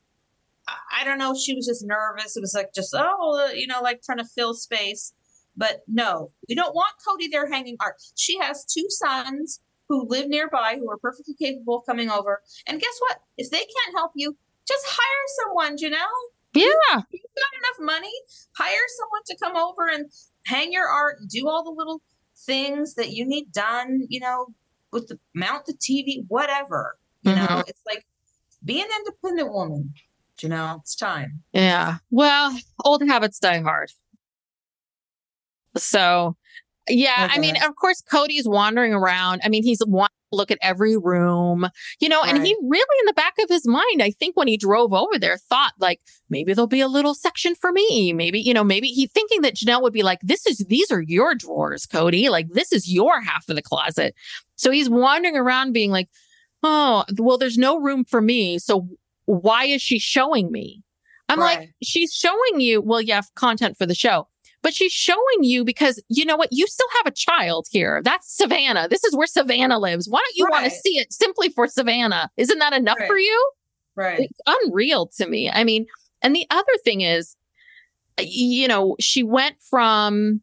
I- 0.92 1.04
don't 1.04 1.18
know 1.18 1.32
if 1.32 1.38
she 1.38 1.54
was 1.54 1.66
just 1.66 1.84
nervous. 1.84 2.36
It 2.36 2.40
was 2.40 2.54
like 2.54 2.72
just, 2.74 2.94
oh, 2.96 3.50
you 3.54 3.66
know, 3.66 3.80
like 3.80 4.02
trying 4.02 4.18
to 4.18 4.24
fill 4.24 4.54
space. 4.54 5.12
But 5.56 5.82
no, 5.88 6.32
we 6.48 6.54
don't 6.54 6.74
want 6.74 6.92
Kody 7.06 7.30
there 7.30 7.50
hanging 7.50 7.76
art. 7.80 7.96
She 8.16 8.38
has 8.38 8.64
two 8.64 8.86
sons 8.88 9.60
who 9.88 10.06
live 10.06 10.28
nearby 10.28 10.76
who 10.78 10.90
are 10.90 10.98
perfectly 10.98 11.34
capable 11.34 11.78
of 11.78 11.86
coming 11.86 12.10
over. 12.10 12.42
And 12.66 12.80
guess 12.80 12.96
what? 13.00 13.18
If 13.38 13.50
they 13.50 13.58
can't 13.58 13.96
help 13.96 14.12
you, 14.14 14.36
just 14.66 14.84
hire 14.86 15.26
someone, 15.42 15.76
Janelle 15.76 16.30
yeah. 16.58 17.00
you've 17.10 17.22
got 17.22 17.58
enough 17.58 17.94
money, 17.94 18.12
hire 18.56 18.86
someone 18.98 19.22
to 19.26 19.36
come 19.42 19.56
over 19.56 19.88
and 19.88 20.10
hang 20.46 20.72
your 20.72 20.86
art 20.88 21.20
and 21.20 21.28
do 21.28 21.48
all 21.48 21.64
the 21.64 21.70
little 21.70 22.02
things 22.46 22.94
that 22.94 23.10
you 23.10 23.26
need 23.26 23.52
done, 23.52 24.06
you 24.08 24.20
know, 24.20 24.46
with 24.92 25.08
the 25.08 25.18
mount 25.34 25.66
the 25.66 25.74
TV, 25.74 26.24
whatever. 26.28 26.96
You 27.22 27.34
know, 27.34 27.46
Mhm. 27.46 27.68
it's 27.68 27.82
like 27.86 28.06
be 28.64 28.80
an 28.80 28.88
independent 28.98 29.52
woman. 29.52 29.92
You 30.40 30.48
know, 30.48 30.76
it's 30.80 30.94
time. 30.94 31.42
Yeah. 31.52 31.96
Well, 32.10 32.56
old 32.84 33.02
habits 33.06 33.38
die 33.40 33.60
hard. 33.60 33.90
So, 35.76 36.36
yeah, 36.88 37.28
I 37.30 37.38
mean, 37.38 37.56
of 37.62 37.76
course, 37.76 38.02
Kody's 38.02 38.48
wandering 38.48 38.92
around. 38.92 39.40
I 39.44 39.48
mean, 39.48 39.62
he's 39.62 39.80
wanting 39.86 40.14
to 40.32 40.36
look 40.36 40.50
at 40.50 40.58
every 40.60 40.96
room, 40.96 41.68
you 42.00 42.08
know, 42.08 42.22
and 42.22 42.44
he 42.44 42.56
really, 42.62 43.00
in 43.00 43.06
the 43.06 43.12
back 43.14 43.34
of 43.42 43.48
his 43.48 43.66
mind, 43.66 44.02
I 44.02 44.10
think 44.10 44.36
when 44.36 44.48
he 44.48 44.56
drove 44.56 44.92
over 44.92 45.18
there, 45.18 45.36
thought 45.36 45.72
like 45.78 46.00
maybe 46.28 46.52
there'll 46.52 46.66
be 46.66 46.80
a 46.80 46.88
little 46.88 47.14
section 47.14 47.54
for 47.54 47.72
me. 47.72 48.12
Maybe, 48.12 48.40
you 48.40 48.52
know, 48.52 48.64
maybe 48.64 48.88
he 48.88 49.06
thinking 49.06 49.40
that 49.42 49.54
Janelle 49.54 49.82
would 49.82 49.92
be 49.92 50.02
like, 50.02 50.20
this 50.22 50.46
is, 50.46 50.58
these 50.68 50.90
are 50.90 51.02
your 51.02 51.34
drawers, 51.34 51.86
Kody. 51.86 52.28
Like, 52.30 52.50
this 52.50 52.72
is 52.72 52.92
your 52.92 53.20
half 53.20 53.48
of 53.48 53.56
the 53.56 53.62
closet. 53.62 54.14
So 54.56 54.70
he's 54.70 54.90
wandering 54.90 55.36
around 55.36 55.72
being 55.72 55.90
like, 55.90 56.08
oh, 56.62 57.04
well, 57.18 57.38
there's 57.38 57.58
no 57.58 57.78
room 57.78 58.04
for 58.04 58.20
me. 58.20 58.58
So 58.58 58.88
why 59.26 59.64
is 59.64 59.80
she 59.80 59.98
showing 59.98 60.50
me? 60.50 60.82
I'm 61.30 61.40
like, 61.40 61.74
she's 61.82 62.12
showing 62.14 62.60
you, 62.60 62.80
well, 62.80 63.02
yeah, 63.02 63.20
content 63.34 63.76
for 63.76 63.84
the 63.84 63.94
show, 63.94 64.26
but 64.62 64.74
she's 64.74 64.92
showing 64.92 65.42
you 65.42 65.64
because 65.64 66.02
you 66.08 66.24
know 66.24 66.36
what? 66.36 66.48
You 66.52 66.66
still 66.66 66.86
have 66.96 67.06
a 67.06 67.10
child 67.10 67.66
here. 67.70 68.00
That's 68.04 68.36
Savannah. 68.36 68.88
This 68.88 69.04
is 69.04 69.16
where 69.16 69.26
Savannah 69.26 69.78
lives. 69.78 70.08
Why 70.08 70.18
don't 70.18 70.36
you 70.36 70.46
want 70.50 70.64
to 70.64 70.70
see 70.70 70.98
it 70.98 71.12
simply 71.12 71.48
for 71.48 71.66
Savannah? 71.66 72.30
Isn't 72.36 72.58
that 72.58 72.72
enough 72.72 72.98
for 73.06 73.18
you? 73.18 73.50
Right. 73.94 74.20
It's 74.30 74.40
unreal 74.64 75.08
to 75.16 75.26
me. 75.26 75.50
I 75.50 75.64
mean, 75.64 75.86
and 76.22 76.34
the 76.34 76.46
other 76.50 76.72
thing 76.84 77.00
is, 77.02 77.36
you 78.20 78.68
know, 78.68 78.96
she 79.00 79.22
went 79.22 79.56
from, 79.60 80.40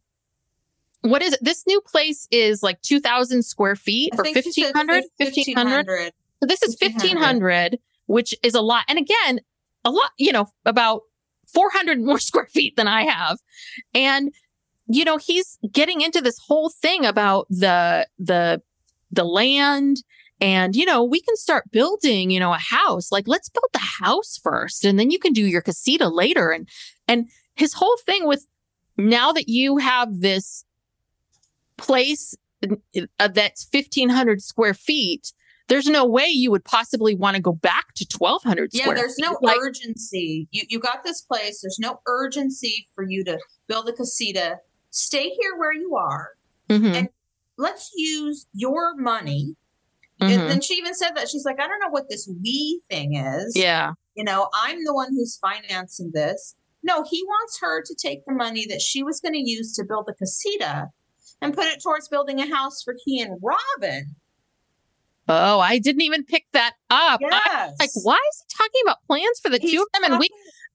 what 1.02 1.22
is 1.22 1.34
it? 1.34 1.40
This 1.42 1.66
new 1.68 1.82
place 1.82 2.28
is 2.32 2.64
like 2.64 2.82
2,000 2.82 3.44
square 3.44 3.76
feet 3.76 4.14
I 4.14 4.18
or 4.18 4.24
think 4.24 4.38
she 4.44 4.64
said 4.64 4.76
1,500? 4.76 5.04
fif- 5.18 5.36
1,500? 5.36 5.76
1500. 5.88 6.14
So 6.40 6.48
this 6.48 6.64
is 6.64 6.78
1500. 6.80 7.20
1500, 7.20 7.80
which 8.08 8.34
is 8.44 8.56
a 8.56 8.62
lot. 8.62 8.86
And 8.88 8.98
again, 8.98 9.42
a 9.84 9.92
lot, 9.92 10.12
you 10.18 10.32
know, 10.32 10.48
about 10.66 11.02
400 11.56 12.00
more 12.02 12.20
square 12.30 12.48
feet 12.48 12.76
than 12.76 12.88
I 12.88 13.04
have. 13.04 13.40
And, 13.96 14.32
you 14.88 15.04
know, 15.04 15.18
he's 15.18 15.58
getting 15.72 16.02
into 16.02 16.22
this 16.22 16.38
whole 16.38 16.70
thing 16.70 17.06
about 17.06 17.48
the, 17.50 18.08
the, 18.20 18.62
the 19.12 19.24
land 19.24 20.04
and, 20.42 20.76
you 20.76 20.86
know, 20.86 21.04
we 21.04 21.22
can 21.22 21.38
start 21.38 21.72
building, 21.72 22.30
you 22.30 22.42
know, 22.42 22.54
a 22.54 22.58
house. 22.60 23.10
Like, 23.12 23.26
let's 23.26 23.50
build 23.50 23.70
the 23.72 23.80
house 23.80 24.38
first 24.44 24.84
and 24.84 25.00
then 25.00 25.10
you 25.10 25.18
can 25.18 25.34
do 25.34 25.46
your 25.46 25.62
casita 25.62 26.10
later. 26.10 26.52
And, 26.52 26.68
and 27.08 27.30
his 27.56 27.74
whole 27.74 27.98
thing 28.06 28.28
with 28.28 28.46
now 28.98 29.32
that 29.32 29.48
you 29.48 29.78
have 29.78 30.20
this 30.20 30.66
place 31.78 32.36
uh, 33.20 33.28
that's 33.28 33.68
1500 33.72 34.42
square 34.42 34.74
feet, 34.74 35.32
there's 35.68 35.88
no 35.88 36.06
way 36.06 36.28
you 36.28 36.52
would 36.52 36.64
possibly 36.64 37.16
want 37.16 37.36
to 37.36 37.42
go 37.42 37.54
back 37.54 37.94
to 37.96 38.06
1200 38.18 38.70
Yeah, 38.74 38.94
there's 38.94 39.18
no. 39.18 39.38
Like, 39.42 39.58
urgency. 39.60 40.48
You 40.52 40.64
you 40.70 40.80
got 40.80 41.04
this 41.04 41.22
place. 41.22 41.62
There's 41.62 41.80
no 41.80 42.00
urgency 42.08 42.88
for 42.94 43.04
you 43.08 43.24
to 43.26 43.40
build 43.68 43.90
a 43.90 43.94
casita. 43.94 44.58
Stay 44.92 45.30
here 45.30 45.58
where 45.58 45.74
you 45.74 45.96
are. 45.96 46.30
mhm, 46.70 46.96
and 46.96 47.10
let's 47.58 47.92
use 47.96 48.48
your 48.54 48.96
money. 48.96 49.56
mhm. 50.22 50.30
And 50.32 50.50
then 50.50 50.62
she 50.62 50.76
even 50.76 50.94
said 50.96 51.12
that 51.16 51.30
she's 51.30 51.46
like, 51.46 51.60
I 51.60 51.68
don't 51.68 51.80
know 51.80 51.90
what 51.90 52.10
this 52.10 52.30
we 52.44 52.82
thing 52.90 53.16
is. 53.16 53.54
yeah. 53.56 53.94
You 54.16 54.24
know, 54.24 54.50
I'm 54.54 54.84
the 54.86 54.94
one 54.94 55.10
who's 55.12 55.38
financing 55.38 56.12
this. 56.14 56.56
No, 56.84 57.04
he 57.04 57.22
wants 57.24 57.60
her 57.60 57.84
to 57.84 57.96
take 57.96 58.26
the 58.26 58.34
money 58.34 58.66
that 58.68 58.82
she 58.82 59.04
was 59.04 59.20
going 59.20 59.34
to 59.34 59.50
use 59.50 59.74
to 59.76 59.84
build 59.84 60.06
the 60.06 60.14
casita 60.14 60.90
and 61.42 61.54
put 61.54 61.66
it 61.66 61.84
towards 61.84 62.08
building 62.08 62.40
a 62.40 62.48
house 62.48 62.82
for 62.82 62.96
he 63.04 63.20
and 63.22 63.38
Robyn. 63.42 64.16
Oh, 65.28 65.60
I 65.60 65.80
didn't 65.80 66.02
even 66.02 66.24
pick 66.24 66.46
that 66.54 66.74
up. 66.90 67.20
Yes. 67.22 67.76
like, 67.80 67.90
why 68.04 68.14
is 68.32 68.44
he 68.48 68.56
talking 68.58 68.82
about 68.84 68.98
plans 69.08 69.40
for 69.42 69.50
the 69.50 69.58
He's 69.58 69.72
two 69.72 69.82
of 69.82 69.88
them? 69.94 70.12
And 70.12 70.20
we, 70.20 70.30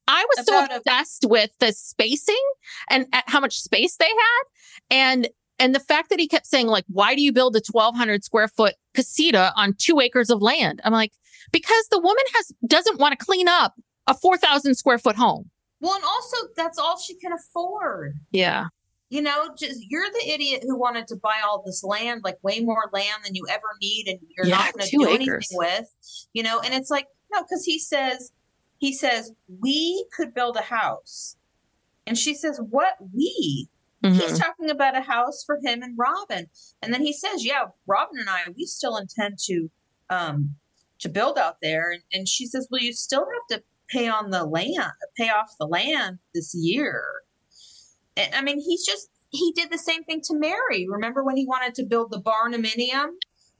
I 0.08 0.24
was 0.36 0.46
so 0.46 0.58
about 0.58 0.72
a- 0.72 0.76
obsessed 0.78 1.26
with 1.28 1.50
the 1.60 1.72
spacing 1.72 2.42
and 2.88 3.06
at 3.12 3.24
how 3.28 3.38
much 3.40 3.60
space 3.60 3.96
they 3.96 4.08
had, 4.08 4.42
and 4.90 5.28
and 5.58 5.74
the 5.74 5.80
fact 5.80 6.08
that 6.10 6.18
he 6.18 6.26
kept 6.26 6.46
saying 6.46 6.66
like, 6.66 6.84
"Why 6.88 7.14
do 7.14 7.22
you 7.22 7.32
build 7.32 7.54
a 7.54 7.60
twelve 7.60 7.94
hundred 7.96 8.24
square 8.24 8.48
foot 8.48 8.74
casita 8.94 9.52
on 9.56 9.74
two 9.78 10.00
acres 10.00 10.30
of 10.30 10.42
land?" 10.42 10.80
I'm 10.84 10.92
like, 10.92 11.12
because 11.52 11.86
the 11.90 11.98
woman 12.00 12.24
has 12.34 12.52
doesn't 12.66 12.98
want 12.98 13.16
to 13.16 13.24
clean 13.24 13.46
up 13.46 13.74
a 14.08 14.14
four 14.14 14.36
thousand 14.36 14.74
square 14.74 14.98
foot 14.98 15.14
home. 15.16 15.50
well, 15.80 15.94
and 15.94 16.02
also 16.04 16.36
that's 16.56 16.78
all 16.78 16.98
she 16.98 17.14
can 17.16 17.32
afford. 17.32 18.14
Yeah, 18.32 18.66
You 19.10 19.22
know, 19.22 19.52
just 19.58 19.80
you're 19.88 20.08
the 20.08 20.30
idiot 20.30 20.62
who 20.62 20.78
wanted 20.78 21.08
to 21.08 21.16
buy 21.16 21.40
all 21.44 21.62
this 21.66 21.82
land, 21.84 22.22
like 22.24 22.36
way 22.42 22.60
more 22.60 22.88
land 22.92 23.24
than 23.24 23.34
you 23.34 23.44
ever 23.50 23.66
need, 23.82 24.06
and 24.06 24.18
you're 24.36 24.46
Yeah, 24.46 24.56
not 24.58 24.72
going 24.72 24.88
to 24.88 24.96
do 24.96 25.02
acres. 25.08 25.14
anything 25.16 25.46
with. 25.58 25.86
You 26.32 26.42
know, 26.44 26.60
and 26.60 26.72
it's 26.72 26.90
like 26.90 27.06
no, 27.32 27.42
because 27.42 27.64
he 27.64 27.78
says 27.80 28.30
he 28.78 28.92
says 28.92 29.32
we 29.60 30.06
could 30.16 30.32
build 30.32 30.56
a 30.56 30.62
house, 30.62 31.36
and 32.06 32.16
she 32.16 32.34
says 32.34 32.60
what 32.70 32.94
we. 33.14 33.68
Mhm. 34.04 34.14
He's 34.18 34.38
talking 34.38 34.70
about 34.70 34.96
a 34.96 35.02
house 35.02 35.42
for 35.44 35.58
him 35.62 35.82
and 35.82 35.98
Robyn, 35.98 36.46
and 36.80 36.94
then 36.94 37.02
he 37.04 37.12
says, 37.12 37.44
"Yeah, 37.44 37.64
Robyn 37.86 38.18
and 38.20 38.30
I, 38.30 38.44
we 38.56 38.64
still 38.64 38.96
intend 38.96 39.38
to, 39.46 39.68
um, 40.08 40.54
to 41.00 41.08
build 41.08 41.36
out 41.36 41.56
there." 41.60 41.90
And, 41.90 42.02
and 42.12 42.28
she 42.28 42.46
says, 42.46 42.68
"Well, 42.70 42.80
you 42.80 42.92
still 42.94 43.26
have 43.26 43.58
to 43.58 43.64
pay 43.90 44.08
on 44.08 44.30
the 44.30 44.44
land, 44.44 44.92
pay 45.16 45.28
off 45.30 45.50
the 45.58 45.66
land 45.66 46.20
this 46.32 46.54
year." 46.54 47.04
And, 48.16 48.34
I 48.34 48.42
mean, 48.42 48.60
he's 48.60 48.84
just 48.84 49.08
he 49.30 49.52
did 49.54 49.70
the 49.70 49.78
same 49.78 50.02
thing 50.04 50.20
to 50.24 50.34
Meri. 50.34 50.86
Remember 50.88 51.22
when 51.24 51.36
he 51.36 51.46
wanted 51.46 51.74
to 51.76 51.84
build 51.84 52.10
the 52.10 52.20
barndominium 52.20 53.10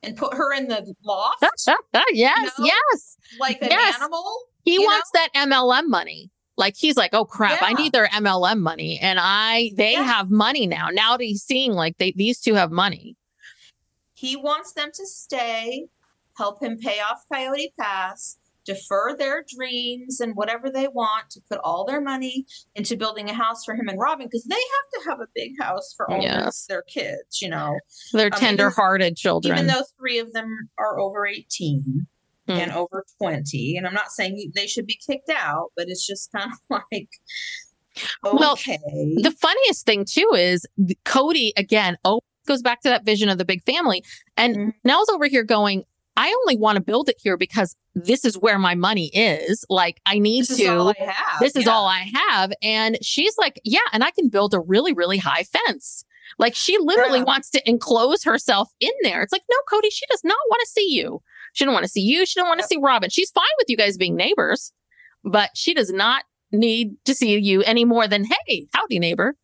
and 0.03 0.17
put 0.17 0.35
her 0.35 0.53
in 0.53 0.67
the 0.69 0.95
loft 1.05 1.43
yes, 2.13 2.53
No. 2.59 2.65
yes. 2.65 3.17
like 3.39 3.63
an 3.63 3.69
Yes. 3.71 3.97
animal? 3.97 4.25
He 4.63 4.75
You 4.75 4.83
wants 4.83 5.11
that 5.15 5.29
MLM 5.35 5.89
money. 5.89 6.31
Like 6.57 6.75
he's 6.77 6.97
like, 6.97 7.15
oh 7.15 7.25
crap, 7.25 7.63
I 7.63 7.73
need 7.73 7.93
their 7.93 8.09
MLM 8.09 8.59
money, 8.61 8.99
and 9.01 9.19
I 9.21 9.71
they 9.77 9.93
Yeah. 9.93 10.03
have 10.03 10.31
money 10.31 10.67
now. 10.67 10.89
Now 10.93 11.17
that 11.17 11.25
he's 11.25 11.43
seeing 11.43 11.73
like 11.73 11.97
they 11.99 12.13
these 12.17 12.41
two 12.41 12.55
have 12.55 12.71
money. 12.71 13.17
He 14.15 14.37
wants 14.37 14.73
them 14.75 14.91
to 14.93 15.07
stay, 15.07 15.87
help 16.37 16.63
him 16.63 16.77
pay 16.77 17.01
off 17.01 17.23
Coyote 17.33 17.73
Pass, 17.79 18.37
defer 18.65 19.17
their 19.17 19.45
dreams 19.57 20.21
and 20.21 20.35
whatever 20.37 20.71
they 20.71 20.89
want 20.89 21.31
to 21.31 21.41
put 21.49 21.59
all 21.65 21.85
their 21.85 22.01
money 22.01 22.45
into 22.75 22.97
building 22.97 23.29
a 23.31 23.35
house 23.35 23.65
for 23.65 23.75
him 23.75 23.89
and 23.89 23.99
Robyn 23.99 24.27
because 24.27 24.45
they 24.45 24.55
have 24.55 25.03
to 25.05 25.11
have 25.11 25.21
a 25.21 25.27
big 25.35 25.53
house 25.61 25.93
for 25.97 26.11
all 26.11 26.21
their- 26.21 26.31
Yes. 26.31 26.67
their, 26.69 26.83
kids, 26.83 27.41
you 27.41 27.49
know. 27.49 27.79
They're 28.13 28.27
Um, 28.33 28.39
tender-hearted 28.39 29.17
children. 29.17 29.55
Even 29.55 29.67
though 29.67 29.85
three 29.99 30.19
of 30.19 30.33
them 30.33 30.69
are 30.79 30.99
over 30.99 31.27
18 31.27 32.07
Hmm. 32.47 32.53
and 32.53 32.73
over 32.73 33.05
20. 33.19 33.77
And 33.77 33.87
I'm 33.87 33.95
not 33.95 34.11
saying 34.11 34.53
they 34.55 34.67
should 34.67 34.87
be 34.87 34.99
kicked 35.07 35.31
out, 35.31 35.73
but 35.77 35.89
it's 35.89 36.07
just 36.07 36.33
kind 36.33 36.51
of 36.71 36.83
like, 36.93 37.09
Well, 38.23 38.53
okay. 38.53 38.79
the 38.85 39.35
funniest 39.41 39.85
thing 39.87 40.05
too 40.05 40.33
is 40.37 40.67
Kody 41.05 41.53
again. 41.57 41.97
Oh, 42.05 42.21
goes 42.47 42.63
back 42.63 42.81
to 42.83 42.89
that 42.89 43.05
vision 43.05 43.29
of 43.29 43.39
the 43.39 43.45
big 43.45 43.63
family, 43.65 44.03
and 44.37 44.57
Mhm. 44.57 44.73
Nell's 44.85 45.09
over 45.11 45.27
here 45.27 45.45
going. 45.45 45.85
I 46.23 46.29
only 46.43 46.57
want 46.59 46.77
to 46.77 46.83
build 46.83 47.09
it 47.09 47.17
here 47.19 47.39
because 47.39 47.75
this 47.95 48.27
is 48.27 48.37
where 48.37 48.59
my 48.59 48.75
money 48.75 49.07
is. 49.15 49.65
Like, 49.71 50.01
I 50.05 50.19
need 50.19 50.43
This 50.43 50.59
to. 50.59 50.63
is 50.65 50.69
all 50.69 50.89
I 50.91 51.03
have. 51.05 51.41
this 51.41 51.57
is 51.57 51.65
Yeah. 51.65 51.73
all 51.73 51.87
I 51.87 52.11
have. 52.29 52.53
And 52.63 52.99
she's 53.01 53.37
like, 53.39 53.59
yeah, 53.65 53.79
and 53.93 54.05
I 54.05 54.11
can 54.11 54.29
build 54.29 54.53
a 54.53 54.61
really, 54.61 54.93
really 54.93 55.17
high 55.17 55.45
fence. 55.45 56.05
Like 56.39 56.55
she 56.55 56.77
literally 56.79 57.21
Yeah. 57.21 57.25
wants 57.25 57.49
to 57.51 57.69
enclose 57.69 58.23
herself 58.23 58.69
in 58.81 58.93
there. 59.03 59.23
It's 59.23 59.33
like, 59.33 59.43
no, 59.51 59.57
Kody, 59.73 59.91
she 59.91 60.05
does 60.11 60.23
not 60.23 60.37
want 60.51 60.61
to 60.61 60.71
see 60.71 60.91
you. 60.93 61.23
She 61.55 61.65
don't 61.65 61.73
want 61.75 61.85
to 61.85 61.91
see 61.91 62.03
you. 62.03 62.27
She 62.27 62.39
don't 62.39 62.49
want 62.49 62.61
to 62.61 62.67
see 62.67 62.77
Robyn. 62.77 63.09
She's 63.11 63.31
fine 63.31 63.45
with 63.59 63.71
you 63.71 63.77
guys 63.79 63.97
being 63.97 64.15
neighbors, 64.15 64.73
but 65.25 65.51
she 65.55 65.73
does 65.75 65.91
not 65.91 66.25
need 66.53 66.97
to 67.07 67.15
see 67.15 67.39
you 67.39 67.63
any 67.63 67.85
more 67.87 68.07
than, 68.07 68.25
hey, 68.47 68.69
howdy, 68.75 68.99
neighbor. 68.99 69.37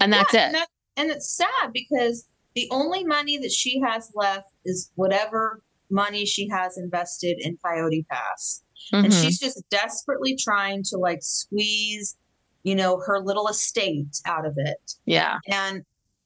And 0.00 0.12
that's 0.12 0.34
Yeah, 0.34 0.40
it. 0.40 0.46
And, 0.46 0.54
that, 0.56 0.68
and 0.96 1.10
it's 1.10 1.30
sad 1.30 1.72
because 1.72 2.26
the 2.54 2.66
only 2.72 3.04
money 3.04 3.38
that 3.38 3.52
she 3.52 3.78
has 3.80 4.10
left 4.14 4.48
is 4.64 4.90
whatever 4.96 5.62
money 5.90 6.24
she 6.24 6.48
has 6.48 6.76
invested 6.78 7.36
in 7.40 7.58
Coyote 7.64 8.06
Pass. 8.10 8.62
And 8.92 9.06
Mhm. 9.06 9.22
she's 9.22 9.38
just 9.38 9.62
desperately 9.70 10.36
trying 10.36 10.82
to 10.84 10.96
like 10.98 11.20
squeeze, 11.22 12.16
you 12.62 12.74
know, 12.74 13.00
her 13.06 13.20
little 13.20 13.48
estate 13.48 14.20
out 14.26 14.46
of 14.46 14.54
it. 14.56 14.92
yeah. 15.04 15.38
And 15.48 15.82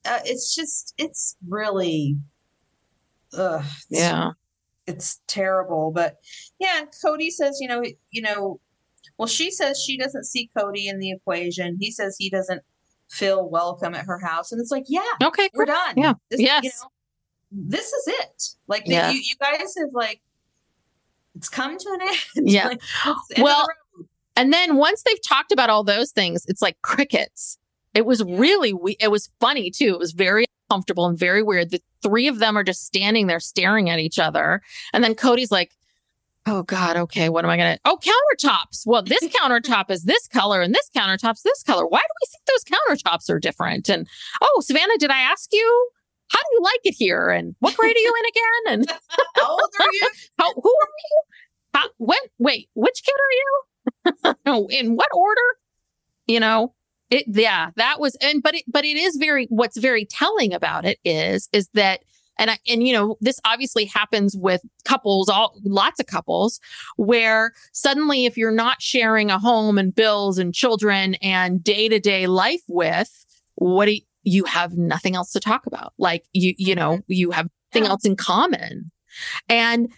uh, 0.07 0.21
it's 0.25 0.55
just, 0.55 0.93
it's 0.99 1.37
really, 1.49 2.17
ugh, 3.37 3.65
it's, 3.91 4.01
Yeah. 4.01 4.31
it's 4.87 5.21
terrible. 5.27 5.91
But 5.95 6.17
yeah, 6.59 6.83
Kody 7.05 7.31
says, 7.31 7.59
you 7.61 7.69
know, 7.69 7.83
you 8.11 8.23
know, 8.23 8.61
well, 9.19 9.29
she 9.29 9.51
says 9.51 9.81
she 9.83 9.97
doesn't 9.97 10.25
see 10.25 10.51
Kody 10.57 10.87
in 10.87 10.99
the 10.99 11.11
equation. 11.11 11.77
He 11.81 11.91
says 11.91 12.17
he 12.19 12.31
doesn't 12.31 12.63
feel 13.11 13.49
welcome 13.49 13.95
at 13.95 14.07
her 14.07 14.19
house, 14.19 14.51
and 14.51 14.61
it's 14.61 14.71
like, 14.71 14.85
yeah, 14.89 15.03
Okay. 15.23 15.49
we're 15.55 15.67
done. 15.67 15.95
Yeah. 15.97 16.15
This, 16.31 16.41
You 16.41 16.47
Yes. 16.47 16.81
know, 16.83 16.89
this 17.55 17.93
is 17.93 18.09
it. 18.09 18.43
Like 18.67 18.85
the- 18.85 18.93
you, 19.13 19.21
you 19.21 19.35
guys 19.41 19.75
have 19.79 19.89
like, 19.93 20.21
it's 21.37 21.49
come 21.49 21.77
to 21.79 21.89
an 21.95 22.01
end. 22.09 22.19
Yeah. 22.51 22.69
Like, 22.69 22.81
it's 22.83 22.93
the 23.05 23.09
end 23.09 23.17
of 23.17 23.37
the 23.37 23.43
Well. 23.43 23.67
And 24.37 24.53
then 24.53 24.77
once 24.77 25.03
they've 25.05 25.23
talked 25.23 25.53
about 25.53 25.71
all 25.71 25.85
those 25.85 26.11
things, 26.11 26.45
it's 26.49 26.61
like 26.61 26.81
crickets. 26.83 27.57
It 27.95 28.05
was 28.07 28.23
really, 28.25 28.73
we- 28.73 28.97
it 29.01 29.11
was 29.11 29.31
funny 29.41 29.71
too. 29.71 29.89
It 29.95 29.99
was 29.99 30.13
very 30.13 30.47
uncomfortable 30.69 31.07
and 31.07 31.17
very 31.19 31.43
weird. 31.43 31.71
The 31.71 31.81
three 32.03 32.27
of 32.27 32.39
them 32.41 32.57
are 32.59 32.65
just 32.65 32.85
standing 32.85 33.29
there 33.29 33.39
staring 33.41 33.91
at 33.91 33.99
each 34.01 34.19
other. 34.19 34.61
And 34.93 35.03
then 35.05 35.15
Kody's 35.15 35.53
like, 35.53 35.71
Oh 36.47 36.63
God, 36.63 36.97
okay, 36.99 37.31
what 37.31 37.43
am 37.45 37.51
I 37.51 37.57
gonna? 37.57 37.79
Oh, 37.87 37.97
countertops. 37.97 38.83
Well, 38.85 39.03
this 39.03 39.23
countertop 39.43 39.91
is 39.91 40.03
this 40.05 40.27
color 40.29 40.61
and 40.61 40.75
this 40.75 40.91
countertop's 40.95 41.41
this 41.43 41.63
color. 41.63 41.87
Why 41.87 42.01
do 42.01 42.05
we 42.23 42.27
think 42.31 42.45
those 42.45 43.03
countertops 43.03 43.31
are 43.35 43.39
different? 43.39 43.89
And 43.89 44.07
oh, 44.43 44.61
Savannah, 44.61 44.99
did 44.99 45.11
I 45.11 45.21
ask 45.21 45.49
you? 45.53 45.89
How 46.35 46.41
do 46.41 46.49
you 46.53 46.63
like 46.63 46.81
it 46.85 46.95
here? 46.99 47.31
And 47.31 47.55
what 47.61 47.77
grade 47.79 47.97
are 47.97 47.99
you 47.99 48.15
in 48.19 48.27
again? 48.27 48.81
And 48.81 48.99
how 49.37 49.51
old 49.51 49.71
are 49.81 49.93
you? 49.93 50.09
how, 50.39 50.53
who 50.53 50.75
are 50.83 50.89
you? 50.99 51.23
How, 51.75 51.89
when, 51.99 52.19
wait, 52.39 52.69
which 52.75 53.03
kid 53.05 53.15
are 53.15 54.55
you? 54.55 54.67
In 54.71 54.97
what 54.97 55.09
order? 55.15 55.41
You 56.27 56.41
know, 56.41 56.75
it, 57.11 57.25
yeah, 57.29 57.71
that 57.77 58.01
was, 58.01 58.17
and, 58.17 58.43
but 58.43 58.55
it, 58.55 58.65
but 58.67 58.85
it 58.85 58.97
is 58.97 59.17
very, 59.17 59.47
what's 59.51 59.77
very 59.77 60.07
telling 60.07 60.55
about 60.55 60.85
it 60.85 60.99
is, 61.05 61.49
is 61.53 61.69
that, 61.75 62.01
and 62.39 62.51
I, 62.51 62.59
and, 62.67 62.87
you 62.87 62.93
know, 62.93 63.17
this 63.21 63.39
obviously 63.45 63.85
happens 63.85 64.35
with 64.37 64.63
couples, 64.85 65.29
all 65.29 65.55
lots 65.65 66.01
of 66.01 66.07
couples 66.07 66.59
where 66.97 67.53
suddenly 67.73 68.25
if 68.25 68.37
you're 68.37 68.51
not 68.51 68.83
sharing 68.83 69.31
a 69.31 69.39
home 69.39 69.79
and 69.79 69.95
bills 69.95 70.39
and 70.39 70.55
children 70.55 71.15
and 71.17 71.63
day 71.63 71.89
to 71.89 72.01
day 72.01 72.27
life 72.27 72.63
with, 72.67 73.25
what 73.57 73.87
do 73.87 73.93
you, 73.93 74.01
you 74.25 74.45
have 74.45 74.77
nothing 74.77 75.15
else 75.15 75.33
to 75.33 75.41
talk 75.41 75.67
about. 75.67 75.93
Like 75.99 76.25
you, 76.33 76.55
you 76.57 76.75
know, 76.75 77.01
you 77.07 77.31
have 77.31 77.49
nothing 77.73 77.85
Yeah. 77.85 77.91
else 77.91 78.05
in 78.05 78.17
common. 78.17 78.91
And, 79.49 79.93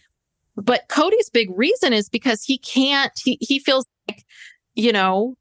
but 0.57 0.89
Kody's 0.89 1.31
big 1.31 1.49
reason 1.57 1.93
is 1.93 2.09
because 2.09 2.43
he 2.43 2.59
can't, 2.59 3.13
he, 3.23 3.39
he 3.41 3.59
feels 3.59 3.87
like, 4.09 4.25
you 4.75 4.93
know, 4.93 5.37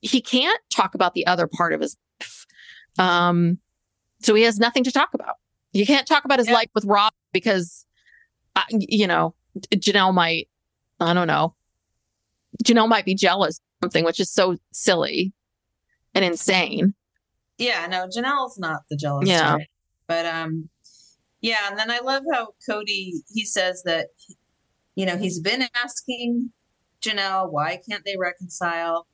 he 0.00 0.20
can't 0.20 0.60
talk 0.70 0.94
about 0.94 1.14
the 1.14 1.26
other 1.26 1.46
part 1.46 1.72
of 1.72 1.80
his 1.80 1.96
life. 2.20 2.46
Um, 2.98 3.58
so 4.22 4.34
he 4.34 4.42
has 4.42 4.58
nothing 4.58 4.84
to 4.84 4.92
talk 4.92 5.14
about. 5.14 5.36
You 5.72 5.86
can't 5.86 6.06
talk 6.06 6.24
about 6.24 6.38
his 6.38 6.48
Yeah. 6.48 6.54
life 6.54 6.70
with 6.74 6.84
Rob 6.84 7.12
because, 7.32 7.86
uh, 8.54 8.62
you 8.70 9.06
know, 9.06 9.34
Janelle 9.74 10.14
might, 10.14 10.48
I 11.00 11.12
don't 11.14 11.26
know, 11.26 11.54
Janelle 12.64 12.88
might 12.88 13.04
be 13.04 13.14
jealous 13.14 13.60
something, 13.82 14.04
which 14.04 14.20
is 14.20 14.30
so 14.30 14.56
silly 14.72 15.32
and 16.14 16.24
insane. 16.24 16.94
Yeah, 17.58 17.86
no, 17.86 18.06
Janelle's 18.06 18.58
not 18.58 18.82
the 18.90 18.96
jealous 18.96 19.28
Yeah. 19.28 19.52
type. 19.58 19.66
But 20.06 20.26
um 20.26 20.68
yeah, 21.40 21.68
and 21.70 21.78
then 21.78 21.90
I 21.90 21.98
love 22.00 22.22
how 22.32 22.54
Kody 22.68 23.12
he 23.32 23.44
says 23.44 23.82
that 23.84 24.08
you 24.94 25.04
know, 25.06 25.16
he's 25.18 25.40
been 25.40 25.64
asking 25.74 26.52
Janelle 27.02 27.50
why 27.52 27.80
can't 27.88 28.04
they 28.04 28.16
reconcile? 28.18 29.06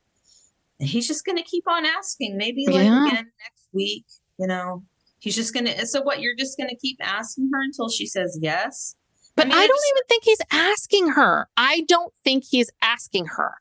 And 0.80 0.88
he's 0.88 1.06
just 1.06 1.24
gonna 1.24 1.42
keep 1.42 1.64
on 1.68 1.84
asking, 1.86 2.36
maybe 2.36 2.66
like 2.66 2.84
Yeah. 2.84 3.06
again 3.06 3.24
next 3.40 3.66
week, 3.72 4.04
you 4.38 4.46
know. 4.46 4.84
He's 5.20 5.36
just 5.36 5.54
gonna 5.54 5.86
so 5.86 6.02
what 6.02 6.20
you're 6.20 6.36
just 6.36 6.58
gonna 6.58 6.76
keep 6.80 6.98
asking 7.00 7.50
her 7.52 7.62
until 7.62 7.88
she 7.88 8.06
says 8.06 8.38
yes? 8.42 8.96
But 9.34 9.46
I, 9.46 9.48
mean, 9.48 9.56
don't 9.56 9.68
just- 9.68 9.92
even 9.94 10.02
think 10.10 10.24
he's 10.24 10.40
asking 10.50 11.08
her. 11.12 11.48
I 11.56 11.84
don't 11.88 12.12
think 12.22 12.44
he's 12.44 12.68
asking 12.82 13.26
her. 13.36 13.54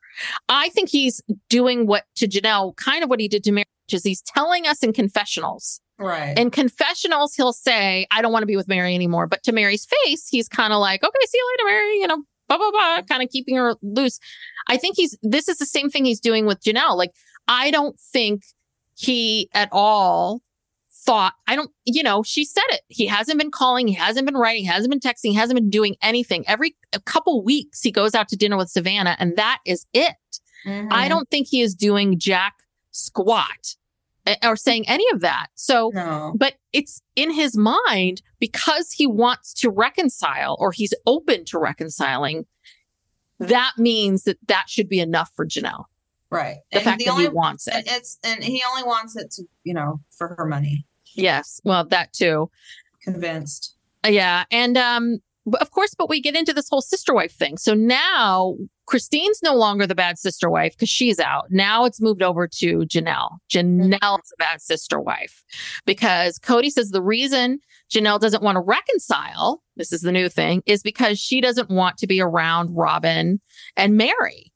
I 0.48 0.68
think 0.68 0.90
he's 0.90 1.22
doing 1.48 1.86
what 1.86 2.04
to 2.16 2.28
Janelle, 2.28 2.76
kind 2.76 3.02
of 3.02 3.08
what 3.08 3.20
he 3.20 3.28
did 3.28 3.42
to 3.44 3.52
Meri, 3.52 3.64
is 3.94 4.02
he's 4.04 4.22
telling 4.22 4.66
us 4.66 4.82
in 4.82 4.92
confessionals. 4.92 5.80
Right. 5.98 6.36
In 6.36 6.50
confessionals, 6.50 7.34
he'll 7.34 7.52
say, 7.52 8.06
I 8.10 8.22
don't 8.22 8.32
want 8.32 8.42
to 8.42 8.46
be 8.46 8.56
with 8.56 8.66
Meri 8.68 8.94
anymore. 8.94 9.26
But 9.26 9.42
to 9.44 9.52
Meri's 9.52 9.86
face, 10.04 10.26
he's 10.28 10.48
kind 10.48 10.72
of 10.72 10.80
like, 10.80 11.02
okay, 11.04 11.26
see 11.26 11.38
you 11.38 11.56
later, 11.58 11.70
Meri, 11.76 11.94
you 12.00 12.06
know, 12.08 12.22
blah, 12.48 12.58
blah, 12.58 12.70
blah, 12.70 13.02
kind 13.02 13.22
of 13.22 13.28
keeping 13.30 13.56
her 13.56 13.76
loose. 13.82 14.18
I 14.68 14.76
think 14.76 14.96
he's, 14.96 15.16
this 15.22 15.48
is 15.48 15.58
the 15.58 15.66
same 15.66 15.90
thing 15.90 16.04
he's 16.04 16.20
doing 16.20 16.44
with 16.46 16.60
Janelle. 16.62 16.96
Like, 16.96 17.12
I 17.46 17.70
don't 17.70 17.98
think 18.00 18.42
he 18.96 19.48
at 19.54 19.68
all 19.72 20.42
thought, 21.04 21.34
I 21.46 21.56
don't, 21.56 21.70
you 21.84 22.02
know, 22.02 22.22
she 22.22 22.44
said 22.44 22.62
it. 22.70 22.82
He 22.88 23.06
hasn't 23.06 23.38
been 23.38 23.50
calling, 23.50 23.88
he 23.88 23.94
hasn't 23.94 24.26
been 24.26 24.36
writing, 24.36 24.62
he 24.62 24.68
hasn't 24.68 24.90
been 24.90 25.00
texting, 25.00 25.30
he 25.30 25.34
hasn't 25.34 25.56
been 25.58 25.70
doing 25.70 25.96
anything. 26.02 26.44
Every 26.46 26.76
a 26.92 27.00
couple 27.00 27.42
weeks, 27.44 27.80
he 27.80 27.90
goes 27.90 28.14
out 28.14 28.28
to 28.28 28.36
dinner 28.36 28.56
with 28.56 28.70
Savannah, 28.70 29.16
and 29.18 29.36
that 29.36 29.58
is 29.66 29.86
it. 29.92 30.14
I 30.64 30.70
Mhm. 30.70 31.08
don't 31.08 31.28
think 31.30 31.48
he 31.48 31.60
is 31.60 31.74
doing 31.74 32.18
jack 32.20 32.54
squat 32.92 33.74
or 34.42 34.56
saying 34.56 34.88
any 34.88 35.04
of 35.12 35.20
that. 35.20 35.48
So, 35.54 35.90
no. 35.94 36.32
but 36.36 36.54
it's 36.72 37.02
in 37.16 37.30
his 37.32 37.56
mind 37.56 38.22
because 38.38 38.92
he 38.92 39.06
wants 39.06 39.52
to 39.54 39.70
reconcile 39.70 40.56
or 40.60 40.72
he's 40.72 40.94
open 41.06 41.44
to 41.46 41.58
reconciling. 41.58 42.46
That 43.38 43.72
means 43.78 44.24
that 44.24 44.38
that 44.46 44.64
should 44.68 44.88
be 44.88 45.00
enough 45.00 45.32
for 45.34 45.46
Janelle. 45.46 45.84
Right. 46.30 46.58
The 46.70 46.78
and 46.78 46.84
fact 46.84 46.98
the 47.00 47.06
that 47.06 47.10
only 47.10 47.24
he 47.24 47.30
wants 47.30 47.66
it. 47.68 47.84
it's 47.86 48.18
and 48.24 48.42
he 48.42 48.62
only 48.70 48.84
wants 48.84 49.16
it 49.16 49.30
to, 49.32 49.44
you 49.64 49.74
know, 49.74 50.00
for 50.16 50.34
her 50.38 50.46
money. 50.46 50.86
Yes. 51.14 51.60
Well, 51.64 51.84
that 51.88 52.12
too. 52.12 52.50
Convinced. 53.02 53.76
Yeah. 54.06 54.44
And 54.50 54.78
um 54.78 55.18
but 55.46 55.60
of 55.60 55.70
course, 55.70 55.94
but 55.94 56.08
we 56.08 56.20
get 56.20 56.36
into 56.36 56.52
this 56.52 56.68
whole 56.68 56.80
sister 56.80 57.12
wife 57.14 57.32
thing. 57.32 57.58
So 57.58 57.74
now 57.74 58.56
Christine's 58.86 59.40
no 59.42 59.54
longer 59.54 59.86
the 59.86 59.94
bad 59.94 60.18
sister 60.18 60.48
wife 60.48 60.72
because 60.72 60.88
she's 60.88 61.18
out. 61.18 61.46
Now 61.50 61.84
it's 61.84 62.00
moved 62.00 62.22
over 62.22 62.46
to 62.46 62.78
Janelle. 62.80 63.38
Janelle's 63.52 64.28
the 64.28 64.36
bad 64.38 64.60
sister 64.60 65.00
wife 65.00 65.42
because 65.84 66.38
Kody 66.38 66.70
says 66.70 66.90
the 66.90 67.02
reason 67.02 67.58
Janelle 67.92 68.20
doesn't 68.20 68.42
want 68.42 68.56
to 68.56 68.60
reconcile, 68.60 69.62
this 69.76 69.92
is 69.92 70.02
the 70.02 70.12
new 70.12 70.28
thing, 70.28 70.62
is 70.66 70.82
because 70.82 71.18
she 71.18 71.40
doesn't 71.40 71.70
want 71.70 71.98
to 71.98 72.06
be 72.06 72.20
around 72.20 72.74
Robyn 72.76 73.40
and 73.76 73.96
Meri. 73.96 74.52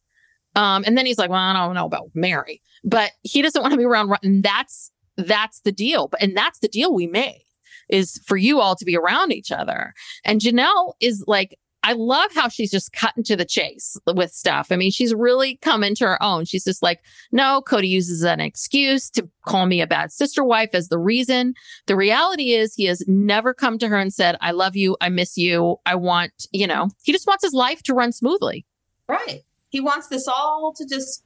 Um, 0.55 0.85
and 0.87 0.97
then 0.97 1.05
he's 1.05 1.19
like, 1.19 1.31
well, 1.31 1.39
I 1.39 1.53
don't 1.53 1.75
know 1.75 1.85
about 1.85 2.11
Meri, 2.15 2.63
but 2.83 3.11
he 3.23 3.43
doesn't 3.43 3.61
want 3.61 3.73
to 3.73 3.79
be 3.79 3.85
around. 3.85 4.17
And 4.23 4.43
that's, 4.43 4.91
that's 5.17 5.61
the 5.61 5.73
deal. 5.73 6.09
But, 6.09 6.23
and 6.23 6.37
that's 6.37 6.61
the 6.61 6.69
deal 6.69 6.95
we 6.95 7.07
made 7.07 7.46
is 7.89 8.21
for 8.27 8.37
you 8.37 8.61
all 8.61 8.77
to 8.77 8.85
be 8.85 8.97
around 8.97 9.33
each 9.33 9.53
other. 9.53 9.95
And 10.25 10.41
Janelle 10.41 10.95
is 11.01 11.25
like, 11.27 11.59
I 11.87 11.93
love 11.93 12.33
how 12.35 12.49
she's 12.49 12.73
just 12.73 12.93
cutting 12.93 13.23
to 13.23 13.37
the 13.37 13.45
chase 13.45 13.97
with 14.13 14.33
stuff. 14.33 14.73
I 14.73 14.77
mean, 14.77 14.91
she's 14.91 15.15
really 15.15 15.57
come 15.63 15.85
into 15.85 16.05
her 16.05 16.21
own. 16.21 16.45
She's 16.45 16.65
just 16.65 16.83
like, 16.83 16.99
no, 17.31 17.63
Kody 17.65 17.89
uses 17.89 18.25
an 18.25 18.41
excuse 18.41 19.09
to 19.11 19.29
call 19.47 19.67
me 19.67 19.81
a 19.81 19.87
bad 19.87 20.11
sister 20.11 20.43
wife 20.43 20.71
as 20.73 20.89
the 20.89 20.99
reason. 20.99 21.55
The 21.87 21.95
reality 21.95 22.55
is 22.55 22.75
he 22.75 22.87
has 22.87 23.05
never 23.07 23.55
come 23.55 23.79
to 23.79 23.87
her 23.87 23.97
and 23.97 24.13
said, 24.13 24.37
I 24.41 24.51
love 24.51 24.75
you. 24.75 24.97
I 25.01 25.11
miss 25.11 25.39
you. 25.39 25.77
I 25.87 25.95
want, 25.95 26.33
you 26.51 26.67
know, 26.67 26.89
he 27.05 27.13
just 27.13 27.29
wants 27.29 27.45
his 27.45 27.55
life 27.55 27.85
to 27.85 27.95
run 27.95 28.11
smoothly. 28.11 28.67
Right. 29.09 29.45
He 29.69 29.79
wants 29.79 30.09
this 30.09 30.27
all 30.27 30.75
to 30.77 30.87
just 30.87 31.23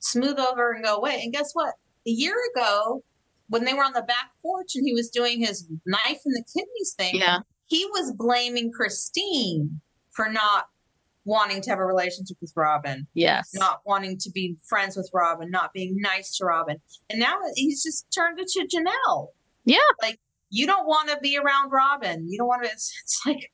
smooth 0.00 0.40
over 0.40 0.72
and 0.72 0.84
go 0.84 0.96
away. 0.96 1.20
And 1.22 1.32
guess 1.32 1.52
what? 1.52 1.74
A 2.04 2.10
year 2.10 2.34
ago, 2.56 3.04
when 3.50 3.64
they 3.64 3.74
were 3.74 3.84
on 3.84 3.92
the 3.92 4.02
back 4.02 4.30
porch 4.42 4.70
and 4.74 4.86
he 4.86 4.94
was 4.94 5.10
doing 5.10 5.40
his 5.40 5.68
knife 5.84 6.20
in 6.24 6.32
the 6.32 6.44
kidneys 6.56 6.94
thing, 6.96 7.16
Yeah. 7.16 7.40
he 7.66 7.84
was 7.86 8.12
blaming 8.16 8.72
Christine 8.72 9.80
for 10.10 10.28
not 10.30 10.66
wanting 11.24 11.60
to 11.62 11.70
have 11.70 11.78
a 11.78 11.84
relationship 11.84 12.36
with 12.40 12.52
Robyn, 12.56 13.06
Yes. 13.14 13.50
not 13.54 13.82
wanting 13.84 14.16
to 14.18 14.30
be 14.30 14.56
friends 14.66 14.96
with 14.96 15.10
Robyn, 15.12 15.50
not 15.50 15.72
being 15.72 15.96
nice 16.00 16.36
to 16.38 16.46
Robyn. 16.46 16.80
And 17.10 17.20
now 17.20 17.38
he's 17.56 17.82
just 17.82 18.06
turned 18.12 18.38
it 18.40 18.48
to 18.48 18.66
Janelle. 18.66 19.28
Yeah. 19.64 19.78
Like, 20.00 20.18
you 20.48 20.66
don't 20.66 20.86
want 20.86 21.10
to 21.10 21.18
be 21.20 21.36
around 21.36 21.70
Robyn. 21.70 22.26
You 22.28 22.38
don't 22.38 22.48
want 22.48 22.64
to, 22.64 22.70
it's, 22.70 22.92
it's 23.04 23.20
like, 23.26 23.50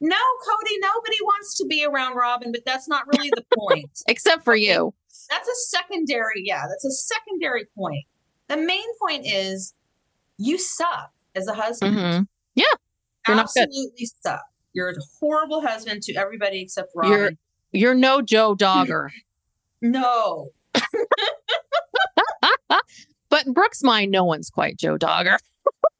No, 0.00 0.16
Kody, 0.16 0.76
nobody 0.80 1.16
wants 1.22 1.56
to 1.58 1.66
be 1.66 1.84
around 1.84 2.14
Robyn, 2.16 2.52
but 2.52 2.62
that's 2.64 2.88
not 2.88 3.04
really 3.06 3.30
the 3.34 3.44
point. 3.58 3.90
Except 4.06 4.44
for 4.44 4.54
you. 4.56 4.94
That's 5.28 5.48
a 5.48 5.54
secondary, 5.76 6.42
yeah, 6.44 6.62
that's 6.68 6.84
a 6.84 6.90
secondary 6.92 7.66
point. 7.76 8.04
The 8.50 8.56
main 8.58 8.84
point 9.00 9.24
is 9.26 9.72
you 10.36 10.58
suck 10.58 11.12
as 11.34 11.46
a 11.46 11.54
husband. 11.54 11.96
Mhm. 11.96 12.26
Yeah. 12.54 12.64
You're. 13.28 13.38
Absolutely 13.38 14.06
suck. 14.22 14.42
You're 14.72 14.90
a 14.90 14.94
horrible 15.20 15.60
husband 15.62 16.02
to 16.02 16.14
everybody 16.14 16.60
except 16.60 16.90
You're- 17.02 17.36
You're 17.72 17.94
no 17.94 18.20
Joe 18.22 18.54
Darger. 18.56 19.08
no. 19.82 20.50
but 23.30 23.46
in 23.46 23.52
Brooke's 23.52 23.82
mind, 23.82 24.10
no 24.10 24.24
one's 24.24 24.50
quite 24.50 24.76
Joe 24.76 24.98
Darger. 24.98 25.38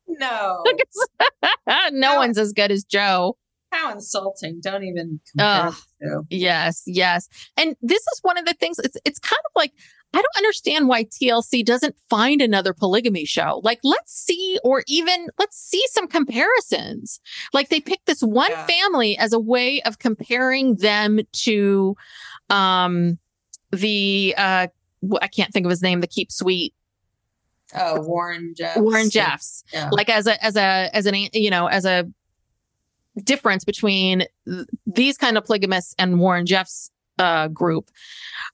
No. 0.08 0.64
no 1.68 1.78
No. 1.92 2.16
one's 2.16 2.36
as 2.38 2.52
good 2.52 2.70
as 2.72 2.84
Joe. 2.84 3.36
How 3.70 3.92
insulting. 3.92 4.60
Don't 4.60 4.82
even 4.84 5.20
compare 5.30 5.70
the. 6.00 6.24
Yes, 6.30 6.82
yes. 6.86 7.28
And 7.56 7.76
this 7.82 8.00
is 8.00 8.18
one 8.22 8.36
of 8.38 8.44
the 8.44 8.54
things 8.54 8.78
it's 8.80 8.96
it's 9.04 9.18
kind 9.18 9.38
of 9.46 9.52
like 9.54 9.72
I 10.12 10.18
don't 10.18 10.36
understand 10.38 10.88
why 10.88 11.04
TLC 11.04 11.64
doesn't 11.64 11.94
find 12.08 12.42
another 12.42 12.72
polygamy 12.74 13.24
show. 13.24 13.60
Like 13.62 13.78
let's 13.84 14.12
see 14.12 14.58
or 14.64 14.82
even 14.88 15.28
let's 15.38 15.56
see 15.56 15.82
some 15.90 16.08
comparisons. 16.08 17.20
Like 17.52 17.68
they 17.68 17.80
picked 17.80 18.06
this 18.06 18.22
one 18.22 18.50
Yeah. 18.50 18.66
family 18.66 19.16
as 19.18 19.32
a 19.32 19.38
way 19.38 19.80
of 19.82 19.98
comparing 20.00 20.76
them 20.76 21.20
to 21.44 21.96
um 22.48 23.18
the 23.70 24.34
uh 24.36 24.66
I 25.22 25.28
can't 25.28 25.52
think 25.52 25.64
of 25.64 25.70
his 25.70 25.80
name, 25.82 26.00
the 26.00 26.06
Keep 26.08 26.32
Sweet 26.32 26.74
Oh, 27.72 28.00
Warren 28.00 28.52
Jeffs. 28.56 28.78
Warren 28.80 29.10
Jeffs. 29.10 29.62
Yeah. 29.72 29.90
like 29.92 30.08
as 30.08 30.26
a 30.26 30.44
as 30.44 30.56
a 30.56 30.90
as 30.92 31.06
an 31.06 31.14
you 31.32 31.50
know 31.50 31.68
as 31.68 31.84
a 31.84 32.10
difference 33.20 33.64
between 33.64 34.24
th- 34.48 34.66
these 34.86 35.16
kind 35.16 35.36
of 35.38 35.44
polygamists 35.44 35.94
and 35.98 36.18
Warren 36.20 36.46
Jeff's 36.46 36.90
uh 37.18 37.48
group. 37.48 37.90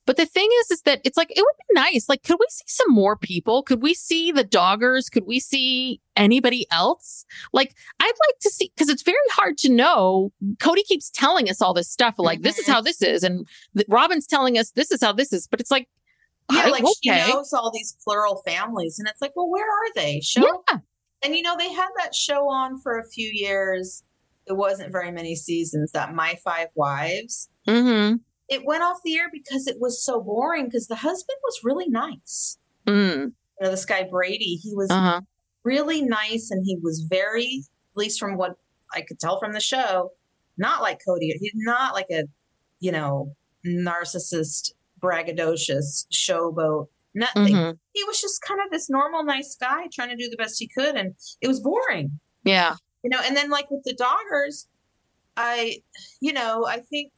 But 0.05 0.17
the 0.17 0.25
thing 0.25 0.49
is 0.61 0.71
is 0.71 0.81
that 0.81 0.99
it's 1.05 1.15
like 1.15 1.29
it 1.31 1.39
would 1.39 1.55
be 1.69 1.79
nice 1.79 2.09
like 2.09 2.23
could 2.23 2.35
we 2.39 2.45
see 2.49 2.65
some 2.67 2.93
more 2.93 3.15
people? 3.15 3.63
Could 3.63 3.81
we 3.81 3.93
see 3.93 4.31
the 4.33 4.43
Dargers? 4.43 5.09
Could 5.09 5.25
we 5.25 5.39
see 5.39 6.01
anybody 6.17 6.65
else? 6.71 7.25
Like 7.53 7.75
I'd 8.01 8.05
like 8.27 8.39
to 8.41 8.49
see 8.49 8.71
cuz 8.77 8.89
it's 8.89 9.03
very 9.03 9.17
hard 9.31 9.57
to 9.59 9.69
know. 9.69 10.33
Kody 10.57 10.83
keeps 10.83 11.09
telling 11.09 11.49
us 11.49 11.61
all 11.61 11.73
this 11.73 11.89
stuff 11.89 12.15
like 12.17 12.41
this 12.41 12.57
is 12.57 12.65
Mhm. 12.65 12.73
how 12.73 12.81
this 12.81 13.01
is 13.01 13.23
and 13.23 13.47
th- 13.75 13.87
Robyn's 13.87 14.27
telling 14.27 14.57
us 14.57 14.71
this 14.71 14.91
is 14.91 15.01
how 15.01 15.13
this 15.13 15.31
is, 15.31 15.47
but 15.47 15.61
it's 15.61 15.71
like 15.71 15.87
Yeah, 16.51 16.63
I- 16.65 16.69
like 16.69 16.83
she 17.03 17.09
knows 17.09 17.53
all 17.53 17.71
these 17.71 17.95
plural 18.03 18.41
families, 18.45 18.99
and 18.99 19.07
it's 19.07 19.21
like, 19.21 19.33
well, 19.35 19.49
where 19.49 19.65
are 19.65 19.93
they? 19.95 20.19
Show. 20.21 20.63
Yeah. 20.69 20.79
And 21.21 21.35
you 21.35 21.41
know, 21.41 21.55
they 21.57 21.71
had 21.71 21.89
that 21.97 22.13
show 22.15 22.47
on 22.49 22.79
for 22.81 22.97
a 22.99 23.07
few 23.09 23.29
years. 23.33 24.03
It 24.47 24.53
wasn't 24.55 24.91
very 24.91 25.11
many 25.11 25.35
seasons. 25.35 25.91
That 25.91 26.13
My 26.15 26.35
Five 26.43 26.67
Wives. 26.75 27.49
Mhm. 27.67 28.21
It 28.49 28.65
went 28.65 28.83
off 28.83 28.99
the 29.03 29.17
air 29.17 29.29
because 29.31 29.67
it 29.67 29.77
was 29.79 30.01
so 30.03 30.21
boring. 30.21 30.65
Because 30.65 30.87
the 30.87 30.95
husband 30.95 31.37
was 31.43 31.59
really 31.63 31.89
nice. 31.89 32.57
Mm. 32.85 33.25
You 33.25 33.33
know, 33.61 33.71
this 33.71 33.85
guy 33.85 34.03
Brady. 34.03 34.55
He 34.55 34.73
was 34.73 34.89
Uh-huh. 34.89 35.21
really 35.63 36.01
nice, 36.01 36.49
and 36.51 36.65
he 36.65 36.77
was 36.81 37.01
very, 37.09 37.63
at 37.91 37.97
least 37.97 38.19
from 38.19 38.37
what 38.37 38.55
I 38.93 39.01
could 39.01 39.19
tell 39.19 39.37
from 39.39 39.51
the 39.51 39.59
show, 39.59 40.11
not 40.57 40.81
like 40.81 41.01
Kody. 41.05 41.33
He's 41.39 41.51
not 41.55 41.93
like 41.93 42.07
a, 42.09 42.23
you 42.79 42.91
know, 42.93 43.35
narcissist, 43.65 44.71
braggadocious 45.01 46.05
showboat. 46.11 46.87
Nothing. 47.13 47.55
Mhm. 47.55 47.79
he 47.93 48.03
was 48.03 48.21
just 48.21 48.41
kind 48.43 48.59
of 48.63 48.69
this 48.69 48.89
normal 48.91 49.23
nice 49.23 49.55
guy 49.55 49.87
trying 49.91 50.09
to 50.09 50.15
do 50.15 50.29
the 50.29 50.37
best 50.37 50.59
he 50.59 50.67
could 50.67 50.95
and 50.95 51.15
it 51.41 51.47
was 51.47 51.59
boring 51.59 52.19
Yeah. 52.43 52.75
You 53.07 53.11
know 53.11 53.23
and 53.25 53.37
then 53.37 53.49
like 53.49 53.71
with 53.71 53.83
the 53.85 53.95
Dargers 53.95 54.65
i 55.37 55.77
you 56.19 56.33
know 56.33 56.65
i 56.65 56.79
think 56.79 57.13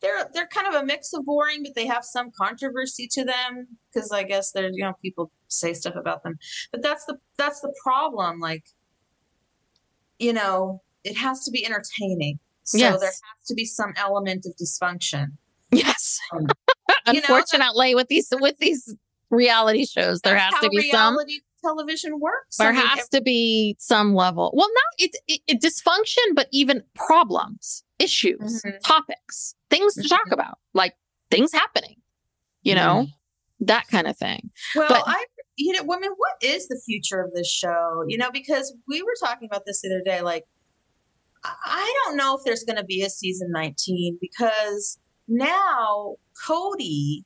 they're 0.00 0.28
they're 0.34 0.48
kind 0.48 0.66
of 0.66 0.74
a 0.74 0.84
mix 0.84 1.14
of 1.14 1.24
boring 1.24 1.62
but 1.62 1.74
they 1.74 1.86
have 1.86 2.04
some 2.04 2.30
controversy 2.36 3.08
to 3.10 3.24
them 3.24 3.66
because 3.88 4.12
i 4.12 4.22
guess 4.22 4.52
there's 4.52 4.76
you 4.76 4.84
know 4.84 4.92
people 5.00 5.30
say 5.48 5.72
stuff 5.72 5.94
about 5.96 6.22
them 6.24 6.36
but 6.72 6.82
that's 6.82 7.06
the 7.06 7.16
that's 7.38 7.60
the 7.60 7.72
problem 7.82 8.38
like 8.38 8.64
you 10.18 10.32
know 10.32 10.82
it 11.04 11.16
has 11.16 11.42
to 11.44 11.50
be 11.50 11.64
entertaining 11.64 12.38
so 12.64 12.76
Yes. 12.76 13.00
there 13.00 13.08
has 13.08 13.46
to 13.46 13.54
be 13.54 13.64
some 13.64 13.94
element 13.96 14.44
of 14.44 14.52
dysfunction 14.56 15.28
Yes. 15.74 16.20
Um, 16.32 16.40
you 17.06 17.14
know, 17.14 17.20
Unfortunately, 17.20 17.94
with 17.94 18.08
these 18.08 18.28
with 18.32 18.58
these 18.58 18.94
reality 19.30 19.86
shows, 19.86 20.20
there 20.20 20.36
has 20.36 20.54
to 20.60 20.68
be 20.68 20.90
some. 20.90 21.16
Reality 21.64 21.76
television 21.76 22.20
works 22.20 22.56
There 22.56 22.68
I 22.68 22.72
mean, 22.72 22.86
has 22.86 23.08
to 23.10 23.20
be 23.20 23.76
some 23.78 24.14
level. 24.14 24.52
Well, 24.54 24.68
not 24.68 24.94
it's 24.98 25.18
it, 25.26 25.40
it 25.46 25.60
dysfunction, 25.62 26.34
but 26.34 26.48
even 26.52 26.82
problems, 26.94 27.84
issues, 27.98 28.62
Mhm. 28.62 28.78
topics, 28.84 29.54
things 29.70 29.94
to 29.94 30.08
talk 30.08 30.28
Mhm. 30.28 30.32
about, 30.32 30.58
like 30.72 30.94
things 31.30 31.52
happening. 31.52 31.96
You 32.62 32.74
know, 32.74 33.06
that 33.60 33.88
kind 33.88 34.06
of 34.06 34.16
thing. 34.16 34.50
Well, 34.74 34.88
But- 34.88 35.04
I, 35.06 35.24
you 35.56 35.72
know, 35.74 35.82
women, 35.84 36.10
what 36.16 36.32
is 36.42 36.66
the 36.68 36.80
future 36.84 37.20
of 37.20 37.32
this 37.34 37.48
show? 37.50 38.04
You 38.08 38.16
know, 38.18 38.30
because 38.30 38.74
we 38.88 39.02
were 39.02 39.14
talking 39.20 39.46
about 39.46 39.66
this 39.66 39.82
the 39.82 39.88
other 39.88 40.02
day. 40.02 40.22
Like, 40.22 40.46
I- 41.44 41.56
I 41.64 41.94
don't 42.04 42.16
know 42.16 42.36
if 42.38 42.44
there's 42.44 42.64
going 42.64 42.76
to 42.78 42.84
be 42.84 43.02
a 43.02 43.10
season 43.10 43.50
19 43.52 44.16
because 44.20 44.98
now 45.28 46.16
Kody 46.46 47.24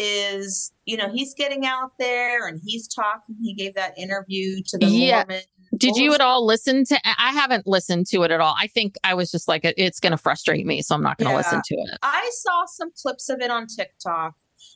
is, 0.00 0.72
you 0.84 0.96
know, 0.96 1.10
he's 1.12 1.34
getting 1.34 1.66
out 1.66 1.92
there 1.98 2.46
and 2.46 2.60
he's 2.64 2.88
talking. 2.88 3.36
He 3.42 3.54
gave 3.54 3.74
that 3.74 3.96
interview 3.98 4.60
to 4.66 4.78
the 4.78 4.86
Yeah. 4.86 5.16
Mormon. 5.18 5.42
Did 5.76 5.96
you 5.96 6.12
at 6.14 6.20
all 6.20 6.44
listen 6.44 6.84
to? 6.86 6.98
I 7.04 7.32
haven't 7.32 7.66
listened 7.66 8.06
to 8.08 8.22
it 8.24 8.30
at 8.32 8.40
all. 8.40 8.54
I 8.58 8.66
think 8.66 8.96
I 9.04 9.14
was 9.14 9.30
just 9.30 9.46
like, 9.46 9.60
it's 9.64 10.00
going 10.00 10.10
to 10.10 10.16
frustrate 10.16 10.66
me, 10.66 10.82
so 10.82 10.94
I'm 10.96 11.02
not 11.02 11.16
going 11.18 11.28
to 11.28 11.32
Yeah. 11.32 11.36
listen 11.38 11.62
to 11.64 11.74
it. 11.76 11.98
I 12.02 12.28
saw 12.32 12.64
some 12.66 12.90
clips 13.00 13.28
of 13.28 13.40
it 13.40 13.50
on 13.50 13.66
TikTok, 13.68 14.34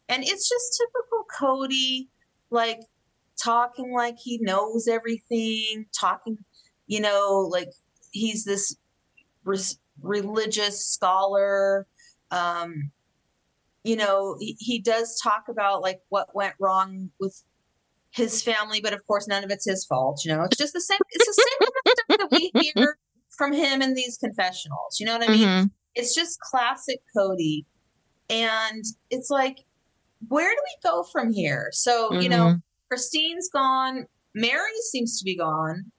and 0.09 0.23
it's 0.23 0.49
just 0.49 0.81
typical 0.81 1.25
Kody, 1.37 2.09
like 2.51 2.81
talking 3.43 3.93
like 3.93 4.17
he 4.23 4.39
knows 4.41 4.87
everything, 4.87 5.87
talking, 5.99 6.39
you 6.87 7.01
know, 7.01 7.49
like 7.51 7.71
he's 8.13 8.45
this 8.45 8.77
res- 9.43 9.79
religious 10.01 10.87
scholar. 10.87 11.89
Um, 12.31 12.93
you 13.85 13.97
know, 13.97 14.37
he, 14.41 14.57
he 14.59 14.81
does 14.81 15.21
talk 15.23 15.45
about 15.49 15.83
like 15.83 16.01
what 16.09 16.35
went 16.35 16.55
wrong 16.59 17.11
with 17.21 17.41
his 18.11 18.43
family, 18.43 18.81
but 18.81 18.93
of 18.93 19.07
course, 19.07 19.29
none 19.29 19.45
of 19.45 19.51
it's 19.51 19.69
his 19.69 19.85
fault. 19.85 20.23
You 20.25 20.35
know, 20.35 20.43
it's 20.45 20.57
just 20.57 20.73
the 20.73 20.81
same. 20.81 20.99
It's 21.11 21.27
the 21.27 21.43
same 21.43 21.59
kind 21.61 21.73
of 21.87 21.93
stuff 21.93 22.31
that 22.31 22.39
we 22.55 22.73
hear 22.77 22.99
from 23.37 23.53
him 23.53 23.83
in 23.83 23.95
these 23.95 24.17
confessionals. 24.19 24.99
You 24.99 25.07
know 25.07 25.19
what 25.19 25.29
I 25.29 25.33
mean? 25.33 25.49
Mhm. 25.49 25.71
it's 25.95 26.15
just 26.15 26.41
classic 26.41 27.01
Kody. 27.17 27.65
And 28.31 28.85
it's 29.11 29.31
like, 29.31 29.59
where 30.29 30.49
do 30.51 30.57
we 30.65 30.91
go 30.91 31.03
from 31.13 31.33
here? 31.33 31.69
So, 31.73 32.19
you 32.21 32.29
know, 32.29 32.47
Mhm. 32.47 32.63
Christine's 32.89 33.49
gone, 33.53 34.07
Meri 34.35 34.71
seems 34.91 35.19
to 35.19 35.25
be 35.25 35.37
gone. 35.37 35.91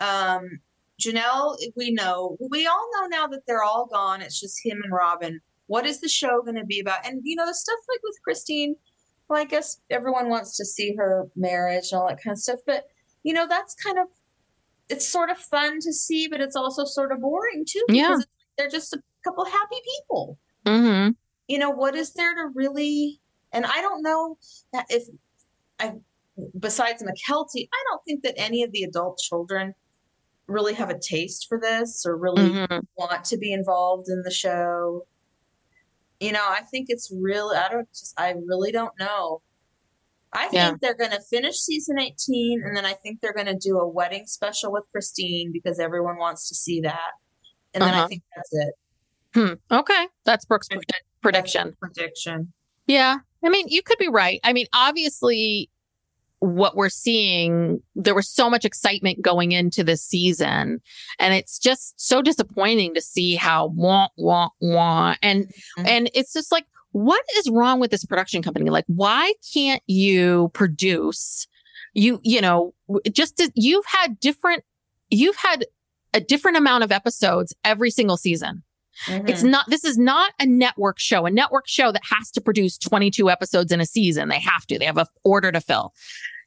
Um, 0.00 0.60
Janelle, 1.00 1.56
we 1.76 1.92
know, 1.92 2.36
we 2.50 2.66
all 2.66 2.88
know 2.94 3.06
now 3.06 3.26
that 3.28 3.42
they're 3.46 3.62
all 3.62 3.86
gone. 3.86 4.22
It's 4.22 4.40
just 4.40 4.58
him 4.64 4.80
and 4.82 4.92
Robyn. 4.92 5.40
What 5.66 5.86
is 5.86 6.00
the 6.00 6.08
show 6.08 6.42
going 6.42 6.56
to 6.56 6.64
be 6.64 6.80
about? 6.80 7.06
And, 7.06 7.20
you 7.24 7.36
know, 7.36 7.46
the 7.46 7.54
stuff 7.54 7.78
like 7.88 8.00
with 8.02 8.16
Christine, 8.22 8.76
well, 9.28 9.40
I 9.40 9.44
guess 9.44 9.80
everyone 9.90 10.28
wants 10.28 10.56
to 10.56 10.64
see 10.64 10.94
her 10.96 11.26
marriage 11.34 11.90
and 11.92 12.00
all 12.00 12.08
that 12.08 12.22
kind 12.22 12.32
of 12.34 12.38
stuff. 12.38 12.60
But, 12.66 12.84
you 13.24 13.32
know, 13.32 13.46
that's 13.48 13.74
kind 13.74 13.98
of, 13.98 14.06
it's 14.88 15.08
sort 15.08 15.30
of 15.30 15.38
fun 15.38 15.80
to 15.80 15.92
see, 15.92 16.28
but 16.28 16.40
it's 16.40 16.54
also 16.56 16.84
sort 16.84 17.10
of 17.12 17.20
boring 17.20 17.64
too. 17.68 17.84
Yeah. 17.88 18.14
It's, 18.14 18.26
they're 18.56 18.68
just 18.68 18.94
a 18.94 19.02
couple 19.24 19.44
happy 19.44 19.76
people. 19.98 20.38
Mhm. 20.64 21.16
You 21.48 21.58
know, 21.58 21.70
what 21.70 21.94
is 21.96 22.12
there 22.12 22.34
to 22.34 22.50
really, 22.54 23.20
and 23.52 23.66
I 23.66 23.80
don't 23.80 24.02
know 24.02 24.38
that 24.72 24.86
if 24.88 25.04
I, 25.80 25.94
besides 26.58 27.02
Mykelti, 27.02 27.68
I 27.72 27.84
don't 27.90 28.02
think 28.06 28.22
that 28.22 28.34
any 28.36 28.62
of 28.62 28.70
the 28.72 28.84
adult 28.84 29.18
children 29.18 29.74
really 30.46 30.74
have 30.74 30.90
a 30.90 30.98
taste 30.98 31.46
for 31.48 31.58
this 31.60 32.04
or 32.06 32.16
really 32.16 32.50
Mhm. 32.50 32.86
want 32.96 33.24
to 33.24 33.36
be 33.36 33.52
involved 33.52 34.08
in 34.08 34.22
the 34.22 34.30
show. 34.30 35.04
You 36.20 36.32
know, 36.32 36.44
I 36.48 36.62
think 36.62 36.86
it's 36.88 37.12
really, 37.14 37.56
I 37.56 37.68
don't 37.68 37.88
just, 37.90 38.14
I 38.18 38.34
really 38.46 38.72
don't 38.72 38.92
know. 38.98 39.42
I 40.32 40.42
think 40.48 40.54
Yeah. 40.54 40.72
they're 40.80 40.94
going 40.94 41.10
to 41.12 41.20
finish 41.20 41.56
season 41.58 41.98
18 41.98 42.62
and 42.64 42.76
then 42.76 42.84
I 42.84 42.92
think 42.94 43.20
they're 43.20 43.32
going 43.34 43.46
to 43.46 43.54
do 43.56 43.78
a 43.78 43.86
wedding 43.88 44.26
special 44.26 44.72
with 44.72 44.84
Christine 44.92 45.50
because 45.52 45.78
everyone 45.78 46.18
wants 46.18 46.48
to 46.48 46.54
see 46.54 46.80
that. 46.82 47.10
And 47.74 47.82
then 47.82 47.94
I 47.94 47.98
Uh-huh. 47.98 48.08
think 48.08 48.22
that's 48.34 48.50
it. 48.52 48.74
Hmm. 49.34 49.74
Okay, 49.74 50.08
that's 50.24 50.44
Brooke's 50.46 50.68
prediction. 51.22 51.76
prediction. 51.80 52.52
Yeah. 52.86 53.16
I 53.44 53.48
mean, 53.50 53.68
you 53.68 53.82
could 53.82 53.98
be 53.98 54.08
right. 54.08 54.40
I 54.42 54.52
mean, 54.52 54.66
obviously, 54.74 55.70
what 56.40 56.76
we're 56.76 56.88
seeing, 56.90 57.80
there 57.94 58.14
was 58.14 58.28
so 58.28 58.50
much 58.50 58.64
excitement 58.64 59.22
going 59.22 59.52
into 59.52 59.82
this 59.82 60.02
season. 60.02 60.80
And 61.18 61.34
it's 61.34 61.58
just 61.58 61.94
so 61.98 62.20
disappointing 62.22 62.94
to 62.94 63.00
see 63.00 63.36
how 63.36 63.68
wah, 63.68 64.08
wah, 64.18 64.50
wah. 64.60 65.14
And, 65.22 65.50
Mhm. 65.78 65.88
and 65.88 66.10
it's 66.14 66.32
just 66.32 66.52
like, 66.52 66.66
what 66.92 67.22
is 67.38 67.50
wrong 67.50 67.80
with 67.80 67.90
this 67.90 68.04
production 68.04 68.42
company? 68.42 68.70
Like, 68.70 68.84
why 68.86 69.32
can't 69.52 69.82
you 69.86 70.50
produce? 70.54 71.46
You, 71.94 72.20
you 72.22 72.40
know, 72.40 72.74
just 73.10 73.38
to, 73.38 73.50
you've 73.54 73.86
had 73.86 74.20
different, 74.20 74.62
you've 75.10 75.36
had 75.36 75.64
a 76.12 76.20
different 76.20 76.56
amount 76.56 76.84
of 76.84 76.92
episodes 76.92 77.54
every 77.64 77.90
single 77.90 78.16
season. 78.16 78.62
It's 79.08 79.42
Mhm. 79.42 79.50
not, 79.50 79.68
this 79.68 79.84
is 79.84 79.98
not 79.98 80.32
a 80.40 80.46
network 80.46 80.98
show, 80.98 81.26
a 81.26 81.30
network 81.30 81.68
show 81.68 81.92
that 81.92 82.02
has 82.10 82.30
to 82.32 82.40
produce 82.40 82.78
22 82.78 83.30
episodes 83.30 83.72
in 83.72 83.80
a 83.80 83.86
season. 83.86 84.28
They 84.28 84.40
have 84.40 84.66
to, 84.66 84.78
they 84.78 84.84
have 84.86 84.98
a 84.98 85.06
order 85.24 85.52
to 85.52 85.60
fill. 85.60 85.92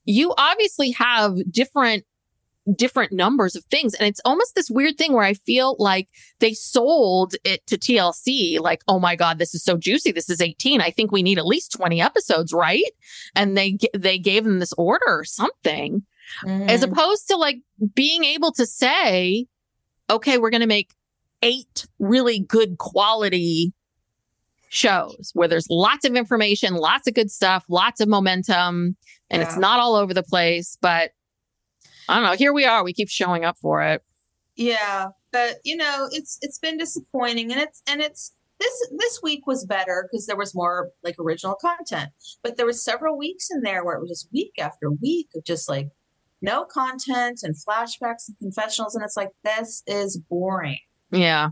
You 0.05 0.33
obviously 0.37 0.91
have 0.91 1.35
different 1.51 2.05
different 2.75 3.11
numbers 3.11 3.55
of 3.55 3.63
things 3.65 3.95
and 3.95 4.07
it's 4.07 4.21
almost 4.25 4.53
this 4.53 4.69
weird 4.69 4.95
thing 4.95 5.11
where 5.13 5.23
i 5.23 5.33
feel 5.33 5.75
like 5.79 6.07
they 6.39 6.53
sold 6.53 7.33
it 7.43 7.65
to 7.65 7.79
tlc 7.79 8.59
like 8.59 8.83
oh 8.87 8.99
my 8.99 9.15
god 9.15 9.39
this 9.39 9.55
is 9.55 9.63
so 9.63 9.75
juicy 9.75 10.11
this 10.11 10.29
is 10.29 10.39
18 10.39 10.79
i 10.79 10.91
think 10.91 11.11
we 11.11 11.23
need 11.23 11.39
at 11.39 11.47
least 11.47 11.71
20 11.71 11.99
episodes 11.99 12.53
right 12.53 12.91
and 13.35 13.57
they 13.57 13.75
they 13.97 14.19
gave 14.19 14.43
them 14.43 14.59
this 14.59 14.73
order 14.73 15.01
or 15.07 15.23
something 15.23 16.03
as 16.45 16.81
Mhm. 16.81 16.91
opposed 16.91 17.27
to 17.29 17.37
like 17.37 17.57
being 17.95 18.23
able 18.23 18.51
to 18.51 18.67
say, 18.67 19.47
okay, 20.11 20.37
we're 20.37 20.51
going 20.51 20.61
to 20.61 20.67
make 20.67 20.91
eight 21.41 21.87
really 21.99 22.39
good 22.39 22.77
quality 22.77 23.73
shows 24.69 25.31
where 25.33 25.47
there's 25.47 25.67
lots 25.69 26.05
of 26.05 26.15
information, 26.15 26.75
lots 26.75 27.07
of 27.07 27.13
good 27.13 27.31
stuff, 27.31 27.65
lots 27.69 27.99
of 27.99 28.07
momentum, 28.07 28.95
and 29.29 29.41
it's 29.41 29.57
not 29.57 29.79
all 29.79 29.95
over 29.95 30.13
the 30.13 30.23
place. 30.23 30.77
But 30.81 31.11
I 32.07 32.15
don't 32.15 32.23
know. 32.23 32.35
Here 32.35 32.53
we 32.53 32.65
are. 32.65 32.83
We 32.83 32.93
keep 32.93 33.09
showing 33.09 33.45
up 33.45 33.57
for 33.57 33.81
it. 33.81 34.03
Yeah, 34.55 35.09
but 35.31 35.57
you 35.63 35.75
know, 35.75 36.07
it's 36.11 36.37
it's 36.41 36.59
been 36.59 36.77
disappointing, 36.77 37.51
and 37.51 37.61
it's 37.61 37.81
and 37.87 38.01
it's 38.01 38.33
this 38.59 38.89
this 38.97 39.21
week 39.23 39.47
was 39.47 39.65
better 39.65 40.07
because 40.09 40.25
there 40.25 40.35
was 40.35 40.53
more 40.53 40.89
like 41.03 41.15
original 41.19 41.55
content, 41.55 42.09
but 42.43 42.57
there 42.57 42.65
was 42.65 42.83
several 42.83 43.17
weeks 43.17 43.49
in 43.51 43.61
there 43.61 43.85
where 43.85 43.95
it 43.95 44.01
was 44.01 44.09
just 44.09 44.29
week 44.33 44.53
after 44.59 44.91
week 44.91 45.29
of 45.35 45.43
just 45.45 45.69
like 45.69 45.87
no 46.41 46.65
content 46.65 47.39
and 47.43 47.55
flashbacks 47.55 48.27
and 48.27 48.37
confessionals, 48.39 48.95
and 48.95 49.03
it's 49.03 49.17
like 49.17 49.29
this 49.43 49.83
is 49.87 50.17
boring. 50.29 50.79
Yeah. 51.11 51.49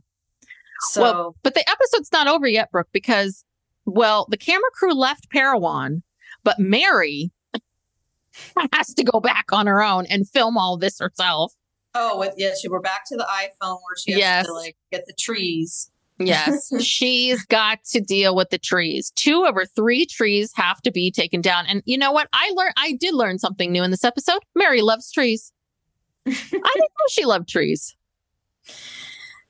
So 0.91 1.01
Well, 1.01 1.35
but 1.43 1.53
the 1.55 1.67
episode's 1.69 2.11
not 2.11 2.27
over 2.27 2.47
yet, 2.47 2.71
Brooke, 2.71 2.89
because, 2.91 3.43
well, 3.85 4.27
the 4.29 4.37
camera 4.37 4.69
crew 4.73 4.93
left 4.93 5.29
Parowan, 5.31 6.03
but 6.43 6.59
Meri 6.59 7.31
has 8.73 8.93
to 8.93 9.03
go 9.03 9.19
back 9.19 9.45
on 9.51 9.65
her 9.67 9.81
own 9.83 10.05
and 10.07 10.29
film 10.29 10.57
all 10.57 10.77
this 10.77 10.99
herself. 10.99 11.53
oh, 11.95 12.19
with 12.19 12.33
yeah, 12.37 12.51
she 12.59 12.67
we're 12.67 12.79
back 12.79 13.05
to 13.07 13.15
the 13.17 13.23
iPhone 13.25 13.77
where 13.83 13.95
she 13.97 14.11
has 14.11 14.19
Yes. 14.19 14.45
to 14.45 14.53
like 14.53 14.75
get 14.91 15.05
the 15.07 15.13
trees. 15.13 15.89
Yes, 16.19 16.71
she's 16.83 17.43
got 17.45 17.83
to 17.91 17.99
deal 18.01 18.35
with 18.35 18.49
the 18.51 18.57
trees. 18.59 19.11
Two 19.15 19.45
of 19.45 19.55
her 19.55 19.65
three 19.65 20.05
trees 20.05 20.51
have 20.55 20.81
to 20.81 20.91
be 20.91 21.09
taken 21.11 21.41
down. 21.41 21.65
And 21.67 21.81
you 21.85 21.97
know 21.97 22.11
what? 22.11 22.27
I 22.33 22.51
learned 22.55 22.73
I 22.77 22.93
did 22.93 23.13
learn 23.15 23.37
something 23.39 23.71
new 23.71 23.83
in 23.83 23.89
this 23.91 24.03
episode. 24.03 24.39
Meri 24.55 24.81
loves 24.81 25.11
trees. 25.11 25.51
I 26.27 26.31
didn't 26.31 26.53
know 26.53 27.05
she 27.09 27.25
loved 27.25 27.47
trees. 27.49 27.95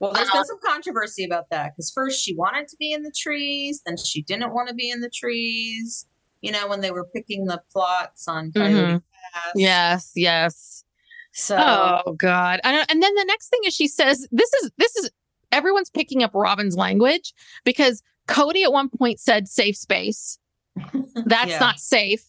Well, 0.00 0.12
there's 0.12 0.30
been 0.30 0.44
some 0.44 0.58
controversy 0.64 1.24
about 1.24 1.50
that 1.50 1.72
because 1.72 1.90
first 1.92 2.22
she 2.24 2.34
wanted 2.34 2.68
to 2.68 2.76
be 2.76 2.92
in 2.92 3.02
the 3.02 3.12
trees, 3.16 3.82
then 3.84 3.96
she 3.96 4.22
didn't 4.22 4.54
want 4.54 4.68
to 4.68 4.74
be 4.74 4.90
in 4.90 5.00
the 5.00 5.10
trees. 5.10 6.06
You 6.40 6.52
know, 6.52 6.68
when 6.68 6.80
they 6.80 6.92
were 6.92 7.04
picking 7.04 7.46
the 7.46 7.60
plots 7.72 8.28
on 8.28 8.52
Coyote 8.52 8.72
Mhm. 8.74 9.02
Pass. 9.34 9.52
Yes, 9.56 10.12
yes. 10.14 10.84
So 11.32 11.56
Oh 11.58 12.12
God. 12.12 12.60
I 12.62 12.84
and 12.88 13.02
then 13.02 13.14
the 13.14 13.24
next 13.26 13.48
thing 13.48 13.60
is 13.64 13.74
she 13.74 13.88
says, 13.88 14.28
this 14.30 14.52
is 14.62 14.70
this 14.78 14.94
is 14.96 15.10
everyone's 15.50 15.90
picking 15.90 16.22
up 16.22 16.32
Robyn's 16.32 16.76
language 16.76 17.34
because 17.64 18.02
Kody 18.28 18.62
at 18.62 18.72
one 18.72 18.88
point 18.88 19.18
said 19.18 19.48
safe 19.48 19.76
space. 19.76 20.38
That's 21.26 21.50
Yeah. 21.50 21.58
not 21.58 21.78
safe. 21.80 22.24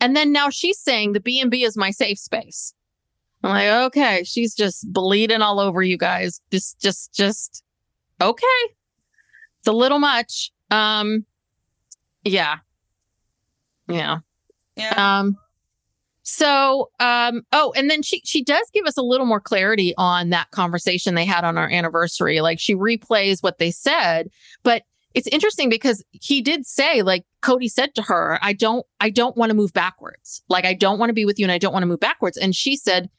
And 0.00 0.16
then 0.16 0.32
now 0.32 0.50
she's 0.50 0.78
saying 0.80 1.12
the 1.12 1.20
B 1.20 1.40
and 1.40 1.50
B 1.50 1.62
is 1.62 1.76
my 1.76 1.90
safe 1.92 2.18
space. 2.18 2.74
I'm 3.44 3.50
like, 3.50 3.86
okay, 3.86 4.24
she's 4.24 4.54
just 4.54 4.90
bleeding 4.92 5.42
all 5.42 5.60
over 5.60 5.82
you 5.82 5.98
guys. 5.98 6.40
Just 6.50 6.80
just 6.80 7.12
just 7.12 7.62
okay. 8.20 8.46
It's 9.60 9.68
a 9.68 9.72
little 9.72 9.98
much. 9.98 10.50
Um 10.70 11.26
yeah. 12.24 12.56
Yeah. 13.86 14.18
yeah. 14.76 15.18
Um, 15.18 15.36
so, 16.22 16.90
um, 17.00 17.42
oh, 17.52 17.74
and 17.76 17.90
then 17.90 18.02
she 18.02 18.22
she 18.24 18.42
does 18.42 18.66
give 18.72 18.86
us 18.86 18.96
a 18.96 19.02
little 19.02 19.26
more 19.26 19.40
clarity 19.40 19.92
on 19.98 20.30
that 20.30 20.50
conversation 20.52 21.14
they 21.14 21.26
had 21.26 21.44
on 21.44 21.58
our 21.58 21.68
anniversary. 21.68 22.40
Like 22.40 22.58
she 22.58 22.74
replays 22.74 23.42
what 23.42 23.58
they 23.58 23.70
said, 23.70 24.30
but 24.62 24.84
it's 25.12 25.28
interesting 25.28 25.68
because 25.68 26.02
he 26.12 26.40
did 26.40 26.66
say, 26.66 27.02
like 27.02 27.24
Kody 27.42 27.70
said 27.70 27.94
to 27.96 28.02
her, 28.02 28.38
"I 28.40 28.54
don't, 28.54 28.86
I 29.00 29.10
don't 29.10 29.36
want 29.36 29.50
to 29.50 29.54
move 29.54 29.74
backwards. 29.74 30.42
Like 30.48 30.64
I 30.64 30.72
don't 30.72 30.98
want 30.98 31.10
to 31.10 31.14
be 31.14 31.26
with 31.26 31.38
you, 31.38 31.44
and 31.44 31.52
I 31.52 31.58
don't 31.58 31.74
want 31.74 31.82
to 31.82 31.88
move 31.88 32.00
backwards." 32.00 32.38
And 32.38 32.56
she 32.56 32.74
said, 32.74 33.10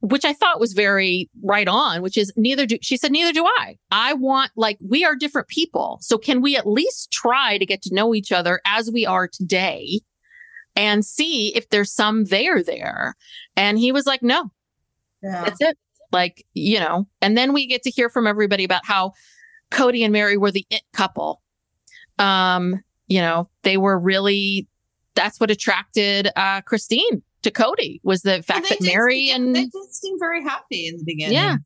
which 0.00 0.24
I 0.24 0.32
thought 0.32 0.60
was 0.60 0.72
very 0.72 1.28
right 1.42 1.68
on, 1.68 2.02
which 2.02 2.16
is 2.16 2.32
neither 2.36 2.66
do 2.66 2.78
she 2.82 2.96
said, 2.96 3.12
neither 3.12 3.32
do 3.32 3.44
I. 3.44 3.76
I 3.90 4.12
want 4.12 4.52
like 4.56 4.78
we 4.80 5.04
are 5.04 5.16
different 5.16 5.48
people. 5.48 5.98
So 6.02 6.18
can 6.18 6.42
we 6.42 6.56
at 6.56 6.66
least 6.66 7.10
try 7.10 7.58
to 7.58 7.66
get 7.66 7.82
to 7.82 7.94
know 7.94 8.14
each 8.14 8.32
other 8.32 8.60
as 8.66 8.90
we 8.90 9.06
are 9.06 9.26
today 9.26 10.00
and 10.74 11.04
see 11.04 11.54
if 11.56 11.68
there's 11.70 11.92
some 11.92 12.24
there 12.26 12.62
there? 12.62 13.16
And 13.56 13.78
he 13.78 13.92
was 13.92 14.06
like, 14.06 14.22
no, 14.22 14.50
yeah. 15.22 15.44
that's 15.44 15.60
it. 15.60 15.78
Like, 16.12 16.46
you 16.54 16.78
know, 16.78 17.08
and 17.20 17.36
then 17.36 17.52
we 17.52 17.66
get 17.66 17.82
to 17.82 17.90
hear 17.90 18.08
from 18.08 18.26
everybody 18.26 18.64
about 18.64 18.84
how 18.84 19.12
Kody 19.72 20.04
and 20.04 20.12
Meri 20.12 20.36
were 20.36 20.52
the 20.52 20.66
it 20.70 20.82
couple. 20.92 21.42
Um, 22.18 22.82
you 23.08 23.20
know, 23.20 23.48
they 23.62 23.76
were 23.76 23.98
really 23.98 24.68
that's 25.14 25.40
what 25.40 25.50
attracted 25.50 26.28
uh 26.36 26.60
Christine 26.60 27.22
to 27.46 27.50
Kody 27.52 28.00
was 28.02 28.22
the 28.22 28.42
fact 28.42 28.68
that 28.68 28.80
Meri 28.82 29.26
seem- 29.28 29.36
and 29.46 29.56
they 29.56 29.64
did 29.64 29.92
seem 29.94 30.18
very 30.18 30.42
happy 30.42 30.86
in 30.86 30.96
the 30.98 31.04
beginning. 31.04 31.32
yeah. 31.34 31.56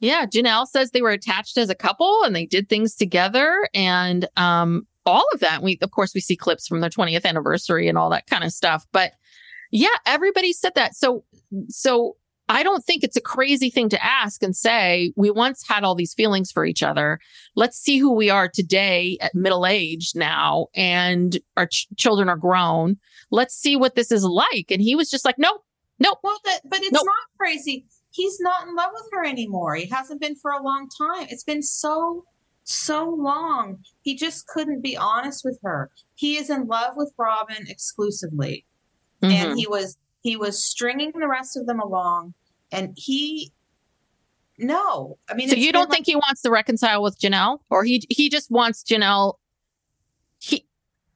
Yeah, 0.00 0.26
Janelle 0.26 0.66
says 0.68 0.92
they 0.92 1.02
were 1.02 1.10
attached 1.10 1.58
as 1.58 1.70
a 1.70 1.74
couple 1.74 2.22
and 2.22 2.34
they 2.34 2.46
did 2.46 2.68
things 2.68 2.94
together 2.94 3.68
and 3.74 4.28
um 4.36 4.86
all 5.04 5.26
of 5.34 5.40
that. 5.40 5.62
We 5.62 5.78
of 5.82 5.90
course 5.90 6.14
we 6.14 6.20
see 6.20 6.36
clips 6.36 6.66
from 6.68 6.80
their 6.80 6.90
20th 6.90 7.24
anniversary 7.24 7.88
and 7.88 7.98
all 7.98 8.10
that 8.10 8.26
kind 8.26 8.44
of 8.44 8.52
stuff. 8.52 8.86
But 8.92 9.12
yeah, 9.72 9.88
everybody 10.06 10.52
said 10.52 10.74
that. 10.76 10.94
So 10.94 11.24
so 11.68 12.16
I 12.50 12.62
don't 12.62 12.84
think 12.84 13.04
it's 13.04 13.16
a 13.16 13.20
crazy 13.20 13.68
thing 13.70 13.88
to 13.90 14.02
ask 14.04 14.42
and 14.42 14.56
say 14.56 15.12
we 15.16 15.30
once 15.30 15.66
had 15.68 15.84
all 15.84 15.94
these 15.94 16.14
feelings 16.14 16.50
for 16.50 16.64
each 16.64 16.82
other. 16.82 17.20
Let's 17.56 17.76
see 17.78 17.98
who 17.98 18.12
we 18.12 18.30
are 18.30 18.48
today 18.48 19.18
at 19.20 19.34
middle 19.34 19.66
age 19.66 20.12
now 20.14 20.68
and 20.74 21.38
our 21.56 21.66
ch- 21.66 21.88
children 21.96 22.28
are 22.28 22.36
grown. 22.36 22.96
Let's 23.30 23.54
see 23.54 23.76
what 23.76 23.94
this 23.96 24.10
is 24.10 24.24
like. 24.24 24.66
And 24.70 24.80
he 24.80 24.94
was 24.96 25.10
just 25.10 25.24
like, 25.26 25.38
nope, 25.38 25.62
nope. 25.98 26.18
Well, 26.22 26.38
that, 26.46 26.60
but 26.64 26.80
it's 26.80 26.92
Nope. 26.92 27.04
not 27.04 27.36
crazy. 27.38 27.84
He's 28.10 28.40
not 28.40 28.66
in 28.66 28.74
love 28.74 28.90
with 28.94 29.08
her 29.12 29.24
anymore. 29.24 29.74
He 29.74 29.86
hasn't 29.86 30.20
been 30.20 30.34
for 30.36 30.50
a 30.50 30.62
long 30.62 30.88
time. 30.96 31.26
It's 31.30 31.44
been 31.44 31.62
so, 31.62 32.24
so 32.64 33.08
long. 33.10 33.78
He 34.02 34.16
just 34.16 34.46
couldn't 34.46 34.80
be 34.82 34.96
honest 34.96 35.44
with 35.44 35.58
her. 35.62 35.90
He 36.14 36.36
is 36.38 36.48
in 36.48 36.66
love 36.66 36.94
with 36.96 37.12
Robyn 37.18 37.66
exclusively, 37.68 38.64
Mhm. 39.22 39.30
and 39.32 39.58
he 39.58 39.66
was 39.66 39.98
he 40.20 40.36
was 40.36 40.62
stringing 40.64 41.12
the 41.18 41.28
rest 41.28 41.56
of 41.56 41.66
them 41.66 41.80
along, 41.80 42.34
and 42.72 42.94
he. 42.96 43.52
No, 44.60 45.18
I 45.30 45.34
mean, 45.34 45.48
So 45.48 45.54
you 45.54 45.70
don't 45.70 45.88
think 45.88 46.04
he 46.06 46.16
wants 46.16 46.42
to 46.42 46.50
reconcile 46.50 47.00
with 47.02 47.18
Janelle, 47.20 47.60
or 47.70 47.84
he 47.84 48.04
he 48.10 48.28
just 48.28 48.50
wants 48.50 48.82
Janelle? 48.82 49.34
He, 50.40 50.66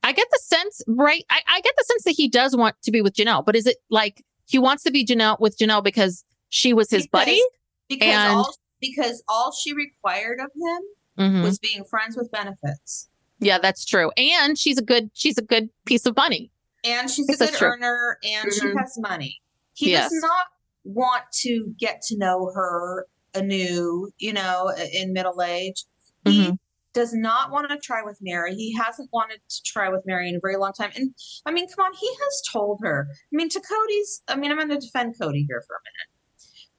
I 0.04 0.12
get 0.12 0.28
the 0.30 0.38
sense, 0.44 0.80
right? 0.86 1.24
I, 1.28 1.40
I 1.48 1.60
get 1.60 1.74
the 1.76 1.84
sense 1.88 2.04
that 2.04 2.12
he 2.12 2.28
does 2.28 2.56
want 2.56 2.76
to 2.82 2.92
be 2.92 3.02
with 3.02 3.14
Janelle, 3.14 3.44
but 3.44 3.56
is 3.56 3.66
it 3.66 3.78
like 3.90 4.24
he 4.46 4.58
wants 4.60 4.84
to 4.84 4.92
be 4.92 5.04
Janelle 5.04 5.40
with 5.40 5.58
Janelle 5.58 5.82
because 5.82 6.24
she 6.50 6.72
was 6.72 6.88
his 6.90 7.02
Because- 7.06 7.24
buddy? 7.26 7.42
because 7.88 8.08
and- 8.08 8.32
all 8.32 8.54
because 8.80 9.22
all 9.28 9.50
she 9.52 9.72
required 9.72 10.38
of 10.40 10.50
him 10.54 10.82
Mhm. 11.18 11.42
was 11.42 11.58
being 11.58 11.82
friends 11.84 12.16
with 12.16 12.30
benefits. 12.30 13.08
Yeah, 13.40 13.58
that's 13.58 13.84
true. 13.84 14.12
And 14.16 14.56
she's 14.56 14.78
a 14.78 14.82
good 14.82 15.10
she's 15.14 15.36
a 15.36 15.42
good 15.42 15.68
piece 15.84 16.06
of 16.06 16.16
money. 16.16 16.51
And 16.84 17.08
she's 17.10 17.28
a 17.28 17.36
good 17.36 17.62
earner 17.62 18.18
and 18.24 18.52
she 18.52 18.60
Mhm. 18.60 18.78
has 18.78 18.98
money. 18.98 19.40
He 19.74 19.90
Yes. 19.90 20.10
does 20.10 20.22
not 20.22 20.46
want 20.84 21.24
to 21.42 21.74
get 21.78 22.02
to 22.02 22.16
know 22.18 22.50
her 22.54 23.06
anew, 23.34 24.10
you 24.18 24.32
know, 24.32 24.68
in 24.92 25.12
middle 25.12 25.40
age. 25.42 25.84
He 26.24 26.48
Mhm. 26.48 26.58
does 26.92 27.14
not 27.14 27.50
want 27.50 27.70
to 27.70 27.78
try 27.78 28.02
with 28.02 28.18
Meri. 28.20 28.54
He 28.54 28.74
hasn't 28.76 29.08
wanted 29.12 29.40
to 29.48 29.62
try 29.64 29.88
with 29.88 30.02
Meri 30.06 30.28
in 30.28 30.36
a 30.36 30.40
very 30.40 30.56
long 30.56 30.72
time. 30.72 30.92
And 30.94 31.14
I 31.46 31.52
mean, 31.52 31.66
come 31.68 31.86
on, 31.86 31.94
he 31.94 32.08
has 32.14 32.42
told 32.52 32.80
her. 32.82 33.06
I 33.10 33.14
mean, 33.30 33.48
to 33.50 33.60
Kody's, 33.60 34.22
I 34.28 34.36
mean, 34.36 34.50
I'm 34.50 34.58
going 34.58 34.68
to 34.68 34.76
defend 34.78 35.16
Kody 35.18 35.44
here 35.46 35.62
for 35.66 35.76
a 35.76 35.80
minute. 35.84 36.10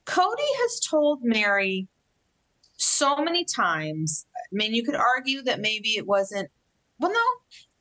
Kody 0.06 0.56
has 0.62 0.80
told 0.80 1.20
Meri 1.24 1.88
so 2.76 3.16
many 3.16 3.44
times. 3.44 4.26
I 4.36 4.38
mean, 4.52 4.74
you 4.74 4.84
could 4.84 4.94
argue 4.96 5.42
that 5.42 5.60
maybe 5.60 5.96
it 5.96 6.06
wasn't, 6.06 6.50
well, 7.00 7.10
no. 7.10 7.20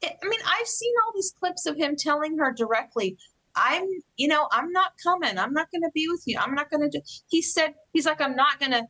It, 0.03 0.17
I 0.23 0.27
mean, 0.27 0.39
I've 0.45 0.67
seen 0.67 0.93
all 1.05 1.13
these 1.15 1.33
clips 1.39 1.65
of 1.65 1.77
him 1.77 1.95
telling 1.95 2.37
her 2.37 2.53
directly, 2.53 3.17
I'm, 3.55 3.87
you 4.17 4.27
know, 4.27 4.47
I'm 4.51 4.71
not 4.71 4.91
coming. 5.01 5.37
I'm 5.37 5.53
not 5.53 5.71
going 5.71 5.83
to 5.83 5.91
be 5.93 6.07
with 6.09 6.23
you. 6.25 6.37
I'm 6.39 6.53
not 6.53 6.69
going 6.69 6.81
to 6.81 6.89
do. 6.89 7.01
He 7.29 7.41
said, 7.41 7.73
he's 7.93 8.05
like, 8.05 8.19
I'm 8.21 8.35
not 8.35 8.59
going 8.59 8.71
to 8.71 8.83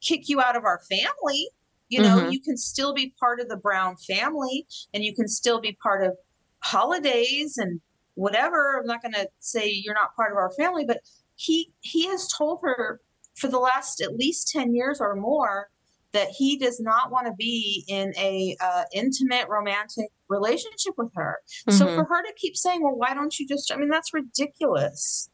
kick 0.00 0.28
you 0.28 0.40
out 0.40 0.56
of 0.56 0.64
our 0.64 0.80
family. 0.88 1.48
You 1.88 2.02
know, 2.02 2.18
Mhm. 2.18 2.32
you 2.32 2.40
can 2.40 2.56
still 2.56 2.94
be 2.94 3.14
part 3.18 3.40
of 3.40 3.48
the 3.48 3.56
Brown 3.56 3.96
family 3.96 4.66
and 4.94 5.02
you 5.02 5.14
can 5.14 5.26
still 5.26 5.60
be 5.60 5.76
part 5.82 6.04
of 6.04 6.16
holidays 6.60 7.58
and 7.58 7.80
whatever. 8.14 8.78
I'm 8.78 8.86
not 8.86 9.02
going 9.02 9.14
to 9.14 9.28
say 9.40 9.68
you're 9.68 9.94
not 9.94 10.14
part 10.14 10.30
of 10.30 10.36
our 10.36 10.52
family, 10.52 10.84
but 10.84 11.00
he 11.34 11.72
he 11.80 12.06
has 12.06 12.28
told 12.28 12.60
her 12.62 13.00
for 13.34 13.48
the 13.48 13.58
last 13.58 14.00
at 14.00 14.16
least 14.16 14.50
10 14.50 14.74
years 14.74 15.00
or 15.00 15.16
more 15.16 15.70
that 16.12 16.28
he 16.28 16.56
does 16.58 16.80
not 16.80 17.10
want 17.12 17.26
to 17.26 17.32
be 17.34 17.84
in 17.88 18.12
a 18.16 18.56
uh, 18.60 18.84
intimate 18.92 19.48
romantic 19.48 20.08
relationship 20.28 20.94
with 20.96 21.10
her. 21.14 21.38
So 21.68 21.86
Mhm. 21.86 21.94
for 21.94 22.04
her 22.04 22.22
to 22.22 22.32
keep 22.36 22.56
saying, 22.56 22.82
"Well, 22.82 22.96
why 22.96 23.14
don't 23.14 23.38
you 23.38 23.46
just?" 23.46 23.72
I 23.72 23.76
mean, 23.76 23.88
that's 23.88 24.12
ridiculous. 24.12 25.30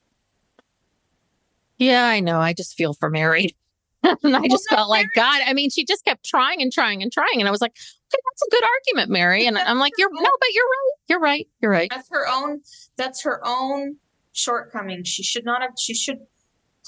Yeah, 1.79 2.05
I 2.07 2.21
know. 2.21 2.41
I 2.41 2.53
just 2.53 2.75
feel 2.75 2.95
for 2.95 3.11
Meri. 3.11 3.55
and 4.03 4.37
I 4.37 4.47
just 4.49 4.67
no, 4.71 4.77
felt 4.77 4.89
like, 4.89 5.07
God, 5.15 5.41
I 5.47 5.53
mean, 5.53 5.71
she 5.71 5.85
just 5.85 6.05
kept 6.05 6.25
trying 6.25 6.63
and 6.63 6.73
trying 6.73 7.03
and 7.03 7.13
trying. 7.13 7.39
And 7.41 7.49
I 7.49 7.51
was 7.51 7.61
like, 7.61 7.73
okay, 7.73 8.23
that's 8.31 8.43
a 8.47 8.51
good 8.51 8.65
argument, 8.65 9.11
Meri. 9.11 9.47
And 9.47 9.59
I'm 9.59 9.79
like, 9.79 9.93
you're 9.99 10.13
no, 10.13 10.21
but 10.41 10.49
you're 10.53 10.65
right. 10.65 10.93
You're 11.09 11.21
right. 11.21 11.49
You're 11.61 11.71
right. 11.71 11.91
That's 11.91 12.09
her 12.11 12.27
own. 12.29 12.61
That's 12.97 13.23
her 13.25 13.41
own 13.45 13.97
shortcoming. 14.33 15.05
She 15.05 15.23
should 15.23 15.45
not 15.45 15.63
have. 15.63 15.73
She 15.79 15.95
should 15.95 16.19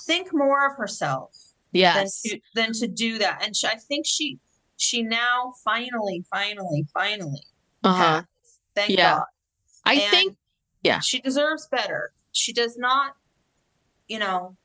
think 0.06 0.28
more 0.32 0.70
of 0.70 0.76
herself 0.76 1.47
Yes. 1.72 2.22
than 2.22 2.32
to, 2.32 2.40
than 2.54 2.72
to 2.74 2.88
do 2.88 3.18
that. 3.18 3.42
And 3.44 3.54
she, 3.54 3.66
I 3.66 3.76
think 3.76 4.06
she 4.06 4.38
she 4.76 5.02
now 5.02 5.52
finally, 5.64 6.24
finally, 6.30 6.86
finally. 6.94 7.42
Uh-huh. 7.84 8.02
has. 8.02 8.24
Thank 8.74 8.90
Yeah. 8.90 9.16
God. 9.16 9.24
I 9.84 9.94
And 9.94 10.10
think, 10.10 10.36
yeah. 10.82 11.00
she 11.00 11.20
deserves 11.20 11.68
better. 11.70 12.12
She 12.32 12.52
does 12.52 12.76
not, 12.76 13.14
you 14.06 14.18
know. 14.18 14.56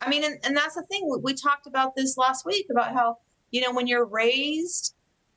I 0.00 0.08
mean, 0.08 0.24
and, 0.24 0.38
and 0.44 0.56
that's 0.56 0.76
the 0.76 0.82
thing. 0.82 1.06
We, 1.10 1.18
we 1.22 1.34
talked 1.34 1.66
about 1.66 1.94
this 1.96 2.16
last 2.16 2.46
week 2.46 2.66
about 2.70 2.92
how 2.94 3.18
you 3.50 3.60
know 3.60 3.72
when 3.72 3.86
you're 3.86 4.06
raised 4.06 4.94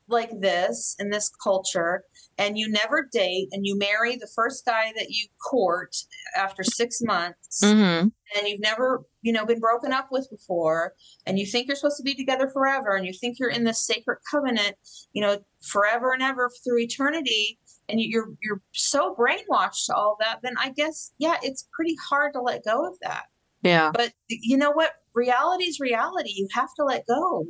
like 0.08 0.30
this 0.40 0.96
in 0.98 1.10
this 1.10 1.30
culture 1.42 2.04
and 2.36 2.58
you 2.58 2.68
never 2.68 3.08
date 3.12 3.48
and 3.52 3.64
you 3.66 3.78
marry 3.78 4.16
the 4.16 4.28
first 4.34 4.64
guy 4.66 4.92
that 4.96 5.08
you 5.08 5.26
court 5.50 5.96
after 6.36 6.62
six 6.62 7.00
months 7.02 7.60
hmm 7.62 8.08
and 8.36 8.48
you've 8.48 8.60
never 8.60 9.02
you 9.22 9.32
know 9.32 9.46
been 9.46 9.60
broken 9.60 9.92
up 9.92 10.08
with 10.10 10.28
before 10.30 10.92
and 11.26 11.38
you 11.38 11.46
think 11.46 11.66
you're 11.66 11.76
supposed 11.76 11.96
to 11.96 12.02
be 12.02 12.14
together 12.14 12.48
forever 12.48 12.94
and 12.96 13.06
you 13.06 13.12
think 13.12 13.38
you're 13.38 13.50
in 13.50 13.64
this 13.64 13.86
sacred 13.86 14.18
covenant 14.30 14.74
you 15.12 15.22
know 15.22 15.38
forever 15.62 16.12
and 16.12 16.22
ever 16.22 16.50
through 16.64 16.78
eternity 16.78 17.58
and 17.88 18.00
you- 18.00 18.08
you're 18.10 18.28
you're 18.42 18.62
so 18.72 19.14
brainwashed 19.14 19.86
to 19.86 19.94
all 19.94 20.16
that 20.20 20.40
then 20.42 20.54
i 20.58 20.70
guess 20.70 21.12
yeah 21.18 21.36
it's 21.42 21.68
pretty 21.72 21.94
hard 22.08 22.32
to 22.32 22.40
let 22.40 22.64
go 22.64 22.86
of 22.86 22.98
that. 23.02 23.24
Yeah. 23.62 23.90
but 23.94 24.12
you 24.28 24.58
know 24.58 24.72
what? 24.72 24.92
Reality 25.14 25.64
is 25.64 25.80
reality. 25.80 26.32
You 26.34 26.48
have 26.52 26.68
to 26.74 26.84
let 26.84 27.06
go 27.06 27.46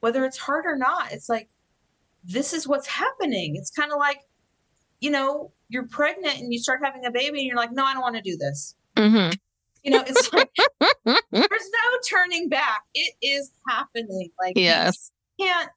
whether 0.00 0.24
it's 0.24 0.36
hard 0.36 0.64
or 0.66 0.76
not. 0.76 1.10
It's 1.10 1.28
like 1.28 1.48
this 2.26 2.52
is 2.52 2.66
what's 2.66 2.86
happening 2.86 3.56
it's 3.56 3.70
kind 3.70 3.92
of 3.92 3.98
like 3.98 4.18
you 5.00 5.10
know 5.10 5.52
you're 5.68 5.86
pregnant 5.88 6.38
and 6.38 6.52
you 6.52 6.58
start 6.58 6.80
having 6.82 7.04
a 7.06 7.10
baby 7.10 7.38
and 7.38 7.46
you're 7.46 7.56
like 7.56 7.72
no 7.72 7.84
i 7.84 7.92
don't 7.92 8.02
want 8.02 8.16
to 8.16 8.22
do 8.22 8.36
this 8.36 8.74
hmm 8.96 9.30
you 9.86 9.92
know, 9.92 10.02
it's 10.04 10.32
like 10.32 10.50
there's 11.04 11.22
no 11.32 11.98
turning 12.08 12.48
back. 12.48 12.82
It 12.92 13.14
is 13.22 13.52
happening. 13.68 14.30
Like 14.38 14.56
you 14.56 14.64
Yes. 14.64 15.12
can't 15.40 15.70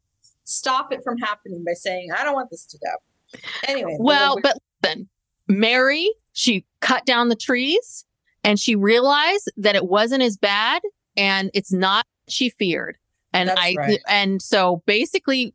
stop 0.46 0.92
it 0.92 1.02
from 1.04 1.20
happening 1.20 1.64
by 1.64 1.74
saying, 1.74 2.10
I 2.18 2.24
don't 2.24 2.34
want 2.34 2.50
this 2.50 2.66
to 2.66 2.80
go. 2.80 3.40
Anyway. 3.68 3.98
Well, 4.00 4.40
but 4.42 4.58
then 4.82 5.08
Meri, 5.48 6.10
she 6.34 6.66
cut 6.82 7.06
down 7.06 7.30
the 7.30 7.36
trees 7.36 8.04
and 8.44 8.60
she 8.60 8.76
realized 8.76 9.52
that 9.58 9.76
it 9.76 9.86
wasn't 9.86 10.24
as 10.24 10.38
bad 10.38 10.82
and 11.16 11.52
it's 11.54 11.72
not 11.72 12.04
what 12.26 12.34
she 12.34 12.50
feared. 12.50 12.98
And 13.32 13.50
That's 13.50 13.62
I 13.62 13.76
right. 13.78 14.00
and 14.08 14.42
so 14.42 14.82
basically 14.88 15.54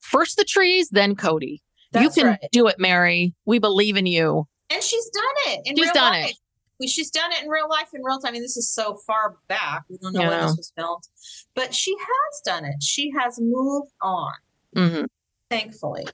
first 0.00 0.36
the 0.36 0.44
trees, 0.44 0.88
then 0.90 1.14
Kody. 1.16 1.60
that's 1.92 2.04
you 2.04 2.10
can 2.22 2.30
right. 2.32 2.48
do 2.52 2.66
it, 2.66 2.78
Meri. 2.78 3.34
We 3.44 3.58
believe 3.58 3.96
in 3.96 4.06
you. 4.06 4.46
And 4.72 4.82
she's 4.82 5.08
done 5.10 5.54
it. 5.54 5.60
In 5.66 5.76
She's 5.76 5.86
real 5.86 5.94
done 5.94 6.12
life. 6.12 6.30
it. 6.30 6.36
Well, 6.78 6.88
She's 6.88 7.10
done 7.10 7.30
it 7.32 7.42
in 7.42 7.50
real 7.50 7.68
life, 7.68 7.88
in 7.92 8.02
real 8.02 8.18
time. 8.18 8.30
I 8.30 8.32
mean, 8.32 8.42
this 8.42 8.56
is 8.56 8.72
so 8.72 8.96
far 9.06 9.36
back. 9.48 9.82
We 9.90 9.98
don't 9.98 10.14
know 10.14 10.20
when 10.28 10.40
this 10.40 10.56
was 10.56 10.72
filmed, 10.76 11.02
but 11.54 11.74
she 11.74 11.94
has 11.98 12.40
done 12.44 12.64
it. 12.64 12.82
She 12.82 13.12
has 13.18 13.38
moved 13.40 13.90
on, 14.02 14.32
hmm 14.74 15.04
thankfully. 15.50 16.06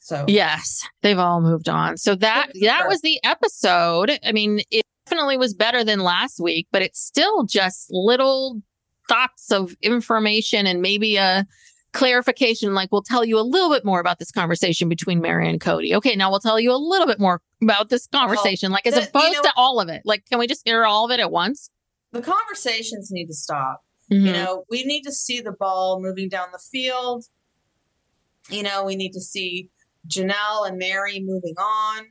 So 0.00 0.26
Yes, 0.28 0.86
they've 1.00 1.18
all 1.18 1.40
moved 1.40 1.68
on. 1.70 1.96
So 1.96 2.14
that 2.16 2.48
that 2.60 2.86
was 2.86 3.00
the 3.00 3.18
episode. 3.24 4.18
I 4.22 4.32
mean, 4.32 4.60
it 4.70 4.84
definitely 5.06 5.38
was 5.38 5.54
better 5.54 5.82
than 5.82 6.00
last 6.00 6.38
week, 6.38 6.68
but 6.70 6.82
it's 6.82 7.00
still 7.00 7.44
just 7.44 7.86
little 7.90 8.60
thoughts 9.08 9.50
of 9.50 9.74
information 9.80 10.66
and 10.66 10.82
maybe 10.82 11.16
a 11.16 11.46
clarification 11.94 12.74
like 12.74 12.90
we'll 12.92 13.02
tell 13.02 13.24
you 13.24 13.38
a 13.38 13.42
little 13.42 13.70
bit 13.70 13.84
more 13.84 14.00
about 14.00 14.18
this 14.18 14.30
conversation 14.30 14.88
between 14.90 15.20
Meri 15.22 15.48
and 15.48 15.60
Kody. 15.60 15.94
Okay, 15.94 16.14
now 16.16 16.30
we'll 16.30 16.40
tell 16.40 16.60
you 16.60 16.72
a 16.72 16.76
little 16.76 17.06
bit 17.06 17.18
more 17.18 17.40
about 17.62 17.88
this 17.88 18.06
conversation 18.08 18.70
like 18.72 18.86
as 18.86 18.94
the- 18.94 19.00
you 19.00 19.06
opposed 19.08 19.34
know- 19.36 19.42
to 19.42 19.52
all 19.56 19.80
of 19.80 19.88
it. 19.88 20.02
Like 20.04 20.26
can 20.26 20.38
we 20.38 20.46
just 20.46 20.62
hear 20.66 20.84
all 20.84 21.06
of 21.06 21.10
it 21.10 21.20
at 21.20 21.30
once? 21.30 21.70
the 22.12 22.22
conversations 22.22 23.10
need 23.10 23.26
to 23.26 23.34
stop. 23.34 23.80
Mhm. 24.12 24.26
You 24.26 24.32
know, 24.32 24.64
we 24.70 24.84
need 24.84 25.02
to 25.02 25.10
see 25.10 25.40
the 25.40 25.50
ball 25.50 26.00
moving 26.00 26.28
down 26.28 26.46
the 26.52 26.60
field. 26.70 27.24
You 28.50 28.62
know, 28.62 28.84
we 28.84 28.94
need 28.94 29.10
to 29.14 29.20
see 29.20 29.68
Janelle 30.06 30.68
and 30.68 30.78
Meri 30.78 31.18
moving 31.24 31.54
on. 31.58 32.06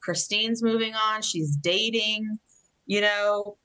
Christine's 0.00 0.62
moving 0.62 0.94
on. 0.94 1.20
She's 1.20 1.54
dating. 1.56 2.38
You 2.86 3.02
know, 3.02 3.58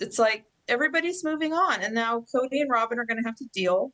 it's 0.00 0.18
like 0.18 0.44
everybody's 0.68 1.24
moving 1.24 1.54
on. 1.54 1.80
And 1.80 1.94
now 1.94 2.26
Kody 2.34 2.60
and 2.60 2.70
Robyn 2.70 2.98
are 2.98 3.06
going 3.06 3.22
to 3.22 3.26
have 3.26 3.36
to 3.36 3.46
deal 3.54 3.92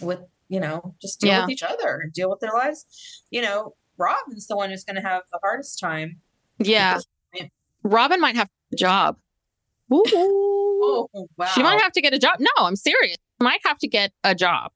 with, 0.00 0.20
you 0.48 0.60
know, 0.60 0.94
just 1.00 1.20
deal 1.20 1.30
Yeah. 1.30 1.40
with 1.42 1.50
each 1.50 1.62
other 1.62 2.00
and 2.02 2.12
deal 2.12 2.30
with 2.30 2.40
their 2.40 2.52
lives. 2.52 2.86
You 3.30 3.42
know, 3.42 3.74
Robyn's 3.98 4.46
the 4.46 4.56
one 4.56 4.70
who's 4.70 4.84
going 4.84 4.96
to 4.96 5.02
have 5.02 5.22
the 5.32 5.38
hardest 5.42 5.78
time. 5.78 6.20
Yeah. 6.58 6.98
because- 7.32 7.50
Robyn 7.82 8.20
might 8.20 8.36
have 8.36 8.48
a 8.72 8.76
job. 8.76 9.16
Ooh. 9.92 10.02
Oh, 10.12 11.08
wow. 11.36 11.46
She 11.46 11.62
might 11.62 11.80
have 11.80 11.92
to 11.92 12.00
get 12.00 12.12
a 12.14 12.18
job. 12.18 12.36
No, 12.38 12.50
I'm 12.58 12.76
serious. 12.76 13.16
Might 13.40 13.60
have 13.64 13.78
to 13.78 13.88
get 13.88 14.12
a 14.24 14.34
job. 14.34 14.72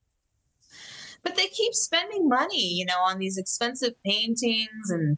but 1.23 1.35
they 1.35 1.47
keep 1.47 1.73
spending 1.73 2.27
money, 2.29 2.61
you 2.73 2.85
know, 2.85 2.99
on 2.99 3.17
these 3.17 3.37
expensive 3.37 3.93
paintings 4.05 4.89
and 4.89 5.17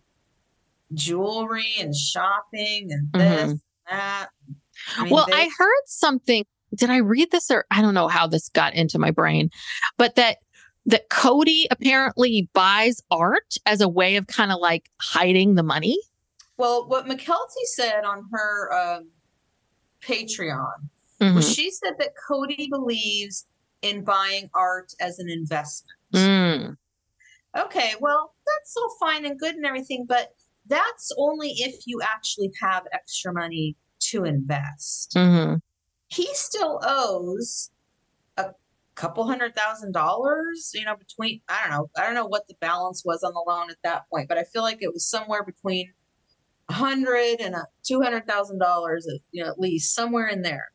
jewelry 0.93 1.73
and 1.79 1.93
shopping 1.95 2.89
and 2.91 3.11
this 3.13 3.41
mm-hmm. 3.41 3.49
and 3.51 3.61
that. 3.89 4.29
I 4.97 5.03
mean, 5.03 5.13
well, 5.13 5.25
they- 5.27 5.33
I 5.33 5.49
heard 5.57 5.83
something. 5.85 6.45
Did 6.76 6.89
I 6.89 6.97
read 6.97 7.32
this 7.32 7.49
or 7.51 7.65
I 7.72 7.82
don't 7.82 7.93
know 7.93 8.07
how 8.07 8.28
this 8.28 8.49
got 8.49 8.74
into 8.74 8.99
my 8.99 9.11
brain, 9.11 9.49
but 9.97 10.15
that 10.15 10.38
that 10.86 11.09
Kody 11.09 11.65
apparently 11.70 12.49
buys 12.53 13.01
art 13.11 13.55
as 13.65 13.82
a 13.82 13.89
way 13.89 14.15
of 14.15 14.28
kind 14.28 14.51
of 14.51 14.59
like 14.59 14.89
hiding 15.01 15.55
the 15.55 15.63
money. 15.63 15.97
well, 16.57 16.88
what 16.88 17.05
Mykelti 17.05 17.65
said 17.76 18.03
on 18.05 18.24
her 18.32 18.74
um, 18.74 19.09
Patreon 20.01 20.89
Mhm. 21.22 21.36
was 21.36 21.51
she 21.53 21.72
said 21.72 21.93
that 21.99 22.13
Kody 22.30 22.70
believes 22.70 23.45
in 23.82 24.03
buying 24.03 24.49
art 24.53 24.93
as 24.99 25.20
an 25.20 25.30
investment. 25.30 25.97
Mm. 26.13 26.78
Okay, 27.57 27.93
well, 27.99 28.34
that's 28.45 28.76
all 28.78 28.95
fine 28.99 29.26
and 29.26 29.39
good 29.39 29.55
and 29.55 29.65
everything, 29.65 30.05
but 30.07 30.34
that's 30.68 31.11
only 31.18 31.49
if 31.57 31.76
you 31.86 32.01
actually 32.03 32.51
have 32.61 32.84
extra 32.93 33.34
money 33.34 33.76
to 33.99 34.26
invest. 34.26 35.13
Mhm. 35.15 35.61
He 36.07 36.27
still 36.33 36.79
owes 36.83 37.71
a 38.37 38.51
couple 38.95 39.25
hundred 39.25 39.55
thousand 39.55 39.91
dollars 39.91 40.71
you 40.73 40.83
know 40.85 40.95
between 40.95 41.39
i 41.49 41.59
don't 41.61 41.71
know 41.71 41.89
i 41.97 42.03
don't 42.05 42.15
know 42.15 42.25
what 42.25 42.47
the 42.47 42.55
balance 42.61 43.03
was 43.05 43.23
on 43.23 43.33
the 43.33 43.43
loan 43.47 43.69
at 43.69 43.77
that 43.83 44.03
point 44.09 44.27
but 44.27 44.37
i 44.37 44.43
feel 44.45 44.61
like 44.63 44.79
it 44.81 44.91
was 44.93 45.05
somewhere 45.05 45.43
between 45.43 45.91
a 46.69 46.73
hundred 46.73 47.39
and 47.39 47.55
a 47.55 47.65
two 47.85 48.01
hundred 48.01 48.25
thousand 48.27 48.57
dollars 48.59 49.07
you 49.31 49.43
know 49.43 49.49
at 49.49 49.59
least 49.59 49.93
somewhere 49.93 50.27
in 50.27 50.41
there 50.41 50.71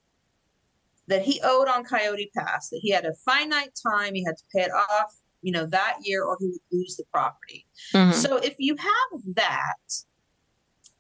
that 1.09 1.23
he 1.23 1.41
owed 1.43 1.69
on 1.69 1.83
coyote 1.85 2.31
pass 2.37 2.69
that 2.69 2.79
he 2.83 2.91
had 2.91 3.05
a 3.05 3.15
finite 3.25 3.77
time 3.91 4.15
he 4.15 4.25
had 4.25 4.37
to 4.37 4.45
pay 4.55 4.63
it 4.63 4.71
off 4.71 5.13
you 5.41 5.51
know 5.53 5.67
that 5.67 5.97
year 6.03 6.23
or 6.23 6.37
he 6.39 6.47
would 6.47 6.61
lose 6.71 6.97
the 6.97 7.05
property 7.13 7.67
Mhm. 7.93 8.13
so 8.15 8.37
if 8.37 8.55
you 8.59 8.77
have 8.77 9.21
that 9.35 9.75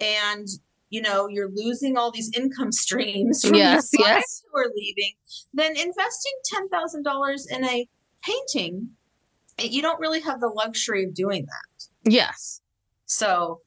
and 0.01 0.49
you 0.93 1.01
know 1.01 1.27
you're 1.27 1.49
losing 1.53 1.97
all 1.97 2.11
these 2.13 2.31
income 2.37 2.71
streams 2.85 3.43
from 3.43 3.55
Yes, 3.55 3.89
your 3.93 4.07
yes. 4.07 4.43
who 4.53 4.59
are 4.61 4.71
leaving, 4.77 5.13
then 5.55 5.71
investing 5.77 6.33
ten 6.45 6.69
thousand 6.69 7.03
dollars 7.03 7.47
in 7.51 7.65
a 7.65 7.89
painting, 8.23 8.89
eh, 9.59 9.69
you 9.71 9.81
don't 9.83 9.99
really 9.99 10.21
have 10.21 10.39
the 10.41 10.49
luxury 10.49 11.05
of 11.05 11.15
doing 11.15 11.47
that. 11.47 12.11
Yes. 12.13 12.61
So 13.07 13.61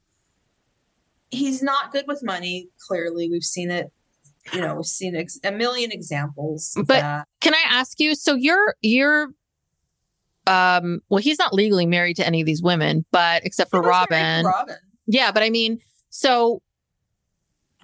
he's 1.31 1.61
not 1.63 1.91
good 1.91 2.05
with 2.07 2.21
money. 2.23 2.69
Clearly, 2.87 3.29
we've 3.29 3.43
seen 3.43 3.71
it. 3.71 3.91
You 4.53 4.61
know, 4.61 4.75
we've 4.75 4.85
seen 4.85 5.15
ex- 5.15 5.39
a 5.43 5.51
million 5.51 5.91
examples. 5.91 6.73
But- 6.75 6.87
that. 6.87 7.27
Can 7.41 7.53
I 7.55 7.63
ask 7.69 7.99
you? 7.99 8.13
So 8.15 8.35
you're 8.35 8.75
you're 8.81 9.29
um 10.47 11.01
well 11.09 11.17
he's 11.19 11.39
not 11.39 11.53
legally 11.55 11.87
married 11.87 12.15
to 12.17 12.25
any 12.27 12.39
of 12.41 12.45
these 12.45 12.61
women, 12.61 13.03
but 13.11 13.43
except 13.45 13.71
for 13.71 13.81
He 13.81 13.87
was 13.87 14.05
married 14.11 14.43
Robyn. 14.43 14.45
Robyn. 14.45 14.75
Yeah, 15.07 15.31
but 15.31 15.41
I 15.43 15.49
mean, 15.49 15.79
so 16.11 16.61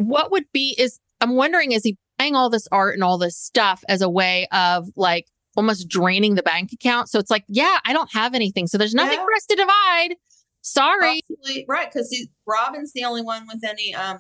what 0.08 0.32
would 0.32 0.46
be 0.54 0.76
is 0.78 1.00
I'm 1.20 1.36
wondering 1.36 1.72
is 1.72 1.84
he 1.84 1.98
buying 2.18 2.36
all 2.36 2.50
this 2.50 2.68
art 2.72 2.94
and 2.96 3.04
all 3.04 3.18
this 3.18 3.38
stuff 3.38 3.84
as 3.90 4.02
a 4.02 4.10
way 4.10 4.48
of 4.52 4.88
like 4.96 5.28
almost 5.56 5.88
draining 5.88 6.36
the 6.36 6.44
bank 6.44 6.72
account? 6.74 7.10
So 7.10 7.20
it's 7.20 7.32
like, 7.32 7.44
yeah, 7.48 7.78
I 7.86 7.94
don't 7.94 8.12
have 8.14 8.34
anything. 8.34 8.68
So 8.68 8.78
there's 8.78 8.94
nothing 8.94 9.20
Yeah. 9.20 9.26
for 9.26 9.34
us 9.36 9.46
to 9.48 9.56
divide. 9.56 10.16
Sorry. 10.62 11.22
Right? 11.68 11.90
Because 11.92 12.16
Robyn's 12.48 12.94
the 12.94 13.04
only 13.04 13.22
one 13.24 13.48
with 13.48 13.64
any 13.68 13.94
um, 13.96 14.20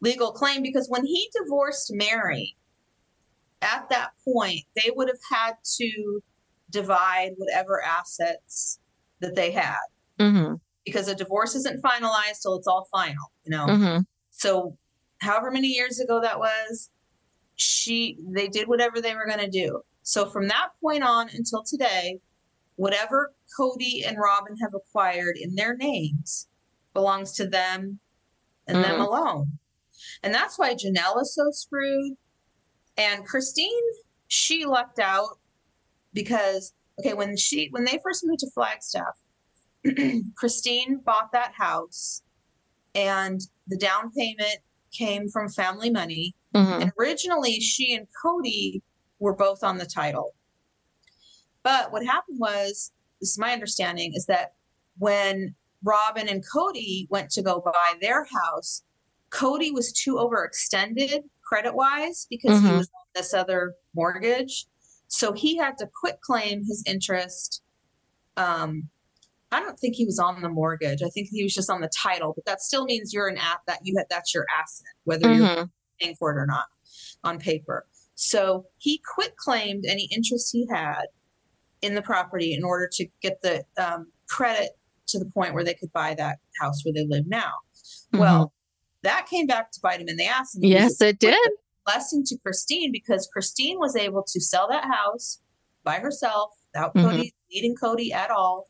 legal 0.00 0.32
claim. 0.32 0.62
Because 0.62 0.88
when 0.88 1.04
he 1.04 1.30
divorced 1.42 1.90
Meri, 1.94 2.56
at 3.62 3.88
that 3.90 4.10
point, 4.24 4.62
they 4.74 4.90
would 4.94 5.08
have 5.08 5.18
had 5.30 5.52
to 5.76 6.20
divide 6.70 7.32
whatever 7.36 7.82
assets 7.82 8.78
that 9.20 9.34
they 9.36 9.50
had 9.50 9.76
Mm-hmm. 10.18 10.54
because 10.84 11.08
a 11.08 11.14
divorce 11.14 11.54
isn't 11.54 11.82
finalized 11.82 12.42
till 12.42 12.56
it's 12.56 12.66
all 12.66 12.86
final, 12.92 13.32
you 13.44 13.50
know. 13.50 13.66
Mm-hmm. 13.66 14.00
So, 14.30 14.76
however 15.20 15.50
many 15.50 15.68
years 15.68 16.00
ago 16.00 16.20
that 16.20 16.38
was, 16.38 16.90
she 17.56 18.18
they 18.34 18.48
did 18.48 18.68
whatever 18.68 19.00
they 19.00 19.14
were 19.14 19.26
going 19.26 19.38
to 19.38 19.50
do. 19.50 19.82
So 20.02 20.28
from 20.30 20.48
that 20.48 20.68
point 20.80 21.02
on 21.02 21.28
until 21.28 21.62
today, 21.62 22.18
whatever 22.76 23.34
Kody 23.58 24.06
and 24.06 24.16
Robyn 24.18 24.56
have 24.62 24.72
acquired 24.74 25.36
in 25.38 25.54
their 25.54 25.76
names 25.76 26.48
belongs 26.94 27.32
to 27.32 27.46
them 27.46 28.00
and 28.66 28.82
them 28.82 28.98
Mhm. 28.98 29.06
alone. 29.06 29.58
And 30.22 30.34
that's 30.34 30.58
why 30.58 30.74
Janelle 30.74 31.20
is 31.20 31.34
so 31.34 31.50
screwed. 31.50 32.16
And 32.96 33.26
Christine, 33.26 33.84
she 34.28 34.64
lucked 34.64 34.98
out 34.98 35.38
because 36.12 36.72
okay, 36.98 37.14
when 37.14 37.36
she 37.36 37.68
when 37.70 37.84
they 37.84 37.98
first 38.02 38.24
moved 38.24 38.40
to 38.40 38.50
Flagstaff, 38.52 39.18
Christine 40.36 40.98
bought 40.98 41.32
that 41.32 41.52
house 41.54 42.22
and 42.94 43.40
the 43.66 43.76
down 43.76 44.10
payment 44.12 44.58
came 44.92 45.28
from 45.28 45.48
family 45.48 45.90
money. 45.90 46.34
Mm-hmm. 46.54 46.82
And 46.82 46.92
originally, 46.98 47.60
she 47.60 47.94
and 47.94 48.06
Kody 48.24 48.82
were 49.18 49.34
both 49.34 49.62
on 49.62 49.78
the 49.78 49.86
title. 49.86 50.34
But 51.62 51.92
what 51.92 52.04
happened 52.04 52.38
was, 52.40 52.92
this 53.20 53.30
is 53.30 53.38
my 53.38 53.52
understanding, 53.52 54.12
is 54.14 54.26
that 54.26 54.54
when 54.98 55.54
Robyn 55.82 56.28
and 56.28 56.44
Kody 56.46 57.06
went 57.10 57.30
to 57.32 57.42
go 57.42 57.60
buy 57.60 57.94
their 58.00 58.24
house, 58.24 58.82
Kody 59.30 59.72
was 59.72 59.92
too 59.92 60.14
overextended 60.14 61.22
credit 61.44 61.74
wise 61.74 62.26
because 62.30 62.60
he 62.60 62.66
Mhm. 62.66 62.78
was 62.78 62.88
on 62.88 63.06
this 63.14 63.34
other 63.34 63.74
mortgage. 63.94 64.66
So 65.08 65.32
he 65.32 65.56
had 65.56 65.76
to 65.78 65.88
quit 66.00 66.20
claim 66.20 66.64
his 66.64 66.82
interest. 66.86 67.62
Um, 68.36 68.88
I 69.52 69.60
don't 69.60 69.78
think 69.78 69.96
he 69.96 70.04
was 70.04 70.18
on 70.18 70.42
the 70.42 70.48
mortgage. 70.48 71.02
I 71.02 71.08
think 71.08 71.28
he 71.30 71.42
was 71.42 71.54
just 71.54 71.70
on 71.70 71.80
the 71.80 71.90
title, 71.96 72.32
but 72.34 72.44
that 72.46 72.60
still 72.62 72.84
means 72.84 73.12
you're 73.12 73.28
an 73.28 73.36
app 73.38 73.60
that 73.66 73.80
you 73.82 73.94
had 73.96 74.06
that's 74.08 74.32
your 74.34 74.46
asset, 74.58 74.86
whether 75.04 75.32
you're 75.32 75.46
Mm-hmm. 75.46 75.64
paying 76.00 76.14
for 76.16 76.30
it 76.30 76.40
or 76.40 76.46
not 76.46 76.66
on 77.24 77.38
paper. 77.38 77.86
So 78.14 78.66
he 78.78 79.02
quit 79.14 79.36
claimed 79.36 79.84
any 79.88 80.08
interest 80.14 80.50
he 80.52 80.66
had 80.70 81.06
in 81.82 81.94
the 81.94 82.02
property 82.02 82.54
in 82.54 82.62
order 82.62 82.88
to 82.92 83.06
get 83.22 83.40
the 83.42 83.64
um, 83.78 84.12
credit 84.28 84.70
to 85.08 85.18
the 85.18 85.24
point 85.26 85.54
where 85.54 85.64
they 85.64 85.74
could 85.74 85.92
buy 85.92 86.14
that 86.14 86.38
house 86.60 86.84
where 86.84 86.92
they 86.92 87.06
live 87.08 87.24
now. 87.26 87.50
Well, 88.12 88.52
that 89.02 89.26
came 89.26 89.46
back 89.46 89.72
to 89.72 89.80
bite 89.82 90.00
him 90.00 90.08
in 90.08 90.16
the 90.16 90.26
ass. 90.26 90.54
and 90.54 90.62
he 90.64 90.74
was 90.74 90.82
yes, 90.82 91.00
it 91.00 91.18
did. 91.18 91.36
blessing 91.86 92.22
to 92.26 92.38
Christine 92.38 92.92
because 92.92 93.28
Christine 93.32 93.78
was 93.78 93.96
able 93.96 94.22
to 94.28 94.40
sell 94.40 94.68
that 94.68 94.84
house 94.84 95.40
by 95.82 95.96
herself 95.98 96.50
without 96.72 96.94
Mhm. 96.94 97.02
Kody 97.04 97.30
needing 97.50 97.74
Kody 97.74 98.12
at 98.12 98.30
all. 98.30 98.66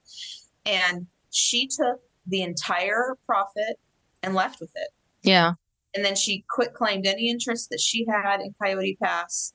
And 0.67 1.07
she 1.31 1.67
took 1.67 2.01
the 2.27 2.43
entire 2.43 3.17
profit 3.27 3.79
and 4.23 4.35
left 4.35 4.61
with 4.61 4.71
it. 4.75 4.89
Yeah. 5.23 5.53
And 5.95 6.05
then 6.05 6.15
she 6.15 6.45
quit 6.51 6.75
claimed 6.75 7.07
any 7.07 7.31
interest 7.31 7.71
that 7.71 7.81
she 7.81 8.07
had 8.09 8.41
in 8.41 8.55
Coyote 8.63 8.97
Pass 9.03 9.53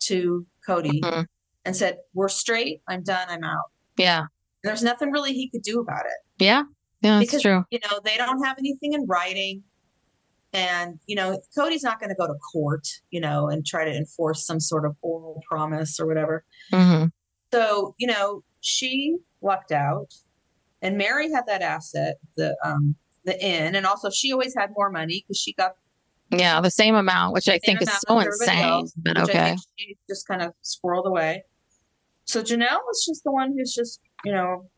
to 0.00 0.46
Kody 0.66 1.00
Mhm. 1.00 1.26
and 1.64 1.76
said, 1.76 1.98
We're 2.14 2.28
straight, 2.28 2.82
I'm 2.88 3.02
done, 3.02 3.26
I'm 3.28 3.42
out. 3.44 3.70
Yeah. 3.96 4.20
And 4.20 4.28
there's 4.64 4.82
nothing 4.82 5.10
really 5.10 5.32
he 5.32 5.48
could 5.50 5.62
do 5.62 5.80
about 5.80 6.06
it 6.06 6.42
Yeah. 6.44 6.62
Yeah, 7.02 7.18
that's 7.18 7.26
because 7.26 7.42
true. 7.42 7.64
you 7.70 7.80
know 7.80 7.98
they 8.04 8.16
don't 8.16 8.44
have 8.44 8.56
anything 8.58 8.92
in 8.92 9.06
writing 9.06 9.64
and 10.52 11.00
you 11.08 11.16
know 11.16 11.40
kody's 11.56 11.82
not 11.82 11.98
going 11.98 12.10
to 12.10 12.14
go 12.14 12.28
to 12.28 12.34
court 12.52 12.86
you 13.10 13.20
know 13.20 13.48
and 13.48 13.66
try 13.66 13.84
to 13.84 13.90
enforce 13.90 14.46
some 14.46 14.60
sort 14.60 14.84
of 14.86 14.94
oral 15.02 15.42
promise 15.48 15.98
or 15.98 16.06
whatever 16.06 16.44
hmm 16.70 17.06
so 17.52 17.94
you 17.98 18.06
know 18.06 18.44
she 18.60 19.16
lucked 19.40 19.72
out 19.72 20.14
and 20.82 20.98
meri 20.98 21.30
had 21.32 21.46
that 21.46 21.62
asset 21.62 22.16
the 22.36 22.54
um 22.64 22.94
the 23.24 23.40
inn 23.42 23.74
and 23.74 23.86
also 23.86 24.10
she 24.10 24.32
always 24.32 24.54
had 24.54 24.70
more 24.76 24.90
money 24.90 25.24
because 25.26 25.38
she 25.38 25.52
got 25.54 25.76
Yeah, 26.30 26.60
the 26.60 26.70
same 26.70 26.94
amount, 26.96 27.32
which 27.34 27.48
I 27.48 27.58
think 27.58 27.80
is 27.80 27.90
so 28.08 28.18
insane. 28.18 28.58
else, 28.64 28.92
But 28.96 29.16
okay. 29.18 29.56
she 29.78 29.96
just 30.10 30.26
kind 30.26 30.42
of 30.42 30.52
squirreled 30.62 31.06
away 31.06 31.44
so 32.24 32.42
janelle 32.42 32.80
was 32.86 33.04
just 33.08 33.24
the 33.24 33.32
one 33.32 33.52
who's 33.56 33.74
just 33.74 34.00
you 34.24 34.32
know 34.32 34.68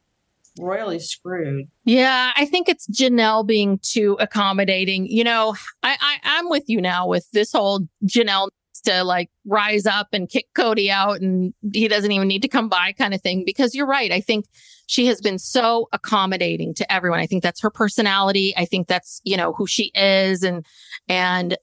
royally 0.60 0.98
screwed 1.00 1.66
Yeah, 1.84 2.30
I 2.36 2.44
think 2.46 2.68
it's 2.68 2.86
Janelle 2.88 3.44
being 3.46 3.80
too 3.82 4.16
accommodating. 4.20 5.06
You 5.06 5.24
know, 5.24 5.56
I, 5.82 5.96
I 6.00 6.16
I'm 6.22 6.48
with 6.48 6.64
you 6.68 6.80
now 6.80 7.08
with 7.08 7.28
this 7.32 7.50
whole 7.52 7.80
Janelle 8.06 8.50
to 8.82 9.04
like 9.04 9.30
rise 9.46 9.86
up 9.86 10.08
and 10.12 10.28
kick 10.28 10.46
Kody 10.56 10.88
out 10.88 11.20
and 11.20 11.54
he 11.72 11.88
doesn't 11.88 12.12
even 12.12 12.28
need 12.28 12.42
to 12.42 12.48
come 12.48 12.68
by 12.68 12.92
kind 12.92 13.14
of 13.14 13.20
thing 13.20 13.44
because 13.44 13.74
you're 13.74 13.86
right. 13.86 14.12
I 14.12 14.20
think 14.20 14.46
she 14.86 15.06
has 15.06 15.20
been 15.20 15.38
so 15.38 15.88
accommodating 15.92 16.74
to 16.74 16.92
everyone. 16.92 17.20
I 17.20 17.26
think 17.26 17.42
that's 17.42 17.60
her 17.62 17.70
personality. 17.70 18.54
I 18.56 18.64
think 18.64 18.88
that's, 18.88 19.20
you 19.24 19.36
know, 19.36 19.52
who 19.52 19.66
she 19.66 19.90
is 19.94 20.42
and 20.42 20.64
and 21.08 21.56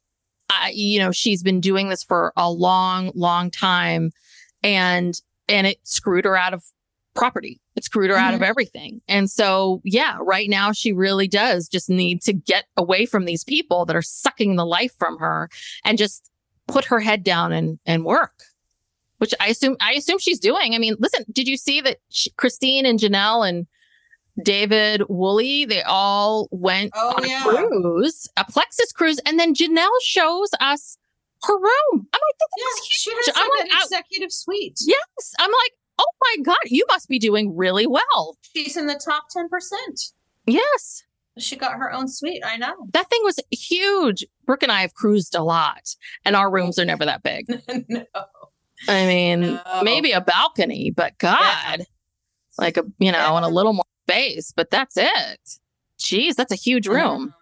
I 0.49 0.71
you 0.73 0.99
know, 0.99 1.11
she's 1.11 1.43
been 1.43 1.61
doing 1.61 1.89
this 1.89 2.03
for 2.03 2.33
a 2.35 2.51
long 2.51 3.11
long 3.13 3.51
time 3.51 4.11
and 4.63 5.19
and 5.47 5.67
it 5.67 5.79
screwed 5.83 6.25
her 6.25 6.37
out 6.37 6.53
of 6.53 6.63
property. 7.13 7.59
It 7.75 7.83
screwed 7.83 8.09
her 8.09 8.15
out 8.15 8.33
of 8.33 8.39
mm-hmm. 8.39 8.49
everything. 8.49 9.01
And 9.07 9.29
so, 9.29 9.81
yeah, 9.83 10.17
right 10.21 10.49
now 10.49 10.71
she 10.71 10.93
really 10.93 11.27
does 11.27 11.67
just 11.67 11.89
need 11.89 12.21
to 12.23 12.33
get 12.33 12.65
away 12.77 13.05
from 13.05 13.25
these 13.25 13.43
people 13.43 13.85
that 13.85 13.95
are 13.95 14.01
sucking 14.01 14.55
the 14.55 14.65
life 14.65 14.93
from 14.97 15.17
her 15.19 15.49
and 15.83 15.97
just 15.97 16.30
put 16.71 16.85
her 16.85 16.99
head 16.99 17.23
down 17.23 17.51
and 17.51 17.79
and 17.85 18.05
work. 18.05 18.33
Which 19.17 19.33
I 19.39 19.47
assume 19.47 19.77
I 19.79 19.93
assume 19.93 20.17
she's 20.19 20.39
doing. 20.39 20.73
I 20.73 20.77
mean, 20.79 20.95
listen, 20.99 21.25
did 21.31 21.47
you 21.47 21.57
see 21.57 21.79
that 21.81 21.97
she, 22.09 22.31
Christine 22.31 22.85
and 22.87 22.97
Janelle 22.99 23.47
and 23.47 23.67
David 24.43 25.03
Woolley, 25.09 25.65
they 25.65 25.83
all 25.83 26.47
went 26.51 26.91
Oh, 26.95 27.13
on 27.17 27.25
a 27.25 27.67
cruise, 27.67 28.27
a 28.37 28.45
Plexus 28.45 28.91
cruise, 28.93 29.19
and 29.25 29.37
then 29.39 29.53
Janelle 29.53 29.89
shows 30.03 30.49
us 30.59 30.97
her 31.43 31.53
room. 31.55 31.91
I'm 31.93 31.99
like, 31.99 32.37
this 32.39 32.49
yeah 32.57 32.63
is 32.65 32.87
huge. 32.87 32.99
she 32.99 33.11
has 33.31 33.35
I'm 33.35 33.49
like 33.59 33.65
an 33.65 33.77
I- 33.77 33.83
executive 33.83 34.31
suite 34.31 34.77
Yes. 34.85 35.33
I'm 35.39 35.49
like, 35.51 35.71
oh 35.99 36.05
my 36.21 36.43
God, 36.43 36.57
you 36.65 36.85
must 36.87 37.09
be 37.09 37.19
doing 37.19 37.55
really 37.55 37.85
well. 37.87 38.37
she's 38.55 38.77
in 38.77 38.87
the 38.87 38.99
top 39.03 39.25
10% 39.35 39.49
Yes. 40.47 41.03
She 41.37 41.55
got 41.55 41.73
her 41.77 41.91
own 41.93 42.07
suite. 42.07 42.43
I 42.45 42.57
know. 42.57 42.73
That 42.93 43.09
thing 43.09 43.21
was 43.23 43.39
huge. 43.51 44.25
Brooke 44.45 44.63
and 44.63 44.71
I 44.71 44.81
have 44.81 44.93
cruised 44.93 45.33
a 45.35 45.43
lot, 45.43 45.95
and 46.25 46.35
our 46.35 46.51
rooms 46.51 46.77
are 46.77 46.85
never 46.85 47.05
that 47.05 47.23
big. 47.23 47.45
no. 47.89 48.03
I 48.87 49.05
mean, 49.05 49.41
No. 49.41 49.81
maybe 49.83 50.11
a 50.11 50.21
balcony, 50.21 50.91
but 50.91 51.17
God, 51.19 51.85
like 52.57 52.77
a, 52.77 52.83
you 52.99 53.11
know, 53.11 53.35
and 53.37 53.45
a 53.45 53.49
little 53.49 53.73
more 53.73 53.85
space, 54.09 54.51
but 54.55 54.71
that's 54.71 54.97
it. 54.97 55.39
Jeez, 55.99 56.35
that's 56.35 56.51
a 56.51 56.55
huge 56.55 56.87
room. 56.87 57.33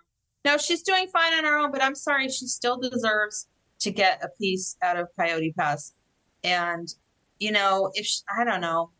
No, 0.46 0.58
she's 0.58 0.84
doing 0.84 1.08
fine 1.08 1.34
on 1.34 1.46
her 1.46 1.58
own, 1.58 1.72
but 1.72 1.82
I'm 1.82 1.96
sorry, 1.96 2.30
she 2.30 2.46
still 2.48 2.78
deserves 2.78 3.48
to 3.80 3.92
get 3.92 4.22
a 4.24 4.28
piece 4.40 4.76
out 4.84 4.98
of 4.98 5.08
Coyote 5.18 5.54
Pass. 5.58 5.94
And, 6.44 6.88
you 7.40 7.52
know, 7.52 7.90
if 7.94 8.06
she, 8.06 8.20
I 8.38 8.44
don't 8.44 8.62
know, 8.62 8.92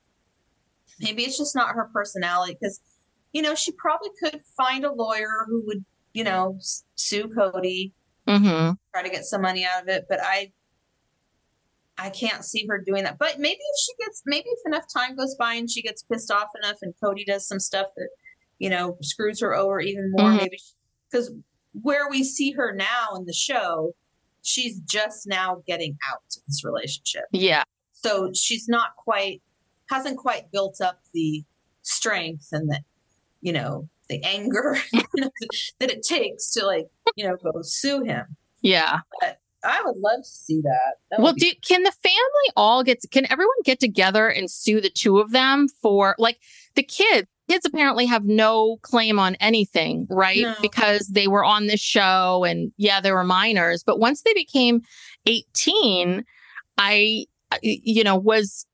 maybe 1.00 1.24
it's 1.24 1.38
just 1.38 1.56
not 1.56 1.76
her 1.76 1.90
personality 1.94 2.58
because, 2.60 2.80
you 3.34 3.42
know, 3.42 3.56
she 3.56 3.72
probably 3.74 4.10
could 4.22 4.42
find 4.58 4.86
a 4.86 4.92
lawyer 4.92 5.46
who 5.48 5.64
would, 5.68 5.84
you 6.14 6.24
know, 6.24 6.58
sue 6.96 7.28
Kody, 7.28 7.92
Mm-hmm. 8.28 8.74
try 8.94 9.02
to 9.02 9.10
get 9.10 9.26
some 9.26 9.42
money 9.42 9.66
out 9.66 9.82
of 9.82 9.90
it. 9.90 10.06
But 10.08 10.20
I, 10.22 10.52
I 11.98 12.10
can't 12.12 12.46
see 12.46 12.68
her 12.68 12.78
doing 12.78 13.04
that. 13.06 13.18
But 13.18 13.40
maybe 13.40 13.58
if 13.60 13.80
she 13.84 14.06
gets, 14.06 14.22
maybe 14.26 14.46
if 14.50 14.60
enough 14.68 14.86
time 14.96 15.16
goes 15.16 15.36
by 15.36 15.56
and 15.56 15.70
she 15.70 15.82
gets 15.82 16.04
pissed 16.04 16.30
off 16.32 16.50
enough, 16.62 16.78
and 16.84 16.94
Kody 17.04 17.26
does 17.26 17.48
some 17.48 17.60
stuff 17.60 17.88
that, 17.98 18.10
you 18.60 18.70
know, 18.70 18.98
screws 19.02 19.42
her 19.42 19.56
over 19.56 19.80
even 19.82 20.12
more, 20.12 20.30
Mhm. 20.30 20.38
maybe 20.38 20.60
because 21.10 21.32
where 21.82 22.08
we 22.10 22.24
see 22.24 22.52
her 22.52 22.74
now 22.76 23.16
in 23.16 23.26
the 23.26 23.34
show, 23.34 23.94
she's 24.44 24.80
just 24.82 25.28
now 25.28 25.64
getting 25.66 25.98
out 26.10 26.22
of 26.38 26.44
this 26.48 26.64
relationship. 26.64 27.24
Yeah. 27.32 27.64
So 27.94 28.32
she's 28.34 28.68
not 28.68 28.96
quite, 28.96 29.42
hasn't 29.90 30.18
quite 30.18 30.52
built 30.52 30.82
up 30.82 31.00
the 31.14 31.44
strength 31.82 32.48
and 32.52 32.70
the, 32.70 32.80
you 33.42 33.54
know, 33.54 33.88
the 34.10 34.24
anger 34.24 34.78
that 34.94 35.92
it 35.92 36.04
takes 36.04 36.52
to 36.52 36.66
like, 36.66 36.88
you 37.16 37.28
know, 37.28 37.38
go 37.38 37.62
sue 37.62 38.04
him. 38.04 38.26
Yeah. 38.62 39.00
I 39.64 39.82
would 39.86 39.98
love 39.98 40.22
to 40.24 40.30
see 40.30 40.62
that. 40.62 40.94
that 41.12 41.20
Well, 41.20 41.34
be- 41.34 41.42
do, 41.42 41.52
can 41.68 41.84
the 41.84 41.92
family 41.92 42.54
all 42.56 42.84
get, 42.84 43.00
can 43.12 43.30
everyone 43.32 43.56
get 43.66 43.80
together 43.80 44.28
and 44.28 44.50
sue 44.50 44.82
the 44.82 44.90
two 44.90 45.20
of 45.20 45.32
them 45.32 45.68
for 45.68 46.16
like 46.18 46.40
the 46.76 46.84
kids? 46.84 47.28
Kids 47.50 47.66
apparently 47.66 48.06
have 48.06 48.26
no 48.26 48.78
claim 48.84 49.18
on 49.18 49.36
anything, 49.36 50.06
right? 50.10 50.44
No. 50.44 50.56
Because 50.62 51.08
they 51.08 51.28
were 51.28 51.44
on 51.44 51.66
this 51.68 51.80
show 51.80 52.44
and 52.44 52.72
yeah, 52.78 53.02
they 53.02 53.12
were 53.12 53.24
minors. 53.24 53.84
But 53.84 54.00
once 54.00 54.22
they 54.22 54.34
became 54.34 54.82
18, 55.26 56.24
I, 56.78 57.26
I- 57.52 57.60
you 57.62 58.04
know, 58.04 58.16
was, 58.16 58.66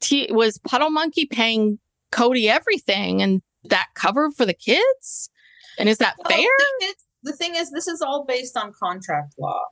T, 0.00 0.28
was 0.30 0.58
Puddle 0.58 0.90
Monkey 0.90 1.24
paying 1.26 1.78
Kody 2.12 2.46
everything 2.46 3.22
and 3.22 3.42
that 3.64 3.88
covered 3.94 4.34
for 4.34 4.46
the 4.46 4.54
kids? 4.54 5.30
And 5.78 5.88
is 5.88 5.98
that 5.98 6.14
Well, 6.18 6.28
fair? 6.28 6.38
The 6.38 6.64
thing, 6.80 6.88
is, 6.88 6.94
the 7.22 7.32
thing 7.32 7.54
is, 7.54 7.70
this 7.70 7.86
is 7.88 8.00
all 8.00 8.24
based 8.24 8.56
on 8.56 8.72
contract 8.72 9.34
law. 9.38 9.62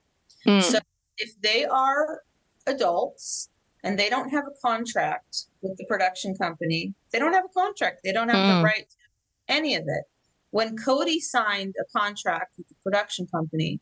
Mm, 0.47 0.63
So 0.63 0.79
if 1.19 1.33
they 1.41 1.65
are 1.65 2.23
adults 2.67 3.49
and 3.85 3.99
they 3.99 4.09
don't 4.11 4.31
have 4.31 4.45
a 4.47 4.61
contract 4.67 5.45
with 5.63 5.77
the 5.79 5.85
production 5.87 6.35
company. 6.35 6.95
They 7.13 7.19
don't 7.19 7.33
have 7.33 7.45
a 7.45 7.49
contract. 7.61 8.01
They 8.05 8.13
don't 8.13 8.29
have 8.29 8.39
Mm. 8.45 8.59
the 8.59 8.65
right 8.65 8.89
to 8.89 8.97
any 9.49 9.75
of 9.75 9.83
it. 9.87 10.05
When 10.51 10.77
Kody 10.77 11.21
signed 11.21 11.75
a 11.81 11.85
contract 11.99 12.55
with 12.59 12.69
the 12.69 12.75
production 12.83 13.27
company, 13.27 13.81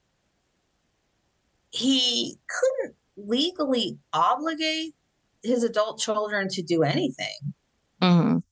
he 1.70 2.38
couldn't 2.48 2.96
legally 3.16 3.98
obligate 4.12 4.94
his 5.42 5.62
adult 5.64 5.98
children 5.98 6.48
to 6.48 6.62
do 6.62 6.82
anything. 6.82 7.54
Mhm. 8.02 8.42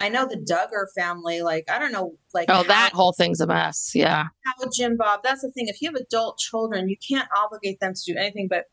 I 0.00 0.08
know 0.08 0.26
the 0.26 0.36
Duggar 0.36 0.86
family, 0.94 1.40
like 1.42 1.64
I 1.70 1.78
don't 1.78 1.92
know, 1.92 2.18
like 2.34 2.46
Oh, 2.50 2.54
how- 2.54 2.62
that 2.64 2.92
whole 2.92 3.12
thing's 3.12 3.40
a 3.40 3.46
mess. 3.46 3.92
Yeah. 3.94 4.24
how 4.44 4.68
Jim 4.76 4.96
Bob. 4.96 5.20
That's 5.22 5.42
the 5.42 5.50
thing. 5.52 5.68
If 5.68 5.80
you 5.80 5.88
have 5.88 5.94
adult 5.96 6.38
children, 6.38 6.88
you 6.88 6.96
can't 7.06 7.28
obligate 7.36 7.80
them 7.80 7.94
to 7.94 8.12
do 8.12 8.18
anything. 8.18 8.48
But 8.48 8.64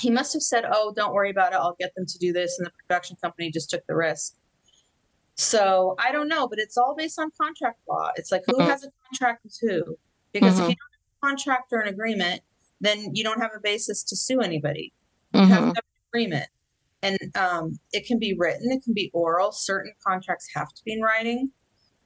he 0.00 0.10
must 0.10 0.32
have 0.32 0.42
said, 0.42 0.64
"Oh, 0.70 0.92
don't 0.94 1.12
worry 1.14 1.30
about 1.30 1.52
it. 1.52 1.56
I'll 1.56 1.76
get 1.78 1.94
them 1.94 2.06
to 2.06 2.18
do 2.18 2.32
this," 2.32 2.58
and 2.58 2.66
the 2.66 2.72
production 2.86 3.16
company 3.22 3.50
just 3.50 3.70
took 3.70 3.86
the 3.86 3.94
risk. 3.94 4.34
So 5.34 5.94
I 5.98 6.12
don't 6.12 6.28
know, 6.28 6.48
but 6.48 6.58
it's 6.58 6.76
all 6.78 6.94
based 6.96 7.18
on 7.18 7.30
contract 7.40 7.78
law. 7.88 8.10
It's 8.16 8.32
like 8.32 8.42
who 8.46 8.54
Mhm. 8.58 8.66
has 8.68 8.84
a 8.84 8.88
contract 9.08 9.44
with 9.44 9.56
who? 9.60 9.98
Because 10.32 10.58
if 10.58 10.64
Mhm. 10.64 10.70
you 10.70 10.76
don't 10.76 10.92
have 10.92 11.10
a 11.22 11.26
contract 11.26 11.72
or 11.72 11.80
an 11.80 11.88
agreement, 11.88 12.42
then 12.80 13.14
you 13.14 13.22
don't 13.22 13.40
have 13.40 13.52
a 13.54 13.60
basis 13.60 14.02
to 14.04 14.16
sue 14.16 14.40
anybody. 14.40 14.92
You 15.34 15.40
have 15.40 15.48
to 15.48 15.54
Mhm. 15.54 15.58
have 15.66 15.76
an 15.76 15.82
agreement. 16.08 16.48
And 17.06 17.36
um, 17.36 17.78
it 17.92 18.06
can 18.06 18.18
be 18.18 18.34
written, 18.36 18.72
it 18.72 18.82
can 18.82 18.94
be 18.94 19.10
oral. 19.14 19.52
Certain 19.52 19.92
contracts 20.04 20.48
have 20.54 20.68
to 20.68 20.82
be 20.84 20.92
in 20.92 21.02
writing, 21.02 21.50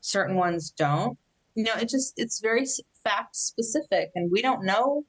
certain 0.01 0.36
ones 0.36 0.70
don't. 0.70 1.16
You 1.55 1.64
know, 1.64 1.74
it 1.74 1.88
just 1.88 2.14
it's 2.16 2.40
very 2.40 2.66
fact 3.03 3.34
specific, 3.36 4.11
and 4.14 4.30
we 4.30 4.42
don't 4.42 4.64
know 4.64 5.05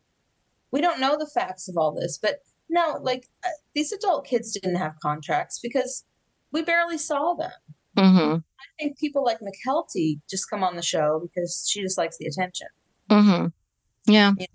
we 0.71 0.81
don't 0.81 1.01
know 1.01 1.17
the 1.17 1.29
facts 1.33 1.67
of 1.67 1.75
all 1.77 1.93
this. 1.93 2.17
But 2.21 2.39
no, 2.69 2.97
like 3.01 3.27
uh, 3.45 3.49
these 3.75 3.91
adult 3.91 4.25
kids 4.25 4.53
didn't 4.53 4.77
have 4.77 4.93
contracts 5.01 5.59
because 5.61 6.05
we 6.51 6.61
barely 6.61 6.97
saw 6.97 7.33
them. 7.33 7.51
Mhm. 7.97 8.43
I 8.59 8.63
think 8.79 8.97
people 8.97 9.23
like 9.25 9.39
Mykelti 9.41 10.21
just 10.29 10.49
come 10.49 10.63
on 10.63 10.77
the 10.77 10.81
show 10.81 11.19
because 11.21 11.67
she 11.69 11.81
just 11.81 11.97
likes 11.97 12.17
the 12.17 12.25
attention. 12.25 12.67
Mhm. 13.09 13.51
Yeah. 14.05 14.31
Yeah. 14.37 14.45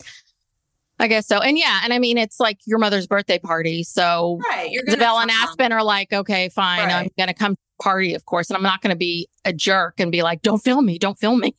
I 0.99 1.09
guess 1.09 1.27
so. 1.27 1.41
And 1.41 1.59
yeah, 1.59 1.81
and 1.85 1.93
I 1.93 1.99
mean 1.99 2.17
it's 2.19 2.41
like 2.41 2.59
your 2.67 2.79
mother's 2.79 3.07
birthday 3.07 3.39
party. 3.39 3.83
So 3.85 4.41
Right? 4.51 4.71
Isabel 4.87 5.19
and. 5.19 5.31
Aspen 5.31 5.73
are 5.73 5.85
like, 5.85 6.13
okay, 6.13 6.49
fine, 6.49 6.91
I'm 6.91 7.09
gonna 7.19 7.35
come 7.35 7.57
party, 7.83 8.15
of 8.15 8.25
course, 8.25 8.49
and 8.49 8.57
I'm 8.57 8.63
not 8.63 8.81
gonna 8.81 8.97
be 8.97 9.29
a 9.45 9.53
jerk 9.53 10.01
and 10.01 10.11
be 10.11 10.23
like, 10.23 10.43
don't 10.43 10.59
film 10.59 10.87
me, 10.87 10.99
don't 10.99 11.19
film 11.19 11.41
me. 11.41 11.55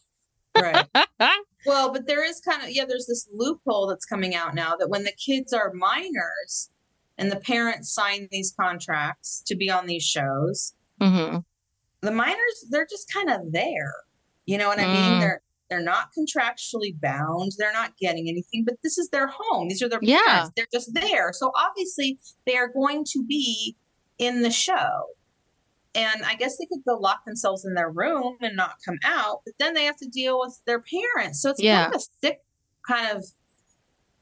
Right. 0.56 0.86
Well, 1.66 1.92
but 1.92 2.08
there 2.08 2.24
is 2.24 2.40
kind 2.40 2.64
of 2.64 2.70
yeah, 2.72 2.86
there's 2.86 3.08
this 3.08 3.28
loophole 3.34 3.88
that's 3.88 4.06
coming 4.06 4.34
out 4.36 4.56
now 4.56 4.78
that 4.78 4.90
when 4.90 5.04
the 5.04 5.12
kids 5.12 5.52
are 5.52 5.74
minors 5.74 6.70
and 7.18 7.30
the 7.30 7.40
parents 7.42 7.94
sign 7.94 8.30
these 8.32 8.54
contracts 8.58 9.44
to 9.48 9.56
be 9.56 9.70
on 9.70 9.86
these 9.86 10.04
shows, 10.04 10.74
hmm 11.02 11.38
the 12.02 12.12
minors 12.12 12.66
they're 12.70 12.88
just 12.90 13.12
kind 13.12 13.30
of 13.30 13.52
there. 13.52 13.94
You 14.46 14.58
know 14.58 14.70
what 14.70 14.80
I 14.80 14.86
Mm. 14.86 14.92
mean? 14.92 15.20
They're 15.20 15.42
they're 15.70 15.82
not 15.82 16.10
contractually 16.18 17.00
bound. 17.00 17.52
They're 17.58 17.74
not 17.74 17.98
getting 17.98 18.28
anything, 18.30 18.64
but 18.66 18.76
this 18.84 18.98
is 18.98 19.10
their 19.10 19.28
home. 19.28 19.68
These 19.68 19.82
are 19.82 19.90
their 19.90 20.00
Yeah. 20.02 20.20
parents. 20.26 20.52
They're 20.56 20.68
just 20.72 20.94
there. 20.94 21.32
So 21.34 21.52
obviously 21.56 22.20
they 22.46 22.56
are 22.58 22.68
going 22.70 23.04
to 23.12 23.24
be 23.26 23.76
in 24.18 24.42
the 24.42 24.52
show. 24.52 25.06
And 25.96 26.24
I 26.26 26.36
guess 26.36 26.58
they 26.58 26.66
could 26.68 26.84
go 26.88 26.96
lock 26.98 27.26
themselves 27.26 27.66
in 27.66 27.74
their 27.74 27.90
room 27.90 28.38
and 28.42 28.56
not 28.56 28.76
come 28.86 28.98
out, 29.04 29.42
but 29.46 29.56
then 29.60 29.74
they 29.74 29.86
have 29.86 29.98
to 29.98 30.08
deal 30.08 30.40
with 30.40 30.60
their 30.66 30.82
parents. 30.82 31.42
So 31.42 31.50
it's 31.50 31.62
Yeah. 31.62 31.84
kind 31.86 31.96
of 31.96 32.02
a 32.02 32.26
sick 32.26 32.40
kind 32.88 33.18
of 33.18 33.26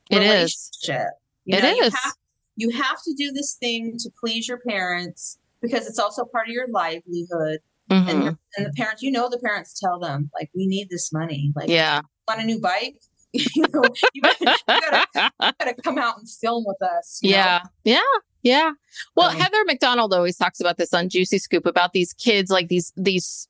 It 0.10 0.22
is. 0.24 0.72
relationship. 0.84 1.12
You 1.46 1.58
It 1.58 1.64
know, 1.64 1.70
You 1.72 1.82
have, 1.84 2.14
you 2.56 2.70
have 2.72 3.02
to 3.04 3.14
do 3.18 3.32
this 3.32 3.56
thing 3.56 3.98
to 4.00 4.10
please 4.20 4.48
your 4.48 4.60
parents 4.60 5.38
because 5.62 5.86
it's 5.88 6.00
also 6.00 6.26
part 6.26 6.48
of 6.48 6.54
your 6.54 6.68
livelihood. 6.70 7.60
Mhm. 7.90 8.10
And, 8.10 8.24
the, 8.24 8.38
and 8.58 8.66
the 8.66 8.72
parents, 8.76 9.02
you 9.04 9.12
know, 9.12 9.30
the 9.30 9.38
parents 9.40 9.80
tell 9.80 10.00
them, 10.00 10.30
like, 10.34 10.50
we 10.56 10.66
need 10.68 10.90
this 10.90 11.12
money. 11.14 11.52
Like, 11.56 11.70
Yeah. 11.70 12.02
want 12.28 12.42
a 12.42 12.44
new 12.46 12.60
bike? 12.60 13.00
you 13.34 13.66
know, 13.74 13.84
you 14.14 14.22
gotta, 14.22 14.56
you 15.16 15.52
gotta, 15.60 15.74
come 15.84 15.98
out 15.98 16.18
and 16.18 16.30
film 16.30 16.64
with 16.66 16.82
us. 16.82 17.20
you 17.22 17.32
know? 17.32 17.38
Yeah. 17.38 17.62
Yeah. 17.84 18.00
Yeah. 18.44 18.72
Well, 19.16 19.30
Um, 19.32 19.38
Heather 19.38 19.64
McDonald 19.66 20.14
always 20.14 20.38
talks 20.38 20.60
about 20.60 20.78
this 20.78 20.94
on 20.94 21.10
Juicy 21.10 21.38
Scoop 21.40 21.66
about 21.66 21.94
these 21.94 22.14
kids, 22.14 22.50
like 22.52 22.70
these 22.70 22.94
these 22.96 23.48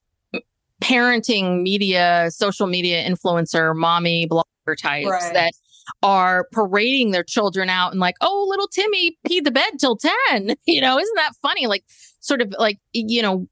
parenting 0.81 1.61
media, 1.61 2.27
social 2.31 2.67
media 2.67 3.07
influencer, 3.09 3.75
mommy 3.75 4.27
blogger 4.27 4.77
types 4.77 5.07
Right. 5.09 5.33
that 5.33 5.53
are 6.01 6.47
parading 6.51 7.11
their 7.11 7.23
children 7.23 7.69
out 7.69 7.91
and 7.91 7.99
like, 7.99 8.15
oh, 8.21 8.45
little 8.49 8.67
Timmy 8.67 9.17
peed 9.27 9.43
the 9.43 9.51
bed 9.51 9.73
till 9.79 9.97
10. 10.29 10.55
You 10.65 10.81
know, 10.81 10.97
isn't 10.97 11.15
that 11.15 11.33
funny? 11.41 11.67
Like, 11.67 11.83
sort 12.19 12.41
of 12.41 12.53
like, 12.57 12.79
you 12.93 13.21
know, 13.21 13.47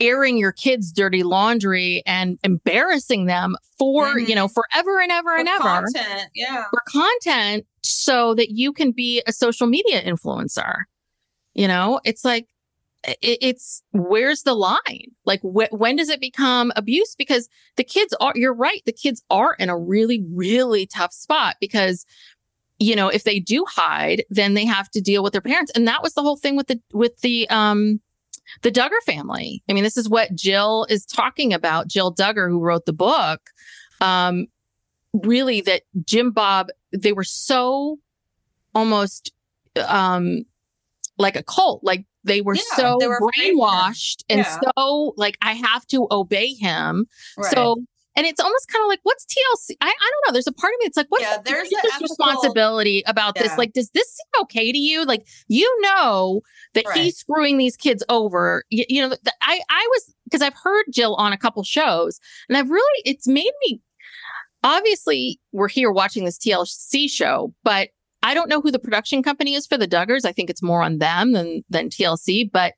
airing 0.00 0.38
your 0.38 0.52
kids' 0.52 0.92
dirty 0.92 1.22
laundry 1.22 2.02
and 2.06 2.38
embarrassing 2.44 3.26
them 3.26 3.56
for, 3.78 4.14
Mhm. 4.16 4.28
you 4.28 4.34
know, 4.34 4.48
forever 4.48 5.00
and 5.00 5.10
ever 5.12 5.30
For 5.30 5.36
and 5.40 5.48
ever 5.48 5.62
content, 5.62 6.30
yeah. 6.34 6.64
for 6.70 6.82
content 6.86 7.66
so 7.82 8.34
that 8.34 8.50
you 8.50 8.72
can 8.72 8.92
be 8.92 9.22
a 9.26 9.32
social 9.32 9.66
media 9.66 10.02
influencer. 10.02 10.82
You 11.54 11.68
know, 11.68 12.00
it's 12.04 12.24
like, 12.24 12.46
it, 13.04 13.38
it's 13.40 13.82
where's 13.90 14.42
the 14.42 14.54
line? 14.54 15.06
Like, 15.24 15.40
wh- 15.42 15.72
when 15.72 15.96
does 15.96 16.08
it 16.08 16.20
become 16.20 16.72
abuse? 16.76 17.14
Because 17.16 17.48
the 17.76 17.84
kids 17.84 18.14
are, 18.20 18.32
you're 18.36 18.54
right, 18.54 18.80
the 18.86 18.92
kids 18.92 19.22
are 19.30 19.54
in 19.58 19.68
a 19.68 19.76
really, 19.76 20.24
really 20.32 20.86
tough 20.86 21.12
spot 21.12 21.56
because, 21.60 22.06
you 22.78 22.94
know, 22.94 23.08
if 23.08 23.24
they 23.24 23.40
do 23.40 23.64
hide, 23.68 24.24
then 24.30 24.54
they 24.54 24.64
have 24.64 24.88
to 24.92 25.00
deal 25.00 25.22
with 25.22 25.32
their 25.32 25.42
parents. 25.42 25.72
And 25.74 25.86
that 25.88 26.02
was 26.02 26.14
the 26.14 26.22
whole 26.22 26.36
thing 26.36 26.56
with 26.56 26.68
the, 26.68 26.80
with 26.92 27.20
the, 27.22 27.48
um, 27.50 28.00
the 28.60 28.70
Duggar 28.70 29.00
family. 29.06 29.62
I 29.68 29.72
mean, 29.72 29.82
this 29.84 29.96
is 29.96 30.08
what 30.08 30.34
Jill 30.34 30.86
is 30.90 31.06
talking 31.06 31.52
about. 31.54 31.88
Jill 31.88 32.14
Duggar, 32.14 32.48
who 32.50 32.60
wrote 32.60 32.84
the 32.86 32.92
book, 32.92 33.40
um, 34.00 34.46
really 35.14 35.60
that 35.62 35.82
Jim 36.04 36.30
Bob, 36.30 36.68
they 36.92 37.12
were 37.12 37.24
so 37.24 37.98
almost 38.74 39.32
um 39.88 40.44
like 41.18 41.36
a 41.36 41.42
cult. 41.42 41.82
Like 41.82 42.04
they 42.24 42.40
were 42.40 42.54
Yeah, 42.54 42.62
so 42.76 42.96
they 43.00 43.06
were 43.08 43.16
afraid 43.18 43.50
of 43.50 43.52
him. 43.52 43.58
brainwashed 43.58 44.22
and 44.28 44.46
so 44.76 45.14
like 45.16 45.36
I 45.42 45.52
have 45.54 45.86
to 45.88 46.06
obey 46.10 46.54
him. 46.54 47.06
Right. 47.36 47.52
So 47.52 47.82
and 48.16 48.26
it's 48.26 48.40
almost 48.40 48.68
kind 48.68 48.82
of 48.82 48.88
like 48.88 49.00
what's 49.04 49.24
TLC? 49.26 49.76
I, 49.80 49.86
I 49.86 49.88
don't 49.88 50.28
know. 50.28 50.32
There's 50.32 50.46
a 50.46 50.52
part 50.52 50.72
of 50.74 50.78
me. 50.80 50.86
It's 50.86 50.96
like 50.96 51.06
what's 51.08 51.24
Yeah, 51.24 51.38
the 51.38 51.42
there's 51.50 51.68
the 51.70 51.76
ethical- 51.78 52.02
responsibility 52.08 53.02
about 53.06 53.34
this? 53.36 53.56
Like, 53.58 53.72
does 53.72 53.90
this 53.90 54.06
seem 54.08 54.42
okay 54.42 54.70
to 54.72 54.78
you? 54.78 55.04
Like, 55.04 55.26
you 55.48 55.80
know 55.82 56.42
that 56.74 56.84
Right. 56.86 56.96
he's 56.98 57.16
screwing 57.16 57.58
these 57.58 57.76
kids 57.76 58.02
over. 58.08 58.64
You, 58.70 58.84
you 58.88 59.02
know, 59.02 59.08
th- 59.08 59.20
I 59.42 59.60
I 59.70 59.88
was 59.92 60.14
because 60.24 60.42
I've 60.42 60.54
heard 60.62 60.84
Jill 60.92 61.14
on 61.16 61.32
a 61.32 61.38
couple 61.38 61.62
shows, 61.62 62.20
and 62.48 62.56
I've 62.58 62.70
really 62.70 63.02
it's 63.04 63.26
made 63.28 63.52
me. 63.66 63.80
Obviously, 64.64 65.40
we're 65.52 65.68
here 65.68 65.90
watching 65.90 66.24
this 66.24 66.38
TLC 66.38 67.10
show, 67.10 67.52
but 67.64 67.88
I 68.22 68.32
don't 68.34 68.48
know 68.48 68.60
who 68.60 68.70
the 68.70 68.78
production 68.78 69.20
company 69.22 69.54
is 69.54 69.66
for 69.66 69.76
the 69.76 69.88
Duggars. 69.88 70.24
I 70.24 70.30
think 70.30 70.48
it's 70.50 70.62
more 70.62 70.82
on 70.82 70.98
them 70.98 71.32
than 71.32 71.64
than 71.68 71.88
TLC, 71.88 72.48
but 72.52 72.74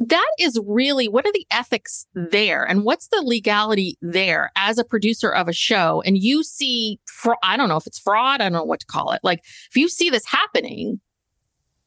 that 0.00 0.30
is 0.38 0.58
really 0.66 1.06
what 1.08 1.26
are 1.26 1.32
the 1.32 1.46
ethics 1.50 2.06
there 2.14 2.64
and 2.64 2.84
what's 2.84 3.08
the 3.08 3.22
legality 3.24 3.96
there 4.00 4.50
as 4.56 4.78
a 4.78 4.84
producer 4.84 5.30
of 5.30 5.46
a 5.46 5.52
show 5.52 6.02
and 6.06 6.16
you 6.18 6.42
see 6.42 6.98
fr- 7.06 7.32
i 7.42 7.56
don't 7.56 7.68
know 7.68 7.76
if 7.76 7.86
it's 7.86 7.98
fraud 7.98 8.40
i 8.40 8.44
don't 8.44 8.52
know 8.52 8.64
what 8.64 8.80
to 8.80 8.86
call 8.86 9.12
it 9.12 9.20
like 9.22 9.40
if 9.68 9.76
you 9.76 9.88
see 9.88 10.08
this 10.10 10.24
happening 10.26 11.00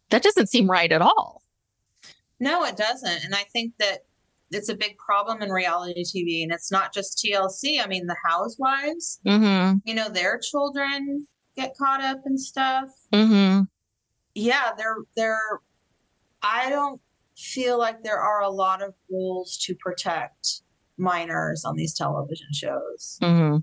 that 0.10 0.22
doesn't 0.22 0.48
seem 0.48 0.70
right 0.70 0.92
at 0.92 1.02
all 1.02 1.42
No, 2.40 2.66
it 2.66 2.76
doesn't. 2.76 3.24
And 3.24 3.34
I 3.34 3.46
think 3.54 3.74
that 3.80 4.00
it's 4.52 4.68
a 4.70 4.76
big 4.76 4.98
problem 4.98 5.42
in 5.42 5.50
reality 5.50 6.04
TV. 6.04 6.44
And 6.44 6.52
it's 6.52 6.72
not 6.72 6.94
just 6.94 7.24
TLC. 7.24 7.82
I 7.82 7.88
mean, 7.88 8.06
the 8.06 8.18
housewives, 8.24 9.20
mm-hmm 9.26 9.78
you 9.86 9.96
know, 9.96 10.10
their 10.10 10.38
children 10.40 11.26
get 11.56 11.74
caught 11.78 12.02
up 12.04 12.20
and 12.26 12.40
stuff. 12.40 12.90
mm-hmm 13.14 13.62
Yeah, 14.36 14.72
they're, 14.78 14.98
they're, 15.16 15.62
I 16.42 16.70
don't 16.70 17.00
feel 17.44 17.78
like 17.78 18.04
there 18.04 18.20
are 18.20 18.42
a 18.42 18.50
lot 18.50 18.82
of 18.82 18.94
rules 19.10 19.58
to 19.66 19.76
protect 19.76 20.62
minors 20.98 21.66
on 21.66 21.76
these 21.76 21.94
television 21.94 22.48
shows. 22.54 23.18
mm-hmm 23.22 23.58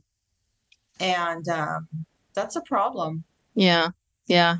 And 1.02 1.48
um, 1.48 1.88
that's 2.34 2.56
a 2.56 2.60
problem. 2.62 3.24
yeah 3.54 3.88
yeah 4.26 4.56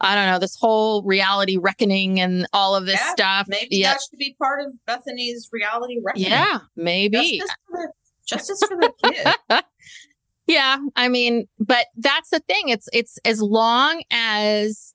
i 0.00 0.14
don't 0.14 0.26
know 0.26 0.38
this 0.38 0.56
whole 0.56 1.02
reality 1.04 1.56
reckoning 1.56 2.20
and 2.20 2.46
all 2.52 2.74
of 2.76 2.84
this 2.86 3.00
Yeah, 3.00 3.12
stuff 3.12 3.46
Maybe 3.48 3.76
yeah 3.76 3.92
that 3.92 4.00
should 4.08 4.18
be 4.18 4.34
part 4.38 4.60
of 4.66 4.72
Bethany's 4.86 5.48
reality 5.52 5.98
reckoning. 6.02 6.30
yeah 6.30 6.58
maybe 6.76 7.38
Justice 7.38 7.56
for 7.68 7.76
the, 7.78 7.92
justice 8.26 8.60
for 8.68 8.76
the 8.76 8.92
kid. 9.50 9.62
Yeah, 10.46 10.76
I 10.94 11.08
mean, 11.08 11.48
but 11.58 11.86
that's 11.96 12.28
the 12.28 12.40
thing. 12.40 12.68
It's 12.68 12.86
it's 12.92 13.16
as 13.24 13.40
long 13.40 14.02
as 14.10 14.92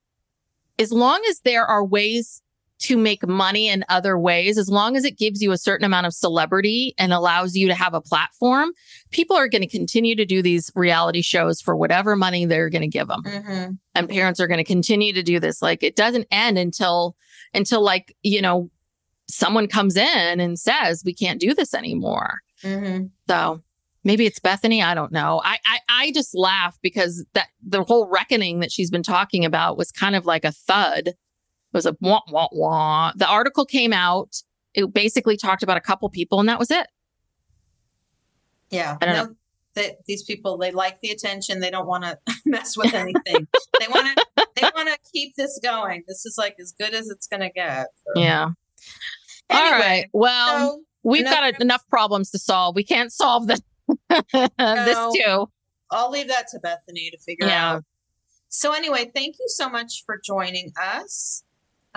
as 0.78 0.92
long 0.92 1.24
as 1.28 1.40
there 1.40 1.66
are 1.66 1.84
ways 1.84 2.44
to 2.80 2.97
make 2.97 3.27
money 3.27 3.68
in 3.68 3.84
other 3.89 4.18
ways, 4.18 4.57
as 4.57 4.69
long 4.69 4.95
as 4.95 5.03
it 5.03 5.18
gives 5.18 5.41
you 5.41 5.51
a 5.51 5.57
certain 5.57 5.85
amount 5.85 6.07
of 6.07 6.14
celebrity 6.14 6.93
and 6.97 7.11
allows 7.11 7.56
you 7.56 7.68
to 7.68 7.76
have 7.76 7.93
a 7.93 8.01
platform, 8.01 8.72
people 9.11 9.35
are 9.35 9.49
going 9.49 9.61
to 9.61 9.68
continue 9.68 10.15
to 10.15 10.26
do 10.26 10.41
these 10.41 10.72
reality 10.76 11.22
shows 11.22 11.61
for 11.61 11.76
whatever 11.76 12.15
money 12.15 12.45
they're 12.45 12.69
going 12.69 12.81
to 12.81 12.88
give 12.88 13.10
them. 13.10 13.23
Mm-hmm. 13.23 13.72
And 13.95 14.10
parents 14.10 14.39
are 14.39 14.47
going 14.47 14.60
to 14.60 14.64
continue 14.64 15.11
to 15.11 15.23
do 15.23 15.39
this. 15.41 15.61
Like 15.61 15.84
it 15.84 15.97
doesn't 15.97 16.27
end 16.31 16.57
until, 16.57 17.18
until 17.53 17.81
like, 17.81 18.15
you 18.23 18.41
know, 18.41 18.69
someone 19.27 19.68
comes 19.68 19.97
in 19.97 20.39
and 20.39 20.57
says, 20.57 21.03
we 21.06 21.14
can't 21.14 21.39
do 21.39 21.53
this 21.53 21.73
anymore. 21.73 22.39
Mm-hmm. 22.64 23.07
So 23.30 23.61
maybe 24.06 24.26
it's 24.26 24.39
Bethany. 24.39 24.81
I 24.81 24.93
don't 24.93 25.11
know. 25.11 25.41
I, 25.43 25.57
I, 25.65 25.80
I 25.89 26.11
just 26.14 26.34
laugh 26.34 26.80
because 26.81 27.26
that 27.34 27.49
the 27.61 27.84
whole 27.84 28.07
reckoning 28.10 28.61
that 28.61 28.72
she's 28.72 28.89
been 28.89 29.03
talking 29.03 29.43
about 29.43 29.77
was 29.77 29.91
kind 29.91 30.15
of 30.15 30.26
like 30.26 30.45
a 30.45 30.53
thud 30.53 31.14
it 31.74 31.78
was 31.78 31.86
a 31.86 31.96
wah, 32.02 32.22
wah, 32.30 32.48
wah. 32.52 33.12
The 33.16 33.28
article 33.28 33.66
came 33.66 33.94
out. 33.94 34.36
It 34.74 34.91
basically 34.94 35.38
talked 35.38 35.64
about 35.64 35.78
a 35.78 35.82
couple 35.82 36.10
people 36.10 36.40
and 36.40 36.50
that 36.50 36.60
was 36.60 36.72
it. 36.72 36.88
Yeah. 38.70 38.98
I 39.02 39.06
don't 39.06 39.16
no, 39.16 39.24
know. 39.26 39.36
That 39.76 39.98
these 40.08 40.24
people 40.24 40.58
they 40.58 40.72
like 40.72 41.00
the 41.02 41.10
attention. 41.10 41.60
They 41.60 41.70
don't 41.72 41.88
want 41.88 42.04
to 42.04 42.18
mess 42.46 42.76
with 42.76 42.94
anything. 42.94 43.48
they 43.80 43.88
want 43.88 44.18
to 44.18 44.46
they 44.56 44.68
want 44.76 44.90
to 44.90 44.98
keep 45.14 45.36
this 45.36 45.60
going. 45.64 46.04
This 46.08 46.26
is 46.26 46.36
like 46.38 46.56
as 46.60 46.74
good 46.80 46.94
as 46.94 47.08
it's 47.10 47.28
going 47.28 47.41
to 47.41 47.50
get. 47.52 47.88
So- 48.16 48.22
Yeah. 48.22 48.50
All 49.52 49.58
Anyway, 49.58 49.80
right. 49.80 50.06
Well, 50.14 50.72
So 50.72 50.82
we've 51.04 51.22
enough- 51.22 51.34
got 51.34 51.62
enough 51.62 51.88
problems 51.90 52.32
to 52.32 52.40
solve. 52.40 52.76
We 52.76 52.84
can't 52.84 53.12
solve 53.12 53.48
this, 53.48 53.62
this 54.10 54.98
too. 55.16 55.50
I'll 55.91 56.12
leave 56.12 56.28
that 56.28 56.48
to 56.50 56.60
Bethany 56.60 57.10
to 57.12 57.18
figure 57.20 57.48
Yeah. 57.48 57.74
out. 57.76 57.84
So 58.50 58.74
anyway, 58.74 59.12
thank 59.16 59.36
you 59.40 59.46
so 59.48 59.70
much 59.70 60.04
for 60.06 60.20
joining 60.24 60.72
us. 60.82 61.44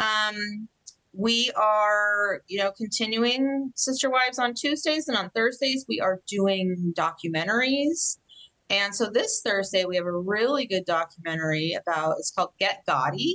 Um, 0.02 0.68
we 1.14 1.50
are, 1.56 2.42
you 2.48 2.58
know, 2.58 2.72
continuing 2.72 3.72
Sister 3.76 4.10
Wives 4.10 4.38
on 4.38 4.54
Tuesdays 4.54 5.08
and 5.08 5.16
on 5.16 5.30
Thursdays 5.30 5.84
we 5.88 6.00
are 6.00 6.20
doing 6.26 6.94
documentaries. 6.96 8.18
And 8.70 8.94
so 8.94 9.10
this 9.10 9.42
Thursday 9.44 9.84
we 9.84 9.96
have 9.96 10.06
a 10.06 10.12
really 10.12 10.66
good 10.66 10.84
documentary 10.86 11.76
about 11.78 12.16
it's 12.18 12.30
called 12.30 12.50
Get 12.58 12.82
Gotti 12.88 13.34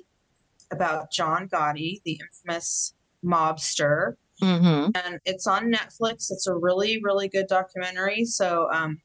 about 0.71 1.11
John 1.11 1.47
Gotti, 1.47 2.01
the 2.03 2.19
infamous 2.19 2.93
mobster 3.23 4.15
hmm 4.39 4.89
and 4.93 5.19
it's 5.25 5.47
on 5.47 5.71
Netflix. 5.71 6.31
It's 6.31 6.47
a 6.47 6.55
really, 6.55 7.01
really 7.03 7.27
good 7.27 7.47
documentary. 7.47 8.25
So 8.25 8.67
um, 8.71 9.01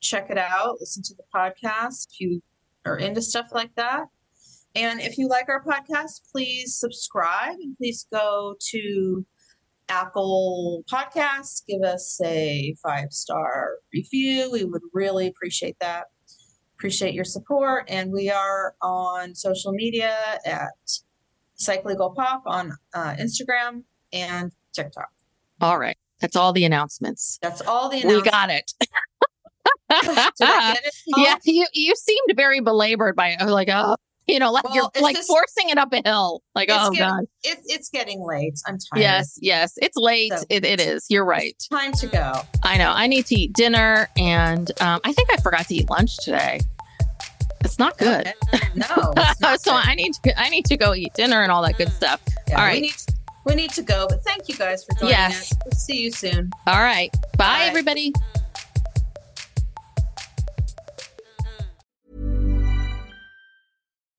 check 0.00 0.30
it 0.30 0.38
out. 0.38 0.76
Listen 0.80 1.02
to 1.04 1.14
the 1.14 1.22
podcast 1.34 2.08
if 2.10 2.20
you 2.20 2.42
are 2.84 2.98
into 2.98 3.22
stuff 3.22 3.48
like 3.52 3.74
that. 3.76 4.06
And 4.74 5.00
if 5.00 5.18
you 5.18 5.28
like 5.28 5.48
our 5.48 5.62
podcast, 5.62 6.22
please 6.32 6.76
subscribe 6.76 7.54
and 7.60 7.76
please 7.76 8.06
go 8.12 8.56
to 8.70 9.24
Apple 9.88 10.82
Podcasts. 10.90 11.62
Give 11.66 11.82
us 11.82 12.20
a 12.24 12.74
five 12.82 13.12
star 13.12 13.74
review. 13.92 14.50
We 14.50 14.64
would 14.64 14.82
really 14.92 15.28
appreciate 15.28 15.76
that. 15.80 16.06
Appreciate 16.76 17.14
your 17.14 17.24
support. 17.24 17.84
And 17.88 18.12
we 18.12 18.30
are 18.30 18.74
on 18.82 19.34
social 19.34 19.72
media 19.72 20.16
at 20.44 20.72
Psych 21.54 21.84
Legal 21.84 22.10
Pop 22.10 22.42
on 22.46 22.72
uh, 22.94 23.14
Instagram 23.14 23.84
and 24.12 24.50
TikTok. 24.72 25.08
All 25.60 25.78
right. 25.78 25.96
That's 26.20 26.36
all 26.36 26.52
the 26.52 26.64
announcements. 26.64 27.38
That's 27.42 27.60
all 27.60 27.88
the 27.88 28.02
We 28.04 28.22
got 28.22 28.50
it. 28.50 28.72
Did 28.80 28.88
I 30.40 30.72
get 30.74 30.84
it? 30.84 30.94
yeah, 31.16 31.36
you 31.44 31.66
you 31.72 31.94
seemed 31.94 32.32
very 32.34 32.60
belabored 32.60 33.14
by 33.14 33.36
it. 33.38 33.44
Like, 33.44 33.68
oh, 33.70 33.96
you 34.26 34.38
know, 34.38 34.50
like 34.52 34.64
Well, 34.64 34.74
you're 34.74 35.02
like 35.02 35.16
just- 35.16 35.28
forcing 35.28 35.68
it 35.70 35.78
up 35.78 35.92
a 35.92 36.00
hill. 36.04 36.42
Like, 36.54 36.68
It's 36.68 36.78
oh 36.80 36.90
getting- 36.90 37.08
god. 37.08 37.24
It, 37.42 37.58
it's 37.66 37.88
getting 37.90 38.24
late. 38.26 38.54
I'm 38.66 38.78
tired. 38.78 39.00
Yes, 39.02 39.38
yes. 39.42 39.72
It's 39.78 39.96
late. 39.96 40.32
So- 40.32 40.44
it, 40.48 40.64
it 40.64 40.80
is. 40.80 41.06
You're 41.10 41.24
right. 41.24 41.54
Time 41.70 41.92
to 41.92 42.06
go. 42.06 42.32
I 42.62 42.76
know. 42.78 42.90
I 42.90 43.06
need 43.06 43.26
to 43.26 43.34
eat 43.34 43.52
dinner, 43.52 44.08
and 44.16 44.70
um, 44.80 45.00
I 45.04 45.12
think 45.12 45.32
I 45.32 45.36
forgot 45.38 45.66
to 45.68 45.74
eat 45.74 45.90
lunch 45.90 46.16
today. 46.24 46.60
It's 47.64 47.78
not 47.78 47.96
good. 47.98 48.32
Okay. 48.54 48.68
No. 48.74 49.12
not 49.40 49.60
so 49.60 49.72
good. 49.72 49.82
I 49.84 49.94
need 49.94 50.12
to 50.22 50.40
I 50.40 50.48
need 50.50 50.66
to 50.66 50.76
go 50.76 50.94
eat 50.94 51.14
dinner 51.14 51.42
and 51.42 51.50
all 51.50 51.62
that 51.62 51.78
good 51.78 51.90
stuff. 51.92 52.20
Yeah, 52.48 52.58
all 52.60 52.64
We 52.66 52.70
right. 52.72 52.82
need, 52.82 52.94
we 53.46 53.54
need 53.54 53.70
to 53.70 53.82
go, 53.82 54.06
but 54.08 54.22
thank 54.22 54.48
you 54.48 54.54
guys 54.54 54.84
for 54.84 54.94
joining 55.00 55.10
Yes. 55.10 55.52
us. 55.52 55.58
We'll 55.64 55.72
see 55.72 56.00
you 56.02 56.10
soon. 56.10 56.50
All 56.66 56.80
right. 56.80 57.10
Bye, 57.38 57.60
Bye. 57.60 57.64
everybody. 57.64 58.12